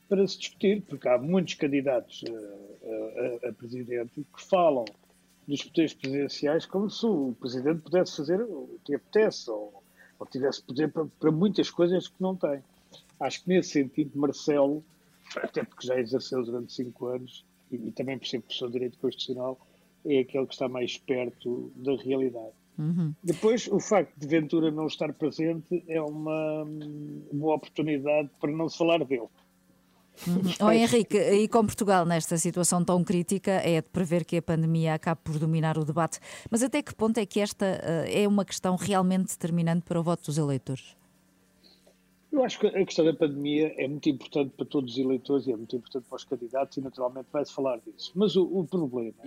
para 0.10 0.28
se 0.28 0.40
discutir, 0.40 0.82
porque 0.82 1.08
há 1.08 1.18
muitos 1.18 1.54
candidatos 1.54 2.24
eh, 2.28 3.42
a, 3.44 3.48
a- 3.48 3.50
a 3.50 3.54
presidente 3.54 4.26
que 4.36 4.42
falam 4.44 4.86
dos 5.48 5.64
poderes 5.64 5.94
presidenciais 5.94 6.66
como 6.66 6.90
se 6.90 7.06
o 7.06 7.34
presidente 7.40 7.82
pudesse 7.82 8.18
fazer 8.18 8.42
o 8.42 8.80
que 8.84 8.96
apetece 8.96 9.50
ou, 9.50 9.82
ou 10.20 10.26
tivesse 10.28 10.62
poder 10.64 10.92
para, 10.92 11.06
para 11.20 11.32
muitas 11.32 11.70
coisas 11.70 12.08
que 12.08 12.20
não 12.22 12.36
tem. 12.36 12.62
Acho 13.20 13.44
que 13.44 13.50
nesse 13.50 13.70
sentido, 13.70 14.12
Marcelo, 14.20 14.84
até 15.38 15.64
porque 15.64 15.88
já 15.88 16.00
exerceu 16.00 16.44
durante 16.44 16.74
cinco 16.74 17.08
anos 17.08 17.46
e, 17.72 17.76
e 17.76 17.92
também 17.92 18.18
por 18.18 18.28
ser 18.28 18.42
professor 18.42 18.68
de 18.68 18.74
Direito 18.74 18.98
Constitucional, 19.00 19.60
é 20.06 20.20
aquele 20.20 20.46
que 20.46 20.54
está 20.54 20.68
mais 20.68 20.98
perto 20.98 21.72
da 21.76 21.96
realidade. 21.96 22.54
Uhum. 22.78 23.14
Depois, 23.24 23.68
o 23.68 23.80
facto 23.80 24.18
de 24.18 24.28
Ventura 24.28 24.72
não 24.72 24.88
estar 24.88 25.14
presente 25.14 25.84
é 25.88 26.02
uma 26.02 26.64
hum, 26.64 27.24
boa 27.32 27.56
oportunidade 27.56 28.30
para 28.40 28.52
não 28.52 28.68
se 28.68 28.78
falar 28.78 29.04
dele. 29.06 29.28
Oh, 30.60 30.72
Henrique, 30.72 31.18
e 31.18 31.48
com 31.48 31.66
Portugal 31.66 32.06
nesta 32.06 32.38
situação 32.38 32.84
tão 32.84 33.04
crítica, 33.04 33.52
é 33.52 33.82
de 33.82 33.90
prever 33.90 34.26
que 34.26 34.38
a 34.38 34.42
pandemia 34.42 34.94
acabe 34.94 35.22
por 35.24 35.40
dominar 35.40 35.78
o 35.78 35.86
debate. 35.86 36.20
Mas 36.50 36.62
até 36.62 36.82
que 36.82 36.94
ponto 36.94 37.18
é 37.18 37.26
que 37.26 37.40
esta 37.40 37.66
eh, 37.66 38.24
é 38.24 38.28
uma 38.28 38.46
questão 38.46 38.76
realmente 38.76 39.30
determinante 39.30 39.84
para 39.84 40.00
o 40.00 40.04
voto 40.04 40.26
dos 40.26 40.38
eleitores? 40.38 40.96
Eu 42.32 42.46
acho 42.46 42.60
que 42.60 42.68
a 42.68 42.86
questão 42.86 43.04
da 43.04 43.14
pandemia 43.14 43.74
é 43.78 43.88
muito 43.88 44.08
importante 44.08 44.54
para 44.56 44.66
todos 44.66 44.94
os 44.94 44.98
eleitores 44.98 45.48
e 45.48 45.52
é 45.52 45.58
muito 45.58 45.76
importante 45.76 46.08
para 46.08 46.16
os 46.16 46.24
candidatos 46.24 46.78
e 46.78 46.82
naturalmente 46.82 47.28
vai-se 47.32 47.54
falar 47.54 47.80
disso. 47.80 48.12
Mas 48.16 48.38
o, 48.38 48.44
o 48.44 48.66
problema 48.66 49.22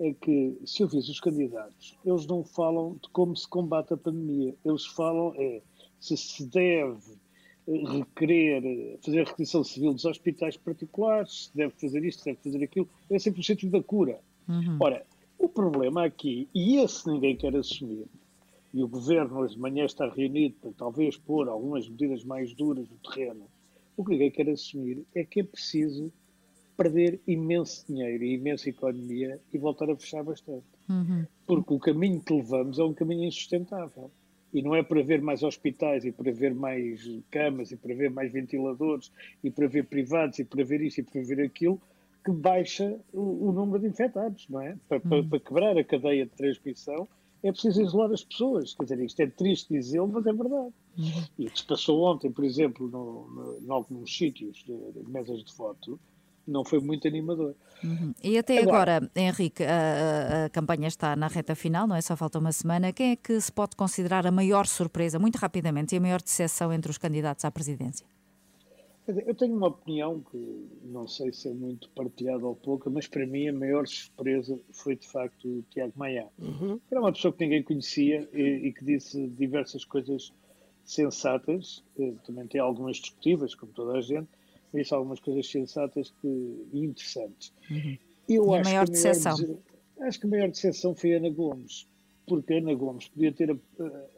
é 0.00 0.14
que, 0.14 0.58
se 0.64 0.82
eu 0.82 0.88
fiz 0.88 1.08
os 1.08 1.20
candidatos, 1.20 1.98
eles 2.04 2.26
não 2.26 2.42
falam 2.42 2.94
de 3.02 3.08
como 3.10 3.36
se 3.36 3.46
combate 3.46 3.92
a 3.92 3.98
pandemia. 3.98 4.54
Eles 4.64 4.86
falam 4.86 5.34
é 5.36 5.60
se 6.00 6.16
se 6.16 6.46
deve 6.46 7.18
eh, 7.66 7.82
requerer 7.86 8.64
eh, 8.64 8.98
fazer 9.04 9.20
a 9.20 9.24
requisição 9.24 9.62
civil 9.62 9.92
dos 9.92 10.06
hospitais 10.06 10.56
particulares, 10.56 11.46
se 11.46 11.56
deve 11.56 11.74
fazer 11.74 12.02
isto, 12.02 12.20
se 12.20 12.24
deve 12.26 12.38
fazer 12.42 12.64
aquilo. 12.64 12.88
É 13.10 13.18
sempre 13.18 13.40
o 13.40 13.44
sentido 13.44 13.72
da 13.72 13.82
cura. 13.82 14.20
Ora, 14.80 15.04
o 15.38 15.48
problema 15.48 16.04
aqui, 16.04 16.48
e 16.54 16.78
esse 16.78 17.06
ninguém 17.06 17.36
quer 17.36 17.54
assumir, 17.54 18.06
e 18.74 18.82
o 18.82 18.88
governo 18.88 19.38
hoje 19.38 19.54
de 19.54 19.60
manhã 19.60 19.84
está 19.84 20.08
reunido 20.08 20.56
para 20.60 20.70
talvez 20.72 21.16
pôr 21.16 21.48
algumas 21.48 21.88
medidas 21.88 22.22
mais 22.24 22.52
duras 22.54 22.86
no 22.88 22.96
terreno, 23.10 23.46
o 23.96 24.04
que 24.04 24.10
ninguém 24.12 24.30
quer 24.30 24.48
assumir 24.50 25.04
é 25.14 25.24
que 25.24 25.40
é 25.40 25.42
preciso 25.44 26.12
perder 26.76 27.18
imenso 27.26 27.84
dinheiro 27.88 28.22
e 28.22 28.34
imensa 28.34 28.68
economia 28.68 29.40
e 29.52 29.58
voltar 29.58 29.90
a 29.90 29.96
fechar 29.96 30.22
bastante. 30.22 30.64
Porque 31.46 31.74
o 31.74 31.78
caminho 31.78 32.20
que 32.20 32.32
levamos 32.32 32.78
é 32.78 32.84
um 32.84 32.94
caminho 32.94 33.24
insustentável. 33.24 34.10
E 34.54 34.62
não 34.62 34.74
é 34.74 34.82
para 34.82 35.00
haver 35.00 35.20
mais 35.20 35.42
hospitais 35.42 36.04
e 36.04 36.12
para 36.12 36.30
haver 36.30 36.54
mais 36.54 37.06
camas 37.30 37.70
e 37.72 37.76
para 37.76 37.92
haver 37.92 38.10
mais 38.10 38.32
ventiladores 38.32 39.10
e 39.42 39.50
para 39.50 39.66
haver 39.66 39.84
privados 39.86 40.38
e 40.38 40.44
para 40.44 40.62
haver 40.62 40.80
isto 40.80 40.98
e 41.00 41.02
para 41.02 41.20
haver 41.20 41.40
aquilo 41.44 41.80
que 42.24 42.30
baixa 42.30 42.98
o, 43.12 43.48
o 43.48 43.52
número 43.52 43.80
de 43.80 43.88
infectados, 43.88 44.46
não 44.48 44.60
é? 44.60 44.76
Para, 44.88 45.00
para- 45.00 45.22
para 45.24 45.40
quebrar 45.40 45.76
a 45.76 45.84
cadeia 45.84 46.24
de 46.24 46.30
transmissão 46.32 47.06
é 47.42 47.52
preciso 47.52 47.82
isolar 47.82 48.10
as 48.12 48.24
pessoas. 48.24 48.74
Quer 48.74 48.82
dizer, 48.84 49.00
isto 49.00 49.20
é 49.20 49.26
triste 49.26 49.72
dizê-lo, 49.72 50.08
mas 50.08 50.26
é 50.26 50.32
verdade. 50.32 50.72
E 51.38 51.46
o 51.46 51.50
que 51.50 51.58
se 51.58 51.64
passou 51.64 52.02
ontem, 52.04 52.30
por 52.30 52.44
exemplo, 52.44 52.88
no, 52.88 53.28
no, 53.30 53.58
em 53.64 53.70
alguns 53.70 54.16
sítios 54.16 54.56
de, 54.66 54.74
de 55.02 55.10
mesas 55.10 55.44
de 55.44 55.52
foto, 55.52 55.98
não 56.46 56.64
foi 56.64 56.80
muito 56.80 57.06
animador. 57.06 57.54
Uhum. 57.84 58.12
E 58.24 58.36
até 58.38 58.58
agora, 58.62 59.08
Henrique, 59.14 59.62
a, 59.62 59.68
a- 59.68 60.44
a 60.46 60.50
campanha 60.50 60.88
está 60.88 61.14
na 61.14 61.28
reta 61.28 61.54
final, 61.54 61.86
não 61.86 61.94
é? 61.94 62.00
Só 62.00 62.16
falta 62.16 62.38
uma 62.38 62.50
semana. 62.52 62.92
Quem 62.92 63.12
é 63.12 63.16
que 63.16 63.40
se 63.40 63.52
pode 63.52 63.76
considerar 63.76 64.26
a 64.26 64.30
maior 64.32 64.66
surpresa, 64.66 65.18
muito 65.18 65.36
rapidamente, 65.36 65.94
e 65.94 65.98
a 65.98 66.00
maior 66.00 66.20
decepção 66.22 66.72
entre 66.72 66.90
os 66.90 66.98
candidatos 66.98 67.44
à 67.44 67.50
presidência? 67.50 68.04
Eu 69.26 69.34
tenho 69.34 69.56
uma 69.56 69.68
opinião 69.68 70.20
que 70.20 70.68
não 70.84 71.08
sei 71.08 71.32
se 71.32 71.48
é 71.48 71.52
muito 71.54 71.88
partilhada 71.90 72.46
ou 72.46 72.54
pouca, 72.54 72.90
mas 72.90 73.06
para 73.06 73.26
mim 73.26 73.48
a 73.48 73.52
maior 73.52 73.86
surpresa 73.86 74.58
foi 74.72 74.96
de 74.96 75.08
facto 75.08 75.48
o 75.48 75.64
Tiago 75.70 75.94
Maia. 75.96 76.28
Era 76.90 77.00
uma 77.00 77.12
pessoa 77.12 77.32
que 77.32 77.42
ninguém 77.44 77.62
conhecia 77.62 78.28
e, 78.32 78.68
e 78.68 78.72
que 78.72 78.84
disse 78.84 79.26
diversas 79.28 79.84
coisas 79.84 80.32
sensatas, 80.84 81.82
eh, 81.98 82.12
também 82.26 82.46
tem 82.46 82.60
algumas 82.60 82.96
discutíveis, 82.98 83.54
como 83.54 83.72
toda 83.72 83.98
a 83.98 84.00
gente, 84.00 84.28
mas 84.72 84.82
disse 84.82 84.94
algumas 84.94 85.20
coisas 85.20 85.46
sensatas 85.50 86.10
que, 86.20 86.66
e 86.72 86.80
interessantes. 86.84 87.52
Eu 88.28 88.46
E 88.52 88.56
a 88.56 88.60
acho 88.60 88.64
maior 88.70 88.84
que 88.86 88.92
decepção? 88.92 89.36
dese- 89.36 89.58
Acho 90.00 90.20
que 90.20 90.26
a 90.26 90.30
maior 90.30 90.48
decepção 90.48 90.94
foi 90.94 91.12
Ana 91.14 91.30
Gomes, 91.30 91.86
porque 92.26 92.54
Ana 92.54 92.74
Gomes 92.74 93.08
podia 93.08 93.32
ter 93.32 93.58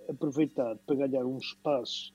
aproveitado 0.09 0.79
para 0.87 0.97
ganhar 0.97 1.25
um 1.25 1.39
espaço 1.39 2.13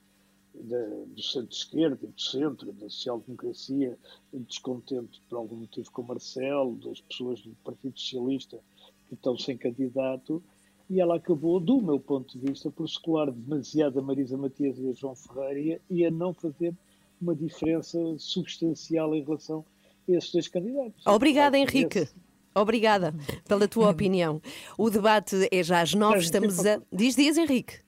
do 0.64 1.22
centro-esquerda 1.22 2.08
do 2.08 2.20
centro, 2.22 2.72
da 2.74 2.90
social-democracia, 2.90 3.98
descontente 4.34 5.22
por 5.30 5.38
algum 5.38 5.58
motivo 5.58 5.92
com 5.92 6.02
o 6.02 6.08
Marcelo, 6.08 6.76
das 6.78 7.02
pessoas 7.02 7.42
do 7.42 7.52
Partido 7.64 8.00
Socialista 8.00 8.60
que 9.08 9.14
estão 9.16 9.38
sem 9.38 9.58
candidato, 9.58 10.42
e 10.90 11.00
ela 11.02 11.16
acabou, 11.16 11.60
do 11.60 11.82
meu 11.82 12.00
ponto 12.00 12.38
de 12.38 12.48
vista, 12.50 12.70
por 12.72 12.88
se 12.88 13.00
colar 13.02 13.32
demasiado 13.32 14.00
a 14.00 14.02
Marisa 14.02 14.38
Matias 14.38 14.78
e 14.80 14.90
a 14.90 14.94
João 14.94 15.16
Ferreira 15.16 15.82
e 15.90 16.06
a 16.06 16.12
não 16.12 16.34
fazer 16.34 16.74
uma 17.22 17.36
diferença 17.36 17.98
substancial 18.18 19.16
em 19.16 19.24
relação 19.24 19.66
a 20.08 20.12
esses 20.12 20.32
dois 20.32 20.48
candidatos. 20.48 21.06
Obrigada, 21.08 21.58
Esse- 21.58 21.78
Henrique. 21.78 22.08
Obrigada 22.56 23.14
pela 23.48 23.68
tua 23.68 23.90
opinião. 23.92 24.42
O 24.78 24.90
debate 24.90 25.36
é 25.52 25.62
já 25.64 25.82
às 25.82 25.94
nove, 25.94 26.20
estamos 26.20 26.66
a. 26.66 26.82
Diz, 26.92 27.16
diz, 27.16 27.38
Henrique. 27.38 27.80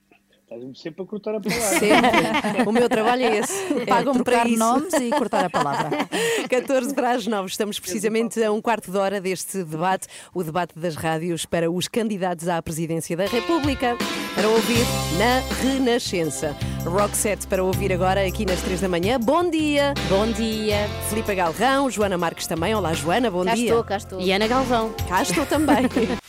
Estás-me 0.50 0.74
sempre 0.74 1.02
a 1.02 1.04
cortar 1.04 1.34
a 1.34 1.40
palavra. 1.40 1.78
Sempre. 1.78 2.64
O 2.66 2.72
meu 2.72 2.88
trabalho 2.88 3.22
é 3.22 3.36
esse. 3.38 3.74
Pagam-me 3.86 4.24
para 4.24 4.32
trocar 4.32 4.46
isso. 4.48 4.58
nomes 4.58 4.94
e 4.94 5.10
cortar 5.10 5.44
a 5.44 5.50
palavra. 5.50 5.90
14 6.48 6.94
para 6.94 7.10
as 7.10 7.26
9. 7.26 7.48
Estamos 7.48 7.78
precisamente 7.78 8.42
a 8.42 8.50
um 8.50 8.60
quarto 8.62 8.90
de 8.90 8.96
hora 8.96 9.20
deste 9.20 9.62
debate, 9.62 10.06
o 10.32 10.42
debate 10.42 10.78
das 10.78 10.96
rádios 10.96 11.44
para 11.44 11.70
os 11.70 11.86
candidatos 11.86 12.48
à 12.48 12.62
presidência 12.62 13.14
da 13.14 13.26
República, 13.26 13.94
para 14.34 14.48
ouvir 14.48 14.86
na 15.18 15.40
Renascença. 15.62 16.56
Rock 16.86 17.14
set 17.14 17.46
para 17.46 17.62
ouvir 17.62 17.92
agora 17.92 18.26
aqui 18.26 18.46
nas 18.46 18.62
3 18.62 18.80
da 18.80 18.88
manhã. 18.88 19.20
Bom 19.20 19.50
dia! 19.50 19.92
Bom 20.08 20.26
dia! 20.32 20.88
Filipe 21.10 21.34
Galrão, 21.34 21.90
Joana 21.90 22.16
Marques 22.16 22.46
também. 22.46 22.74
Olá, 22.74 22.94
Joana, 22.94 23.30
bom 23.30 23.44
Cá 23.44 23.54
dia. 23.54 23.66
estou, 23.68 23.84
cá 23.84 23.96
estou. 23.98 24.20
E 24.20 24.32
Ana 24.32 24.46
Galvão. 24.46 24.94
Cá 25.08 25.20
estou 25.22 25.44
também. 25.44 25.86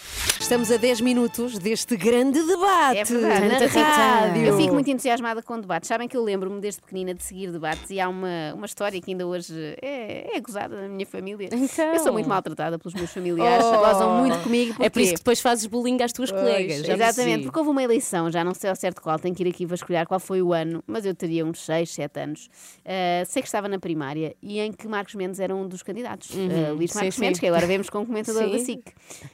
estamos 0.49 0.71
a 0.71 0.77
10 0.77 1.01
minutos 1.01 1.59
deste 1.59 1.95
grande 1.95 2.41
debate 2.41 2.97
É 2.97 3.03
verdade. 3.03 3.75
na 3.75 3.83
rádio. 3.83 4.45
Eu 4.47 4.57
fico 4.57 4.73
muito 4.73 4.89
entusiasmada 4.89 5.43
com 5.43 5.59
debates. 5.61 5.87
Sabem 5.87 6.07
que 6.07 6.17
eu 6.17 6.23
lembro-me 6.23 6.59
desde 6.59 6.81
pequenina 6.81 7.13
de 7.13 7.21
seguir 7.21 7.51
debates 7.51 7.87
e 7.91 7.99
há 7.99 8.09
uma, 8.09 8.55
uma 8.55 8.65
história 8.65 8.99
que 8.99 9.11
ainda 9.11 9.27
hoje 9.27 9.53
é, 9.79 10.35
é 10.35 10.39
gozada 10.41 10.81
na 10.81 10.87
minha 10.87 11.05
família. 11.05 11.49
Então. 11.53 11.93
Eu 11.93 11.99
sou 11.99 12.11
muito 12.11 12.27
maltratada 12.27 12.79
pelos 12.79 12.95
meus 12.95 13.11
familiares, 13.13 13.63
Oh. 13.63 13.77
gozam 13.77 14.17
muito 14.21 14.39
comigo. 14.39 14.75
É 14.83 14.89
por 14.89 14.99
isso 15.01 15.11
que 15.11 15.17
depois 15.19 15.39
fazes 15.39 15.67
bullying 15.67 16.01
às 16.01 16.11
tuas 16.11 16.31
Pois, 16.31 16.41
colegas. 16.41 16.81
já 16.83 16.93
Exatamente, 16.95 17.43
porque 17.43 17.59
houve 17.59 17.69
uma 17.69 17.83
eleição, 17.83 18.31
já 18.31 18.43
não 18.43 18.55
sei 18.55 18.71
ao 18.71 18.75
certo 18.75 19.03
qual, 19.03 19.19
tenho 19.19 19.35
que 19.35 19.43
ir 19.43 19.49
aqui 19.49 19.67
vasculhar 19.67 20.07
qual 20.07 20.19
foi 20.19 20.41
o 20.41 20.51
ano, 20.51 20.83
mas 20.87 21.05
eu 21.05 21.13
teria 21.13 21.45
uns 21.45 21.63
6, 21.63 21.91
7 21.93 22.19
anos. 22.21 22.49
Uh, 22.79 23.23
sei 23.27 23.43
que 23.43 23.47
estava 23.47 23.67
na 23.67 23.77
primária 23.77 24.35
e 24.41 24.59
em 24.59 24.71
que 24.71 24.87
Marcos 24.87 25.13
Mendes 25.13 25.39
era 25.39 25.55
um 25.55 25.67
dos 25.67 25.83
candidatos. 25.83 26.31
Uhum, 26.33 26.49
Uh, 26.71 26.73
Luís 26.73 26.89
sim, 26.91 26.97
Marcos 26.97 27.15
sim. 27.15 27.21
Mendes, 27.21 27.39
que 27.39 27.45
agora 27.45 27.67
vemos 27.67 27.87
como 27.87 28.03
comentador 28.07 28.45
Sim. 28.45 28.51
da 28.51 28.57
SIC. 28.59 28.83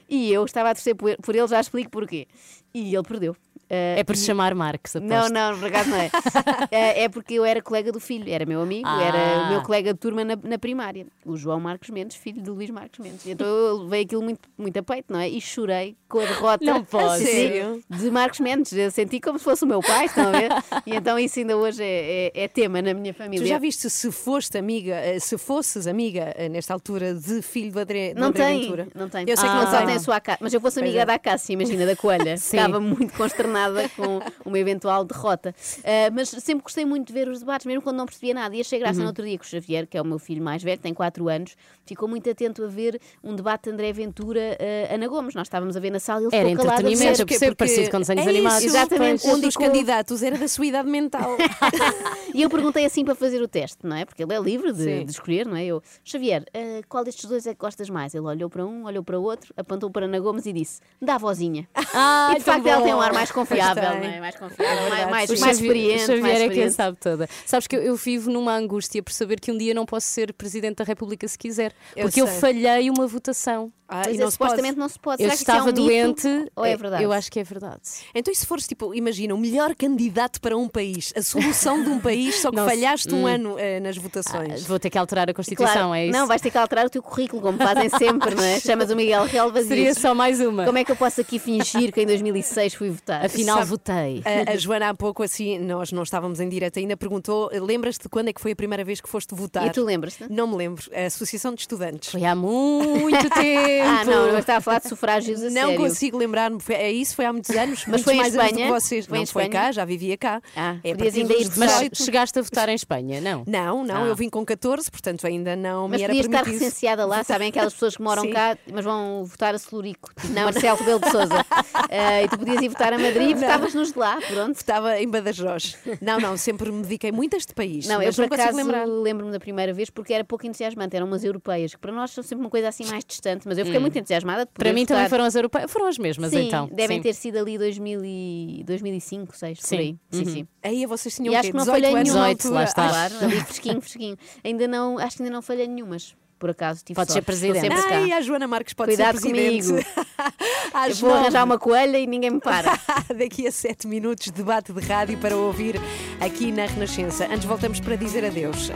E 0.09 0.29
eu 0.33 0.43
estava 0.43 0.71
a 0.71 0.73
torcer 0.75 0.93
por 0.93 1.04
por 1.21 1.35
ele, 1.35 1.47
já 1.47 1.59
explico 1.59 1.89
porquê. 1.89 2.27
E 2.73 2.93
ele 2.93 3.03
perdeu. 3.03 3.35
É 3.69 4.03
por 4.03 4.15
se 4.15 4.25
chamar 4.25 4.53
Marcos, 4.53 4.93
Não, 4.95 5.17
aposto. 5.17 5.33
não, 5.33 5.57
por 5.59 5.67
acaso 5.67 5.89
não 5.89 5.97
é. 5.97 6.09
é. 6.71 7.03
é 7.03 7.09
porque 7.09 7.33
eu 7.33 7.45
era 7.45 7.61
colega 7.61 7.91
do 7.91 7.99
filho, 7.99 8.31
era 8.31 8.45
meu 8.45 8.61
amigo, 8.61 8.87
Ah. 8.87 9.03
era 9.03 9.43
o 9.47 9.49
meu 9.49 9.61
colega 9.63 9.93
de 9.93 9.99
turma 9.99 10.23
na, 10.23 10.35
na 10.35 10.57
primária, 10.57 11.05
o 11.25 11.35
João 11.35 11.59
Marcos 11.59 11.89
Mendes, 11.89 12.15
filho 12.17 12.41
do 12.41 12.53
Luís 12.53 12.69
Marcos 12.69 12.99
Mendes. 12.99 13.25
Então 13.25 13.45
eu 13.47 13.77
levei 13.83 14.01
aquilo 14.03 14.21
muito, 14.21 14.47
muito 14.57 14.77
a 14.77 14.83
peito, 14.83 15.11
não 15.11 15.19
é? 15.19 15.27
E 15.29 15.41
chorei 15.41 15.95
com 16.07 16.19
a 16.19 16.25
derrota 16.25 16.63
Não 16.65 16.83
posso. 16.83 17.23
Sério? 17.25 17.81
de 17.89 18.11
Marcos 18.11 18.39
Mendes. 18.39 18.71
Eu 18.73 18.91
senti 18.91 19.19
como 19.19 19.39
se 19.39 19.43
fosse 19.45 19.63
o 19.63 19.67
meu 19.67 19.81
pai, 19.81 20.05
estão 20.05 20.27
a 20.27 20.31
ver? 20.31 20.49
E 20.85 20.95
então 20.95 21.17
isso 21.17 21.39
ainda 21.39 21.57
hoje 21.57 21.81
é, 21.83 22.31
é- 22.35 22.43
é 22.43 22.47
tema 22.47 22.81
na 22.81 22.93
minha 22.93 23.13
família. 23.13 23.43
Tu 23.43 23.49
já 23.49 23.57
viste 23.57 23.89
se 23.89 24.11
foste 24.11 24.57
amiga, 24.57 24.93
eh, 24.95 25.19
se 25.19 25.37
fosses 25.37 25.87
amiga 25.87 26.33
eh, 26.37 26.49
nesta 26.49 26.73
altura 26.73 27.13
de 27.15 27.41
filho 27.41 27.71
do 27.71 27.79
André, 27.79 28.13
do 28.13 28.19
Não 28.21 28.27
André 28.27 28.45
tem, 28.45 28.61
Ventura? 28.61 28.87
não 28.93 29.09
tem. 29.09 29.25
Eu 29.27 29.35
sei 29.37 29.49
que 29.49 29.55
Ah, 29.55 29.61
não 29.63 29.71
só 29.71 29.77
tem. 29.77 29.85
tem 29.87 29.95
a 29.95 29.99
sua. 29.99 30.21
Mas 30.39 30.53
eu 30.53 30.61
fosse 30.61 30.79
amiga 30.79 31.01
é. 31.01 31.05
da 31.05 31.13
Acácia, 31.15 31.53
imagina, 31.53 31.85
da 31.85 31.95
coelha. 31.95 32.37
Sim. 32.37 32.57
Estava 32.57 32.79
muito 32.79 33.13
consternada 33.13 33.54
com 33.95 34.19
uma 34.49 34.59
eventual 34.59 35.03
derrota. 35.05 35.53
Ah, 35.83 36.09
mas 36.13 36.29
sempre 36.29 36.63
gostei 36.63 36.85
muito 36.85 37.07
de 37.07 37.13
ver 37.13 37.27
os 37.27 37.39
debates, 37.39 37.65
mesmo 37.65 37.81
quando 37.81 37.97
não 37.97 38.05
percebia 38.05 38.33
nada. 38.33 38.55
E 38.55 38.61
achei 38.61 38.79
graça 38.79 38.95
Uhum. 38.97 39.03
no 39.03 39.07
outro 39.09 39.25
dia 39.25 39.37
que 39.37 39.45
o 39.45 39.47
Xavier, 39.47 39.87
que 39.87 39.97
é 39.97 40.01
o 40.01 40.05
meu 40.05 40.19
filho 40.19 40.43
mais 40.43 40.61
velho, 40.63 40.79
tem 40.79 40.93
4 40.93 41.27
anos, 41.29 41.55
ficou 41.85 42.07
muito 42.07 42.29
atento 42.29 42.63
a 42.63 42.67
ver 42.67 42.99
um 43.23 43.35
debate 43.35 43.63
de 43.65 43.71
André 43.71 43.91
Ventura, 43.93 44.57
ah, 44.89 44.93
Ana 44.95 45.07
Gomes. 45.07 45.33
Nós 45.35 45.47
estávamos 45.47 45.75
a 45.75 45.79
ver 45.79 45.91
na 45.91 45.99
sala 45.99 46.21
e 46.21 46.25
ele 46.25 46.35
Era 46.35 46.49
ficou 46.49 46.65
calado. 46.65 46.79
a 46.79 46.83
ver. 46.83 46.93
entretenimento, 46.93 47.17
Porque- 47.25 47.39
porque 47.39 47.55
parecido 47.55 47.91
com 47.91 47.99
desenhos 47.99 48.19
é 48.21 48.23
isso, 48.23 48.29
animados. 48.37 48.63
Exatamente. 48.65 49.27
Um 49.27 49.39
dos 49.39 49.55
candidatos 49.57 50.23
era 50.23 50.37
da 50.37 50.47
sua 50.47 50.65
idade 50.65 50.89
mental. 50.89 51.35
E 52.33 52.41
eu 52.41 52.49
perguntei 52.49 52.83
assim 52.83 53.05
para 53.05 53.15
fazer 53.15 53.41
o 53.41 53.47
teste, 53.47 53.77
não 53.87 53.95
é? 53.95 54.03
Porque 54.03 54.21
ele 54.21 54.33
é 54.33 54.39
livre 54.41 54.73
de, 54.73 55.05
de 55.05 55.11
escolher, 55.11 55.45
não 55.45 55.55
é? 55.55 55.63
Eu, 55.65 55.81
Xavier, 56.03 56.43
ah, 56.53 56.81
qual 56.89 57.01
destes 57.03 57.23
dois 57.29 57.47
é 57.47 57.53
que 57.53 57.59
gostas 57.61 57.89
mais? 57.89 58.13
Ele 58.13 58.25
olhou 58.25 58.49
para 58.49 58.65
um, 58.65 58.83
olhou 58.85 59.01
para 59.03 59.17
o 59.17 59.23
outro, 59.23 59.53
apontou 59.55 59.89
para 59.89 60.05
Ana 60.05 60.19
Gomes 60.19 60.45
e 60.45 60.51
disse: 60.51 60.81
dá 61.01 61.15
a 61.15 61.17
vozinha. 61.17 61.65
Ah, 61.93 62.31
e 62.33 62.39
de 62.39 62.43
facto 62.43 62.63
tão 62.63 62.71
ela 62.73 62.83
tem 62.83 62.93
um 62.93 62.97
bom. 62.97 63.01
ar 63.01 63.13
mais 63.13 63.31
confiável, 63.47 63.83
não 63.83 64.03
é? 64.03 64.19
Mais 64.19 64.35
confiável, 64.35 64.89
mais, 64.89 65.09
mais, 65.09 65.29
O 65.29 65.39
mais 65.39 65.57
experiente. 65.59 66.03
o 66.03 66.07
Xavier 66.07 66.21
mais 66.21 66.41
é 66.41 66.49
quem 66.49 66.69
sabe 66.69 66.97
toda. 66.99 67.29
Sabes 67.45 67.67
que 67.67 67.75
eu, 67.75 67.81
eu 67.81 67.95
vivo 67.95 68.31
numa 68.31 68.55
angústia 68.55 69.01
por 69.03 69.11
saber 69.13 69.39
que 69.39 69.51
um 69.51 69.57
dia 69.57 69.73
não 69.73 69.85
posso 69.85 70.07
ser 70.07 70.33
Presidente 70.33 70.77
da 70.77 70.83
República 70.83 71.27
se 71.27 71.37
quiser. 71.37 71.73
Eu 71.95 72.03
Porque 72.07 72.21
eu 72.21 72.27
falhei 72.27 72.89
uma 72.89 73.07
votação. 73.07 73.71
Ah, 73.87 74.09
e 74.09 74.15
é, 74.15 74.17
não 74.17 74.31
se 74.31 74.37
pode. 74.39 74.49
supostamente 74.49 74.79
não 74.79 74.89
se 74.89 74.97
pode. 74.97 75.21
Eu 75.21 75.27
Será 75.29 75.37
que 75.37 75.43
isso 75.43 75.51
é 75.51 75.53
estava 75.53 75.69
um 75.69 75.73
mito 75.85 76.23
doente. 76.23 76.51
Ou 76.55 76.65
é 76.65 76.75
verdade? 76.75 77.03
Eu 77.03 77.13
acho 77.13 77.31
que 77.31 77.39
é 77.39 77.43
verdade. 77.43 77.81
Então, 78.15 78.31
e 78.31 78.35
se 78.35 78.43
fores, 78.43 78.65
tipo, 78.65 78.95
imagina, 78.95 79.35
o 79.35 79.37
melhor 79.37 79.75
candidato 79.75 80.41
para 80.41 80.57
um 80.57 80.67
país, 80.67 81.13
a 81.15 81.21
solução 81.21 81.83
de 81.83 81.89
um 81.91 81.99
país, 81.99 82.33
só 82.41 82.49
que 82.49 82.57
se- 82.59 82.65
falhaste 82.65 83.13
um 83.13 83.25
Hum. 83.25 83.27
ano 83.27 83.59
eh, 83.59 83.79
nas 83.79 83.95
votações. 83.95 84.63
Vou 84.63 84.79
ter 84.79 84.89
que 84.89 84.97
alterar 84.97 85.29
a 85.29 85.33
Constituição, 85.35 85.71
Claro, 85.89 85.93
é 85.93 86.07
isso? 86.07 86.17
Não, 86.17 86.25
vais 86.25 86.41
ter 86.41 86.49
que 86.49 86.57
alterar 86.57 86.87
o 86.87 86.89
teu 86.89 87.03
currículo, 87.03 87.43
como 87.43 87.59
fazem 87.59 87.87
sempre, 87.89 88.33
não 88.33 88.43
é? 88.43 88.57
Chamas 88.65 88.89
o 88.89 88.95
Miguel 88.95 89.23
Relvas 89.25 89.65
e 89.65 89.67
Seria 89.67 89.93
só 89.93 90.15
mais 90.15 90.39
uma. 90.41 90.65
Como 90.65 90.79
é 90.79 90.83
que 90.83 90.91
eu 90.91 90.95
posso 90.95 91.21
aqui 91.21 91.37
fingir 91.37 91.93
que 91.93 92.01
em 92.01 92.07
2006 92.07 92.73
fui 92.73 92.89
votar? 92.89 93.23
Afinal, 93.35 93.57
Sabe- 93.57 93.69
votei. 93.69 94.23
A, 94.25 94.51
a 94.51 94.57
Joana, 94.57 94.89
há 94.89 94.93
pouco, 94.93 95.23
assim, 95.23 95.59
nós 95.59 95.91
não 95.91 96.03
estávamos 96.03 96.39
em 96.39 96.49
direto 96.49 96.79
ainda, 96.79 96.95
perguntou: 96.97 97.49
lembras-te 97.53 98.03
de 98.03 98.09
quando 98.09 98.29
é 98.29 98.33
que 98.33 98.41
foi 98.41 98.51
a 98.51 98.55
primeira 98.55 98.83
vez 98.83 98.99
que 99.01 99.09
foste 99.09 99.33
votar? 99.35 99.67
E 99.67 99.69
tu 99.71 99.83
lembras-te? 99.83 100.25
Não 100.31 100.47
me 100.47 100.55
lembro. 100.55 100.83
A 100.93 101.05
Associação 101.05 101.53
de 101.53 101.61
Estudantes. 101.61 102.09
Foi 102.11 102.23
há 102.25 102.35
muito 102.35 103.29
tempo. 103.31 103.87
Ah, 103.87 104.05
não, 104.05 104.27
eu 104.27 104.39
estava 104.39 104.57
a 104.57 104.61
falar 104.61 104.79
de 104.79 104.89
sufrágios 104.89 105.41
a 105.41 105.45
Não 105.49 105.51
sério. 105.69 105.77
consigo 105.77 106.17
lembrar-me. 106.17 106.57
É 106.69 106.91
isso, 106.91 107.15
foi 107.15 107.25
há 107.25 107.31
muitos 107.33 107.49
anos. 107.55 107.83
Mas 107.87 108.01
foi 108.01 108.15
mais 108.15 108.35
anos 108.35 108.41
do 108.47 108.49
Espanha? 108.51 108.65
que 108.67 108.71
vocês. 108.81 109.05
Foi 109.05 109.19
não 109.19 109.25
foi 109.27 109.43
Espanha? 109.43 109.65
cá, 109.65 109.71
já 109.71 109.85
vivia 109.85 110.17
cá. 110.17 110.41
Ah, 110.55 110.77
é 110.83 110.93
podias 110.95 111.15
ainda 111.15 111.33
ir 111.33 111.49
Mas 111.57 111.71
18. 111.73 112.03
chegaste 112.03 112.39
a 112.39 112.41
votar 112.41 112.69
em 112.69 112.75
Espanha, 112.75 113.21
não? 113.21 113.43
Não, 113.47 113.83
não, 113.83 114.03
Ah. 114.03 114.07
eu 114.07 114.15
vim 114.15 114.29
com 114.29 114.45
14, 114.45 114.89
portanto 114.89 115.25
ainda 115.27 115.55
não 115.55 115.87
Mas 115.87 115.97
me 115.97 116.03
era 116.03 116.11
podias 116.13 116.25
estar 116.25 116.43
permitido. 116.43 116.63
recenseada 116.65 117.05
lá, 117.05 117.23
sabem 117.25 117.49
aquelas 117.49 117.73
pessoas 117.73 117.95
que 117.95 118.01
moram 118.03 118.23
Sim. 118.23 118.31
cá, 118.31 118.57
mas 118.71 118.83
vão 118.85 119.23
votar 119.25 119.55
a 119.55 119.57
Celurico, 119.57 120.09
tipo 120.19 120.33
Marcelo 120.33 120.77
Rebelo 120.77 120.99
de 120.99 121.09
Souza. 121.11 121.45
e 122.23 122.27
tu 122.27 122.37
podias 122.39 122.61
ir 122.61 122.69
votar 122.69 122.93
a 122.93 122.97
Madrid 122.99 123.24
e 123.25 123.33
Não. 123.33 123.41
votavas 123.41 123.73
nos 123.73 123.91
de 123.91 123.99
lá, 123.99 124.19
pronto. 124.27 124.55
Estava 124.55 124.99
em 124.99 125.07
Badajoz. 125.09 125.77
Não, 126.01 126.19
não, 126.19 126.37
sempre 126.37 126.71
me 126.71 126.81
dediquei 126.83 127.11
muito 127.11 127.33
a 127.35 127.37
este 127.37 127.53
país. 127.53 127.85
Não, 127.87 128.01
eu 128.01 128.11
por 128.13 128.21
não 128.21 128.25
acaso 128.33 128.57
lembrar. 128.57 128.85
lembro-me 128.85 129.31
da 129.31 129.39
primeira 129.39 129.73
vez 129.73 129.89
porque 129.89 130.13
era 130.13 130.23
pouco 130.23 130.45
entusiasmante, 130.45 130.95
eram 130.95 131.07
umas 131.07 131.23
europeias, 131.23 131.73
que 131.73 131.79
para 131.79 131.91
nós 131.91 132.11
são 132.11 132.23
sempre 132.23 132.43
uma 132.43 132.49
coisa 132.49 132.67
assim 132.69 132.85
mais 132.85 133.03
distante, 133.05 133.47
mas 133.47 133.57
eu 133.57 133.65
fiquei 133.65 133.79
Hum. 133.79 133.81
muito 133.81 133.97
entusiasmada. 133.97 134.45
Para 134.45 134.71
mim 134.73 134.85
também 134.85 135.03
votar. 135.03 135.09
foram 135.09 135.23
as 135.25 135.35
europeias. 135.35 135.71
Foram 135.71 135.87
as 135.87 135.97
mesmas, 135.97 136.29
sim, 136.31 136.47
então. 136.47 136.67
devem 136.71 136.97
Sim. 136.97 137.03
ter 137.03 137.13
sido 137.13 137.37
ali 137.37 137.57
2000 137.57 138.01
e 138.05 138.63
2005, 138.65 139.25
2006, 139.27 139.59
por 139.59 139.65
Sim. 139.67 139.77
aí. 139.77 139.97
Sim, 140.11 140.19
Uhum. 140.23 140.25
sim. 140.33 140.47
Aí 140.63 140.85
vocês 140.85 141.15
tinham 141.15 141.33
E 141.33 141.35
o 141.35 141.39
acho 141.39 141.49
que 141.51 141.57
não 141.57 141.63
18 141.65 141.81
falhei 141.83 142.03
nenhuma. 142.03 142.33
18, 142.35 142.53
lá 142.53 142.63
está. 142.63 142.89
Claro, 142.89 143.15
ali 143.21 143.41
fresquinho, 143.41 143.81
fresquinho. 143.81 144.17
Ainda 144.43 144.67
não, 144.67 144.97
acho 144.99 145.17
que 145.17 145.23
ainda 145.23 145.33
não 145.33 145.41
falhei 145.41 145.67
nenhumas. 145.67 146.15
Por 146.37 146.49
acaso, 146.49 146.83
tive 146.83 146.95
Pode 146.95 147.11
ser 147.13 147.21
presidente. 147.21 147.61
sempre 147.61 147.81
cá. 147.81 147.95
Ai, 147.95 148.11
a 148.11 148.21
Joana 148.21 148.47
Marques 148.47 148.73
pode 148.73 148.89
Cuidado 148.89 149.19
ser 149.19 149.29
presidente. 149.31 149.67
comigo. 149.67 149.87
Às 150.73 150.99
vou 150.99 151.13
arranjar 151.13 151.43
uma 151.45 151.57
coelha 151.57 151.97
e 151.97 152.05
ninguém 152.05 152.29
me 152.29 152.39
para. 152.41 152.77
Daqui 153.17 153.47
a 153.47 153.51
sete 153.51 153.87
minutos, 153.87 154.29
debate 154.31 154.73
de 154.73 154.81
rádio 154.85 155.17
para 155.17 155.35
ouvir 155.37 155.79
aqui 156.19 156.51
na 156.51 156.65
Renascença. 156.65 157.25
Antes 157.27 157.45
voltamos 157.45 157.79
para 157.79 157.95
dizer 157.95 158.25
adeus. 158.25 158.69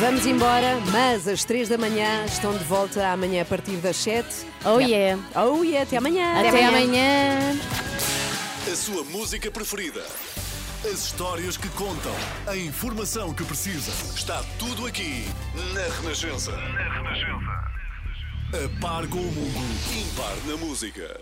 Vamos 0.00 0.26
embora, 0.26 0.76
mas 0.90 1.28
às 1.28 1.44
três 1.44 1.68
da 1.68 1.78
manhã 1.78 2.24
estão 2.26 2.52
de 2.56 2.64
volta 2.64 3.06
amanhã 3.08 3.42
a 3.42 3.44
partir 3.44 3.76
das 3.76 3.96
sete. 3.96 4.34
Oh 4.64 4.80
yeah. 4.80 5.22
Oh 5.36 5.62
yeah, 5.62 5.82
até 5.86 5.96
amanhã. 5.96 6.40
Até 6.40 6.64
amanhã. 6.64 7.38
A 8.70 8.74
sua 8.76 9.04
música 9.04 9.50
preferida. 9.50 10.02
As 10.84 11.06
histórias 11.06 11.56
que 11.56 11.68
contam. 11.70 12.12
A 12.46 12.54
informação 12.54 13.32
que 13.32 13.42
precisa. 13.42 13.90
Está 14.14 14.44
tudo 14.58 14.86
aqui 14.86 15.24
na 15.72 15.80
Renascença. 15.96 16.52
Na 16.52 16.92
Renascença. 16.92 17.74
A 18.52 18.80
par 18.80 19.06
com 19.08 19.18
o 19.18 19.32
mundo. 19.32 19.64
Impar 19.98 20.36
na 20.46 20.58
música. 20.58 21.18